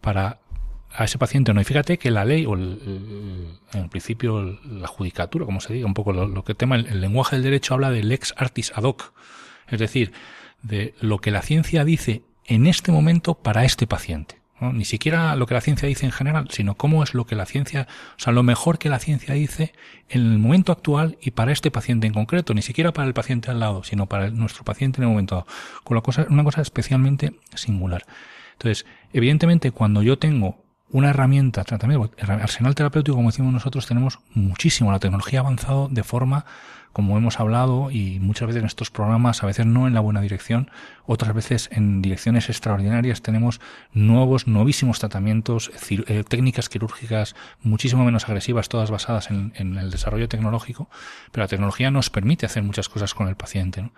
para 0.00 0.40
a 0.90 1.04
ese 1.04 1.18
paciente 1.18 1.52
no. 1.52 1.60
Y 1.60 1.64
fíjate 1.64 1.98
que 1.98 2.10
la 2.10 2.24
ley, 2.24 2.46
o 2.46 2.54
el, 2.54 3.58
en 3.72 3.80
el 3.82 3.88
principio 3.88 4.58
la 4.64 4.88
judicatura, 4.88 5.44
como 5.44 5.60
se 5.60 5.74
diga, 5.74 5.86
un 5.86 5.94
poco 5.94 6.12
lo, 6.12 6.44
que 6.44 6.54
tema, 6.54 6.76
el, 6.76 7.00
lenguaje 7.00 7.36
del 7.36 7.44
derecho 7.44 7.74
habla 7.74 7.90
del 7.90 8.08
lex 8.08 8.34
artis 8.36 8.72
ad 8.74 8.84
hoc, 8.84 9.12
es 9.68 9.78
decir, 9.78 10.12
de 10.62 10.94
lo 11.00 11.18
que 11.18 11.30
la 11.30 11.42
ciencia 11.42 11.84
dice 11.84 12.22
en 12.44 12.66
este 12.66 12.92
momento 12.92 13.34
para 13.34 13.64
este 13.64 13.86
paciente. 13.86 14.38
Ni 14.60 14.84
siquiera 14.84 15.36
lo 15.36 15.46
que 15.46 15.54
la 15.54 15.60
ciencia 15.60 15.86
dice 15.86 16.04
en 16.04 16.10
general, 16.10 16.48
sino 16.50 16.74
cómo 16.74 17.04
es 17.04 17.14
lo 17.14 17.26
que 17.26 17.36
la 17.36 17.46
ciencia, 17.46 17.86
o 18.16 18.20
sea, 18.20 18.32
lo 18.32 18.42
mejor 18.42 18.78
que 18.78 18.88
la 18.88 18.98
ciencia 18.98 19.34
dice 19.34 19.72
en 20.08 20.22
el 20.22 20.38
momento 20.38 20.72
actual 20.72 21.16
y 21.20 21.30
para 21.30 21.52
este 21.52 21.70
paciente 21.70 22.08
en 22.08 22.12
concreto, 22.12 22.54
ni 22.54 22.62
siquiera 22.62 22.92
para 22.92 23.06
el 23.06 23.14
paciente 23.14 23.52
al 23.52 23.60
lado, 23.60 23.84
sino 23.84 24.06
para 24.06 24.30
nuestro 24.30 24.64
paciente 24.64 24.98
en 24.98 25.04
el 25.04 25.10
momento 25.10 25.36
dado. 25.36 25.46
Con 25.84 25.94
la 25.94 26.00
cosa, 26.00 26.26
una 26.28 26.42
cosa 26.42 26.60
especialmente 26.60 27.38
singular. 27.54 28.04
Entonces, 28.54 28.84
evidentemente, 29.12 29.70
cuando 29.70 30.02
yo 30.02 30.18
tengo 30.18 30.64
una 30.90 31.10
herramienta, 31.10 31.62
tratamiento, 31.62 32.10
arsenal 32.20 32.74
terapéutico, 32.74 33.16
como 33.16 33.30
decimos 33.30 33.52
nosotros, 33.52 33.86
tenemos 33.86 34.18
muchísimo. 34.34 34.90
La 34.90 34.98
tecnología 34.98 35.38
ha 35.38 35.42
avanzado 35.42 35.88
de 35.88 36.02
forma, 36.02 36.46
como 36.92 37.16
hemos 37.16 37.40
hablado, 37.40 37.90
y 37.90 38.18
muchas 38.20 38.48
veces 38.48 38.60
en 38.60 38.66
estos 38.66 38.90
programas, 38.90 39.42
a 39.42 39.46
veces 39.46 39.66
no 39.66 39.86
en 39.86 39.94
la 39.94 40.00
buena 40.00 40.20
dirección, 40.20 40.70
otras 41.06 41.34
veces 41.34 41.68
en 41.72 42.02
direcciones 42.02 42.48
extraordinarias, 42.48 43.22
tenemos 43.22 43.60
nuevos, 43.92 44.46
novísimos 44.46 44.98
tratamientos, 44.98 45.70
eh, 45.90 46.24
técnicas 46.28 46.68
quirúrgicas 46.68 47.34
muchísimo 47.62 48.04
menos 48.04 48.24
agresivas, 48.24 48.68
todas 48.68 48.90
basadas 48.90 49.30
en, 49.30 49.52
el 49.56 49.90
desarrollo 49.90 50.28
tecnológico, 50.28 50.88
pero 51.32 51.44
la 51.44 51.48
tecnología 51.48 51.90
nos 51.90 52.10
permite 52.10 52.46
hacer 52.46 52.62
muchas 52.62 52.88
cosas 52.88 53.14
con 53.14 53.28
el 53.28 53.36
paciente. 53.36 53.90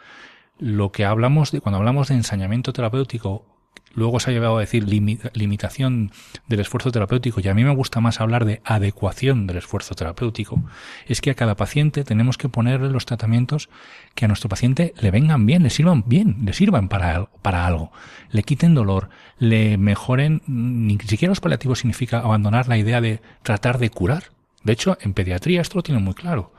Lo 0.58 0.92
que 0.92 1.04
hablamos 1.04 1.52
de, 1.52 1.60
cuando 1.60 1.78
hablamos 1.78 2.08
de 2.08 2.16
ensañamiento 2.16 2.72
terapéutico 2.72 3.59
luego 3.94 4.20
se 4.20 4.30
ha 4.30 4.32
llevado 4.32 4.56
a 4.56 4.60
decir 4.60 4.86
limitación 4.88 6.12
del 6.46 6.60
esfuerzo 6.60 6.92
terapéutico, 6.92 7.40
y 7.40 7.48
a 7.48 7.54
mí 7.54 7.64
me 7.64 7.74
gusta 7.74 8.00
más 8.00 8.20
hablar 8.20 8.44
de 8.44 8.60
adecuación 8.64 9.46
del 9.46 9.58
esfuerzo 9.58 9.94
terapéutico, 9.94 10.62
es 11.06 11.20
que 11.20 11.30
a 11.30 11.34
cada 11.34 11.56
paciente 11.56 12.04
tenemos 12.04 12.38
que 12.38 12.48
ponerle 12.48 12.90
los 12.90 13.06
tratamientos 13.06 13.68
que 14.14 14.24
a 14.24 14.28
nuestro 14.28 14.48
paciente 14.48 14.94
le 15.00 15.10
vengan 15.10 15.46
bien, 15.46 15.62
le 15.62 15.70
sirvan 15.70 16.04
bien, 16.06 16.36
le 16.44 16.52
sirvan 16.52 16.88
para, 16.88 17.26
para 17.42 17.66
algo, 17.66 17.92
le 18.30 18.42
quiten 18.42 18.74
dolor, 18.74 19.10
le 19.38 19.76
mejoren, 19.76 20.42
ni 20.46 20.98
siquiera 21.06 21.30
los 21.30 21.40
paliativos 21.40 21.80
significa 21.80 22.20
abandonar 22.20 22.68
la 22.68 22.78
idea 22.78 23.00
de 23.00 23.20
tratar 23.42 23.78
de 23.78 23.90
curar. 23.90 24.24
De 24.62 24.74
hecho, 24.74 24.98
en 25.00 25.14
pediatría 25.14 25.62
esto 25.62 25.78
lo 25.78 25.82
tiene 25.82 26.00
muy 26.00 26.14
claro. 26.14 26.52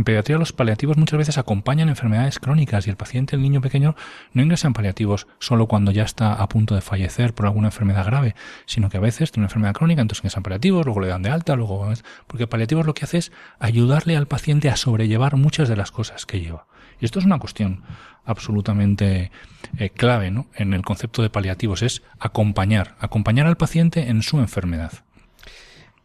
En 0.00 0.04
pediatría 0.04 0.38
los 0.38 0.54
paliativos 0.54 0.96
muchas 0.96 1.18
veces 1.18 1.36
acompañan 1.36 1.90
enfermedades 1.90 2.38
crónicas 2.38 2.86
y 2.86 2.90
el 2.90 2.96
paciente, 2.96 3.36
el 3.36 3.42
niño 3.42 3.60
pequeño, 3.60 3.96
no 4.32 4.40
ingresa 4.40 4.66
en 4.66 4.72
paliativos 4.72 5.26
solo 5.40 5.66
cuando 5.66 5.90
ya 5.90 6.04
está 6.04 6.32
a 6.32 6.48
punto 6.48 6.74
de 6.74 6.80
fallecer 6.80 7.34
por 7.34 7.44
alguna 7.44 7.68
enfermedad 7.68 8.06
grave, 8.06 8.34
sino 8.64 8.88
que 8.88 8.96
a 8.96 9.00
veces 9.00 9.30
tiene 9.30 9.42
una 9.42 9.48
enfermedad 9.48 9.74
crónica, 9.74 10.00
entonces 10.00 10.22
ingresa 10.22 10.38
en 10.38 10.42
paliativos, 10.42 10.86
luego 10.86 11.00
le 11.00 11.08
dan 11.08 11.20
de 11.20 11.28
alta, 11.28 11.54
luego... 11.54 11.86
Porque 12.26 12.46
paliativos 12.46 12.86
lo 12.86 12.94
que 12.94 13.04
hace 13.04 13.18
es 13.18 13.30
ayudarle 13.58 14.16
al 14.16 14.26
paciente 14.26 14.70
a 14.70 14.76
sobrellevar 14.76 15.36
muchas 15.36 15.68
de 15.68 15.76
las 15.76 15.92
cosas 15.92 16.24
que 16.24 16.40
lleva. 16.40 16.66
Y 16.98 17.04
esto 17.04 17.18
es 17.18 17.26
una 17.26 17.38
cuestión 17.38 17.82
absolutamente 18.24 19.30
eh, 19.76 19.90
clave 19.90 20.30
¿no? 20.30 20.46
en 20.54 20.72
el 20.72 20.80
concepto 20.80 21.20
de 21.20 21.28
paliativos, 21.28 21.82
es 21.82 22.02
acompañar, 22.18 22.96
acompañar 23.00 23.46
al 23.46 23.58
paciente 23.58 24.08
en 24.08 24.22
su 24.22 24.38
enfermedad. 24.38 24.92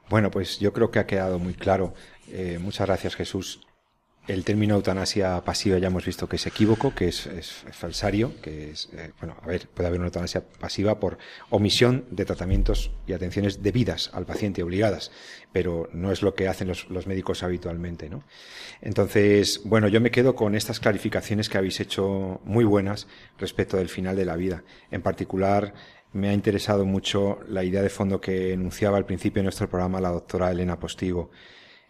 Bueno, 0.10 0.32
pues 0.32 0.60
yo 0.60 0.74
creo 0.74 0.92
que 0.92 1.00
ha 1.00 1.08
quedado 1.08 1.40
muy 1.40 1.54
claro. 1.54 1.94
Eh, 2.28 2.60
muchas 2.62 2.88
gracias, 2.88 3.16
Jesús. 3.16 3.62
El 4.28 4.44
término 4.44 4.74
eutanasia 4.74 5.40
pasiva 5.46 5.78
ya 5.78 5.88
hemos 5.88 6.04
visto 6.04 6.28
que 6.28 6.38
es 6.38 6.48
equívoco, 6.48 6.96
que 6.96 7.08
es, 7.10 7.30
falsario, 7.72 8.34
que 8.42 8.72
es, 8.72 8.90
eh, 8.94 9.12
bueno, 9.20 9.38
a 9.40 9.46
ver, 9.46 9.68
puede 9.68 9.88
haber 9.88 10.00
una 10.00 10.08
eutanasia 10.08 10.44
pasiva 10.60 11.00
por 11.00 11.20
omisión 11.52 12.06
de 12.10 12.26
tratamientos 12.26 12.90
y 13.06 13.14
atenciones 13.14 13.62
debidas 13.62 14.10
al 14.16 14.26
paciente, 14.26 14.64
obligadas, 14.64 15.12
pero 15.54 15.90
no 15.94 16.12
es 16.12 16.24
lo 16.24 16.34
que 16.34 16.48
hacen 16.48 16.68
los, 16.68 16.90
los 16.90 17.06
médicos 17.06 17.44
habitualmente, 17.44 18.10
¿no? 18.10 18.24
Entonces, 18.82 19.62
bueno, 19.64 19.90
yo 19.90 20.02
me 20.02 20.10
quedo 20.10 20.34
con 20.34 20.56
estas 20.56 20.80
clarificaciones 20.80 21.48
que 21.48 21.60
habéis 21.60 21.80
hecho 21.80 22.42
muy 22.46 22.66
buenas 22.66 23.08
respecto 23.38 23.78
del 23.78 23.90
final 23.90 24.16
de 24.16 24.26
la 24.26 24.36
vida. 24.36 24.64
En 24.90 25.04
particular, 25.04 25.76
me 26.14 26.30
ha 26.30 26.34
interesado 26.34 26.84
mucho 26.84 27.38
la 27.48 27.64
idea 27.64 27.84
de 27.84 27.90
fondo 27.90 28.20
que 28.20 28.54
enunciaba 28.54 28.98
al 28.98 29.06
principio 29.06 29.42
de 29.42 29.46
nuestro 29.46 29.70
programa 29.70 30.02
la 30.02 30.10
doctora 30.10 30.50
Elena 30.50 30.80
Postigo. 30.80 31.30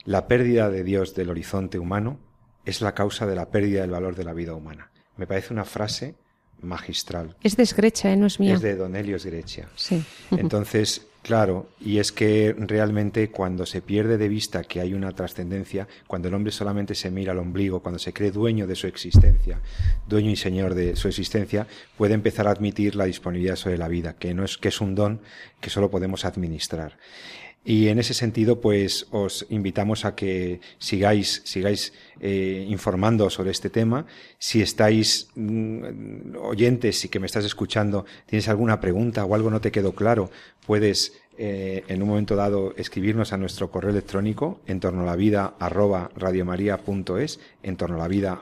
La 0.03 0.27
pérdida 0.27 0.69
de 0.69 0.83
Dios 0.83 1.15
del 1.15 1.29
horizonte 1.29 1.79
humano 1.79 2.24
es 2.65 2.81
la 2.81 2.93
causa 2.93 3.25
de 3.25 3.35
la 3.35 3.49
pérdida 3.49 3.81
del 3.81 3.91
valor 3.91 4.15
de 4.15 4.23
la 4.23 4.33
vida 4.33 4.53
humana. 4.53 4.89
Me 5.17 5.27
parece 5.27 5.53
una 5.53 5.65
frase 5.65 6.15
magistral. 6.61 7.35
Es 7.43 7.55
de 7.55 7.65
Sgrecha, 7.65 8.11
¿eh? 8.11 8.17
no 8.17 8.27
es 8.27 8.39
mía. 8.39 8.55
Es 8.55 8.61
de 8.61 8.75
Don 8.75 8.95
Elio 8.95 9.17
Sgrecha. 9.19 9.69
Sí. 9.75 10.03
Entonces, 10.31 11.07
claro, 11.21 11.69
y 11.79 11.99
es 11.99 12.11
que 12.11 12.55
realmente 12.57 13.29
cuando 13.29 13.65
se 13.65 13.81
pierde 13.81 14.17
de 14.17 14.27
vista 14.27 14.63
que 14.63 14.81
hay 14.81 14.93
una 14.93 15.11
trascendencia, 15.11 15.87
cuando 16.07 16.27
el 16.27 16.33
hombre 16.33 16.51
solamente 16.51 16.95
se 16.95 17.11
mira 17.11 17.31
al 17.33 17.39
ombligo, 17.39 17.81
cuando 17.81 17.99
se 17.99 18.13
cree 18.13 18.31
dueño 18.31 18.67
de 18.67 18.75
su 18.75 18.87
existencia, 18.87 19.61
dueño 20.07 20.31
y 20.31 20.35
señor 20.35 20.73
de 20.73 20.95
su 20.95 21.07
existencia, 21.07 21.67
puede 21.97 22.13
empezar 22.13 22.47
a 22.47 22.51
admitir 22.51 22.95
la 22.95 23.05
disponibilidad 23.05 23.55
sobre 23.55 23.77
la 23.77 23.87
vida, 23.87 24.15
que 24.17 24.33
no 24.33 24.43
es 24.43 24.57
que 24.57 24.69
es 24.69 24.81
un 24.81 24.95
don 24.95 25.21
que 25.61 25.69
solo 25.69 25.89
podemos 25.89 26.25
administrar. 26.25 26.97
Y 27.67 27.87
en 27.87 27.97
ese 27.97 28.13
sentido, 28.13 28.61
pues 28.61 29.07
os 29.09 29.47
invitamos 29.49 30.05
a 30.05 30.13
que 30.13 30.61
sigáis, 30.77 31.41
sigáis 31.45 31.93
eh, 32.19 32.63
informando 32.69 33.27
sobre 33.31 33.49
este 33.49 33.71
tema. 33.71 34.05
Si 34.37 34.61
estáis 34.61 35.29
mm, 35.33 36.35
oyentes 36.39 37.03
y 37.03 37.09
que 37.09 37.19
me 37.19 37.25
estás 37.25 37.43
escuchando, 37.43 38.05
tienes 38.27 38.47
alguna 38.49 38.79
pregunta 38.79 39.25
o 39.25 39.33
algo 39.33 39.49
no 39.49 39.61
te 39.61 39.71
quedó 39.71 39.93
claro, 39.93 40.29
puedes 40.67 41.13
eh, 41.37 41.83
en 41.87 42.03
un 42.03 42.09
momento 42.09 42.35
dado 42.35 42.73
escribirnos 42.77 43.33
a 43.33 43.37
nuestro 43.37 43.69
correo 43.71 43.89
electrónico 43.89 44.61
en 44.67 44.79
torno 44.79 45.01
a 45.01 45.05
la 45.05 45.15
vida 45.15 45.55
arroba 45.59 46.11
radiomaria.es, 46.15 47.39
en 47.63 47.77
torno 47.77 47.95
a 47.95 47.99
la 47.99 48.07
vida. 48.07 48.41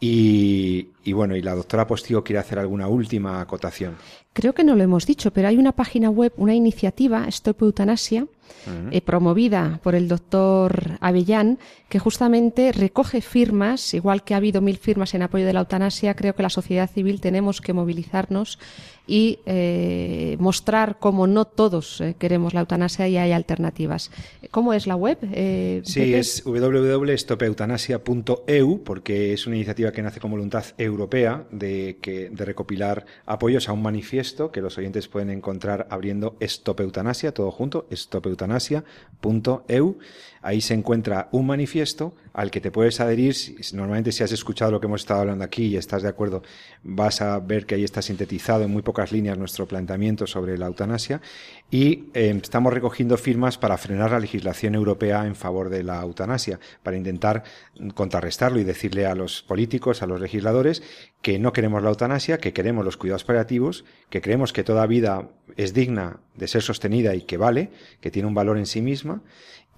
Y, 0.00 0.88
y, 1.08 1.14
bueno, 1.14 1.34
y 1.36 1.40
la 1.40 1.54
doctora 1.54 1.86
Postigo 1.86 2.22
quiere 2.22 2.38
hacer 2.38 2.58
alguna 2.58 2.86
última 2.86 3.40
acotación. 3.40 3.96
Creo 4.34 4.52
que 4.52 4.62
no 4.62 4.76
lo 4.76 4.84
hemos 4.84 5.06
dicho, 5.06 5.32
pero 5.32 5.48
hay 5.48 5.56
una 5.56 5.72
página 5.72 6.10
web, 6.10 6.34
una 6.36 6.54
iniciativa, 6.54 7.26
Stop 7.28 7.62
Eutanasia, 7.62 8.26
eh, 8.90 9.00
promovida 9.00 9.80
por 9.82 9.94
el 9.94 10.08
doctor 10.08 10.98
Avellán, 11.00 11.58
que 11.88 11.98
justamente 11.98 12.72
recoge 12.72 13.22
firmas, 13.22 13.94
igual 13.94 14.22
que 14.22 14.34
ha 14.34 14.36
habido 14.36 14.60
mil 14.60 14.76
firmas 14.76 15.14
en 15.14 15.22
apoyo 15.22 15.46
de 15.46 15.54
la 15.54 15.60
eutanasia, 15.60 16.12
creo 16.14 16.34
que 16.34 16.42
la 16.42 16.50
sociedad 16.50 16.90
civil 16.90 17.20
tenemos 17.20 17.62
que 17.62 17.72
movilizarnos 17.72 18.58
y 19.06 19.38
eh, 19.46 20.36
mostrar 20.38 20.98
cómo 20.98 21.26
no 21.26 21.46
todos 21.46 22.00
eh, 22.00 22.14
queremos 22.18 22.52
la 22.52 22.60
eutanasia 22.60 23.08
y 23.08 23.16
hay 23.16 23.32
alternativas. 23.32 24.10
¿Cómo 24.50 24.74
es 24.74 24.86
la 24.86 24.96
web? 24.96 25.18
sí, 25.84 26.14
es 26.14 26.42
www.stopeutanasia.eu, 26.44 28.82
porque 28.84 29.32
es 29.32 29.46
una 29.46 29.56
iniciativa 29.56 29.92
que 29.92 30.02
nace 30.02 30.20
con 30.20 30.30
voluntad 30.30 30.64
europea 30.76 30.97
de, 31.06 31.98
que, 32.00 32.30
de 32.30 32.44
recopilar 32.44 33.06
apoyos 33.26 33.68
a 33.68 33.72
un 33.72 33.82
manifiesto 33.82 34.50
que 34.50 34.60
los 34.60 34.76
oyentes 34.78 35.08
pueden 35.08 35.30
encontrar 35.30 35.86
abriendo 35.90 36.36
Stop 36.40 36.80
Eutanasia, 36.80 37.32
todo 37.32 37.50
junto, 37.50 37.86
Stop 37.90 38.26
eutanasia.eu. 38.26 39.98
Ahí 40.48 40.62
se 40.62 40.72
encuentra 40.72 41.28
un 41.32 41.46
manifiesto 41.46 42.14
al 42.32 42.50
que 42.50 42.62
te 42.62 42.70
puedes 42.70 43.00
adherir. 43.00 43.36
Normalmente 43.74 44.12
si 44.12 44.22
has 44.22 44.32
escuchado 44.32 44.70
lo 44.70 44.80
que 44.80 44.86
hemos 44.86 45.02
estado 45.02 45.20
hablando 45.20 45.44
aquí 45.44 45.66
y 45.66 45.76
estás 45.76 46.02
de 46.02 46.08
acuerdo, 46.08 46.42
vas 46.82 47.20
a 47.20 47.38
ver 47.38 47.66
que 47.66 47.74
ahí 47.74 47.84
está 47.84 48.00
sintetizado 48.00 48.62
en 48.62 48.70
muy 48.70 48.80
pocas 48.80 49.12
líneas 49.12 49.36
nuestro 49.36 49.66
planteamiento 49.66 50.26
sobre 50.26 50.56
la 50.56 50.64
eutanasia. 50.64 51.20
Y 51.70 52.04
eh, 52.14 52.40
estamos 52.42 52.72
recogiendo 52.72 53.18
firmas 53.18 53.58
para 53.58 53.76
frenar 53.76 54.12
la 54.12 54.20
legislación 54.20 54.74
europea 54.74 55.26
en 55.26 55.36
favor 55.36 55.68
de 55.68 55.82
la 55.82 56.00
eutanasia, 56.00 56.58
para 56.82 56.96
intentar 56.96 57.44
contrarrestarlo 57.94 58.58
y 58.58 58.64
decirle 58.64 59.04
a 59.04 59.14
los 59.14 59.42
políticos, 59.42 60.02
a 60.02 60.06
los 60.06 60.18
legisladores, 60.18 60.82
que 61.20 61.38
no 61.38 61.52
queremos 61.52 61.82
la 61.82 61.90
eutanasia, 61.90 62.38
que 62.38 62.54
queremos 62.54 62.86
los 62.86 62.96
cuidados 62.96 63.24
paliativos, 63.24 63.84
que 64.08 64.22
creemos 64.22 64.54
que 64.54 64.64
toda 64.64 64.86
vida 64.86 65.28
es 65.58 65.74
digna 65.74 66.20
de 66.36 66.48
ser 66.48 66.62
sostenida 66.62 67.14
y 67.14 67.22
que 67.22 67.36
vale, 67.36 67.70
que 68.00 68.10
tiene 68.10 68.28
un 68.28 68.34
valor 68.34 68.56
en 68.56 68.64
sí 68.64 68.80
misma 68.80 69.20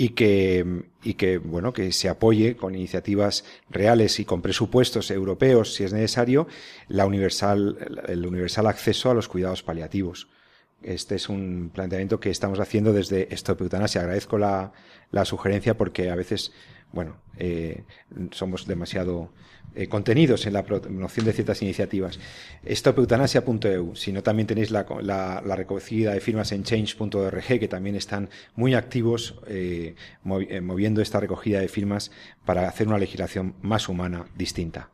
y 0.00 0.08
que, 0.14 0.64
y 1.02 1.12
que, 1.12 1.36
bueno, 1.36 1.74
que 1.74 1.92
se 1.92 2.08
apoye 2.08 2.56
con 2.56 2.74
iniciativas 2.74 3.44
reales 3.68 4.18
y 4.18 4.24
con 4.24 4.40
presupuestos 4.40 5.10
europeos, 5.10 5.74
si 5.74 5.84
es 5.84 5.92
necesario, 5.92 6.46
la 6.88 7.04
universal, 7.04 7.76
el 8.08 8.24
universal 8.24 8.66
acceso 8.66 9.10
a 9.10 9.14
los 9.14 9.28
cuidados 9.28 9.62
paliativos. 9.62 10.28
Este 10.82 11.16
es 11.16 11.28
un 11.28 11.70
planteamiento 11.74 12.18
que 12.18 12.30
estamos 12.30 12.60
haciendo 12.60 12.94
desde 12.94 13.28
Stop 13.34 13.60
Eutanasia. 13.60 14.00
Agradezco 14.00 14.38
la, 14.38 14.72
la 15.10 15.26
sugerencia 15.26 15.76
porque 15.76 16.08
a 16.08 16.14
veces, 16.14 16.50
bueno, 16.92 17.16
eh, 17.36 17.82
somos 18.32 18.66
demasiado 18.66 19.30
eh, 19.76 19.86
contenidos 19.86 20.46
en 20.46 20.54
la 20.54 20.64
promoción 20.64 21.24
de 21.26 21.32
ciertas 21.32 21.62
iniciativas. 21.62 22.18
Stopeutanasia.eu, 22.68 23.94
sino 23.94 24.20
también 24.20 24.48
tenéis 24.48 24.72
la, 24.72 24.84
la, 25.00 25.40
la, 25.46 25.54
recogida 25.56 26.12
de 26.12 26.20
firmas 26.20 26.50
en 26.50 26.64
change.org, 26.64 27.44
que 27.44 27.68
también 27.68 27.94
están 27.94 28.30
muy 28.56 28.74
activos 28.74 29.36
eh, 29.46 29.94
eh, 30.48 30.60
moviendo 30.60 31.00
esta 31.00 31.20
recogida 31.20 31.60
de 31.60 31.68
firmas 31.68 32.10
para 32.44 32.68
hacer 32.68 32.88
una 32.88 32.98
legislación 32.98 33.54
más 33.62 33.88
humana, 33.88 34.26
distinta. 34.36 34.90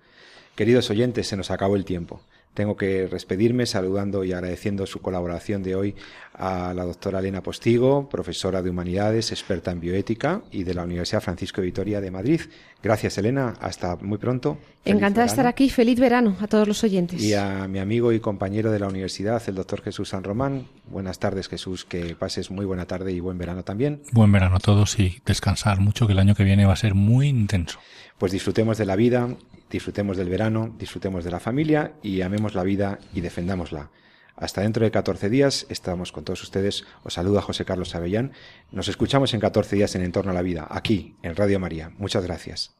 Queridos 0.57 0.90
oyentes, 0.90 1.26
se 1.26 1.38
nos 1.38 1.51
acabó 1.51 1.76
el 1.76 1.86
tiempo. 1.86 2.20
Tengo 2.53 2.76
que 2.76 3.07
despedirme 3.07 3.64
saludando 3.64 4.24
y 4.24 4.32
agradeciendo 4.32 4.84
su 4.84 5.01
colaboración 5.01 5.62
de 5.62 5.74
hoy 5.74 5.94
a 6.39 6.74
la 6.74 6.84
doctora 6.84 7.20
Elena 7.20 7.43
Postigo, 7.43 8.09
profesora 8.09 8.62
de 8.62 8.70
Humanidades, 8.70 9.32
experta 9.32 9.70
en 9.70 9.80
bioética 9.80 10.43
y 10.51 10.64
de 10.64 10.74
la 10.74 10.84
Universidad 10.84 11.22
Francisco 11.22 11.61
de 11.61 11.68
Vitoria 11.68 12.01
de 12.01 12.11
Madrid. 12.11 12.41
Gracias, 12.82 13.16
Elena. 13.18 13.55
Hasta 13.61 13.97
muy 13.97 14.18
pronto. 14.18 14.59
Encantada 14.84 15.24
de 15.24 15.30
estar 15.30 15.47
aquí. 15.47 15.70
Feliz 15.70 15.99
verano 15.99 16.37
a 16.41 16.47
todos 16.47 16.68
los 16.68 16.84
oyentes. 16.84 17.22
Y 17.22 17.34
a 17.34 17.66
mi 17.68 17.78
amigo 17.78 18.12
y 18.12 18.20
compañero 18.20 18.70
de 18.70 18.78
la 18.78 18.89
universidad, 18.89 19.43
el 19.47 19.55
doctor 19.55 19.82
Jesús 19.82 20.11
San 20.11 20.24
Román. 20.24 20.66
Buenas 20.89 21.18
tardes, 21.18 21.49
Jesús. 21.49 21.84
Que 21.84 22.14
pases 22.14 22.51
muy 22.51 22.66
buena 22.66 22.87
tarde 22.87 23.12
y 23.12 23.20
buen 23.20 23.39
verano 23.39 23.64
también. 23.64 24.03
Buen 24.12 24.30
verano 24.30 24.57
a 24.57 24.61
todos 24.61 24.99
y 24.99 25.20
descansar 25.24 25.80
mucho, 25.80 26.07
que 26.07 26.12
el 26.12 26.18
año 26.18 26.34
que 26.34 26.45
viene 26.45 26.66
va 26.66 26.74
a 26.74 26.76
ser 26.76 26.95
muy 26.95 27.28
intenso. 27.28 27.78
Pues 28.18 28.32
disfrutemos 28.32 28.78
de 28.78 28.87
la 28.87 28.97
vida, 28.97 29.28
disfrutemos 29.70 30.16
del 30.16 30.28
verano, 30.28 30.74
disfrutemos 30.78 31.24
de 31.24 31.30
la 31.30 31.41
familia 31.41 31.95
y 32.03 32.20
amemos 32.20 32.55
la 32.55 32.62
vida 32.62 32.99
y 33.14 33.20
defendámosla. 33.20 33.91
Hasta 34.37 34.61
dentro 34.61 34.84
de 34.84 34.91
14 34.91 35.30
días 35.30 35.66
estamos 35.70 36.12
con 36.12 36.24
todos 36.24 36.43
ustedes. 36.43 36.84
Os 37.03 37.14
saluda 37.14 37.41
José 37.41 37.64
Carlos 37.64 37.95
Avellán. 37.95 38.32
Nos 38.70 38.89
escuchamos 38.89 39.32
en 39.32 39.41
14 39.41 39.76
días 39.76 39.95
en 39.95 40.03
Entorno 40.03 40.32
a 40.32 40.34
la 40.34 40.43
Vida, 40.43 40.66
aquí 40.70 41.16
en 41.22 41.34
Radio 41.34 41.59
María. 41.59 41.91
Muchas 41.97 42.24
gracias. 42.24 42.76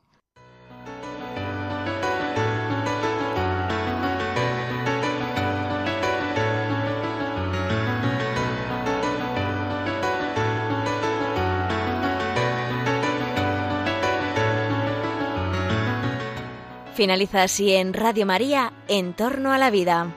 Finaliza 16.95 17.43
así 17.43 17.73
en 17.73 17.93
Radio 17.93 18.25
María, 18.25 18.73
En 18.89 19.13
torno 19.13 19.53
a 19.53 19.59
la 19.59 19.71
vida. 19.71 20.17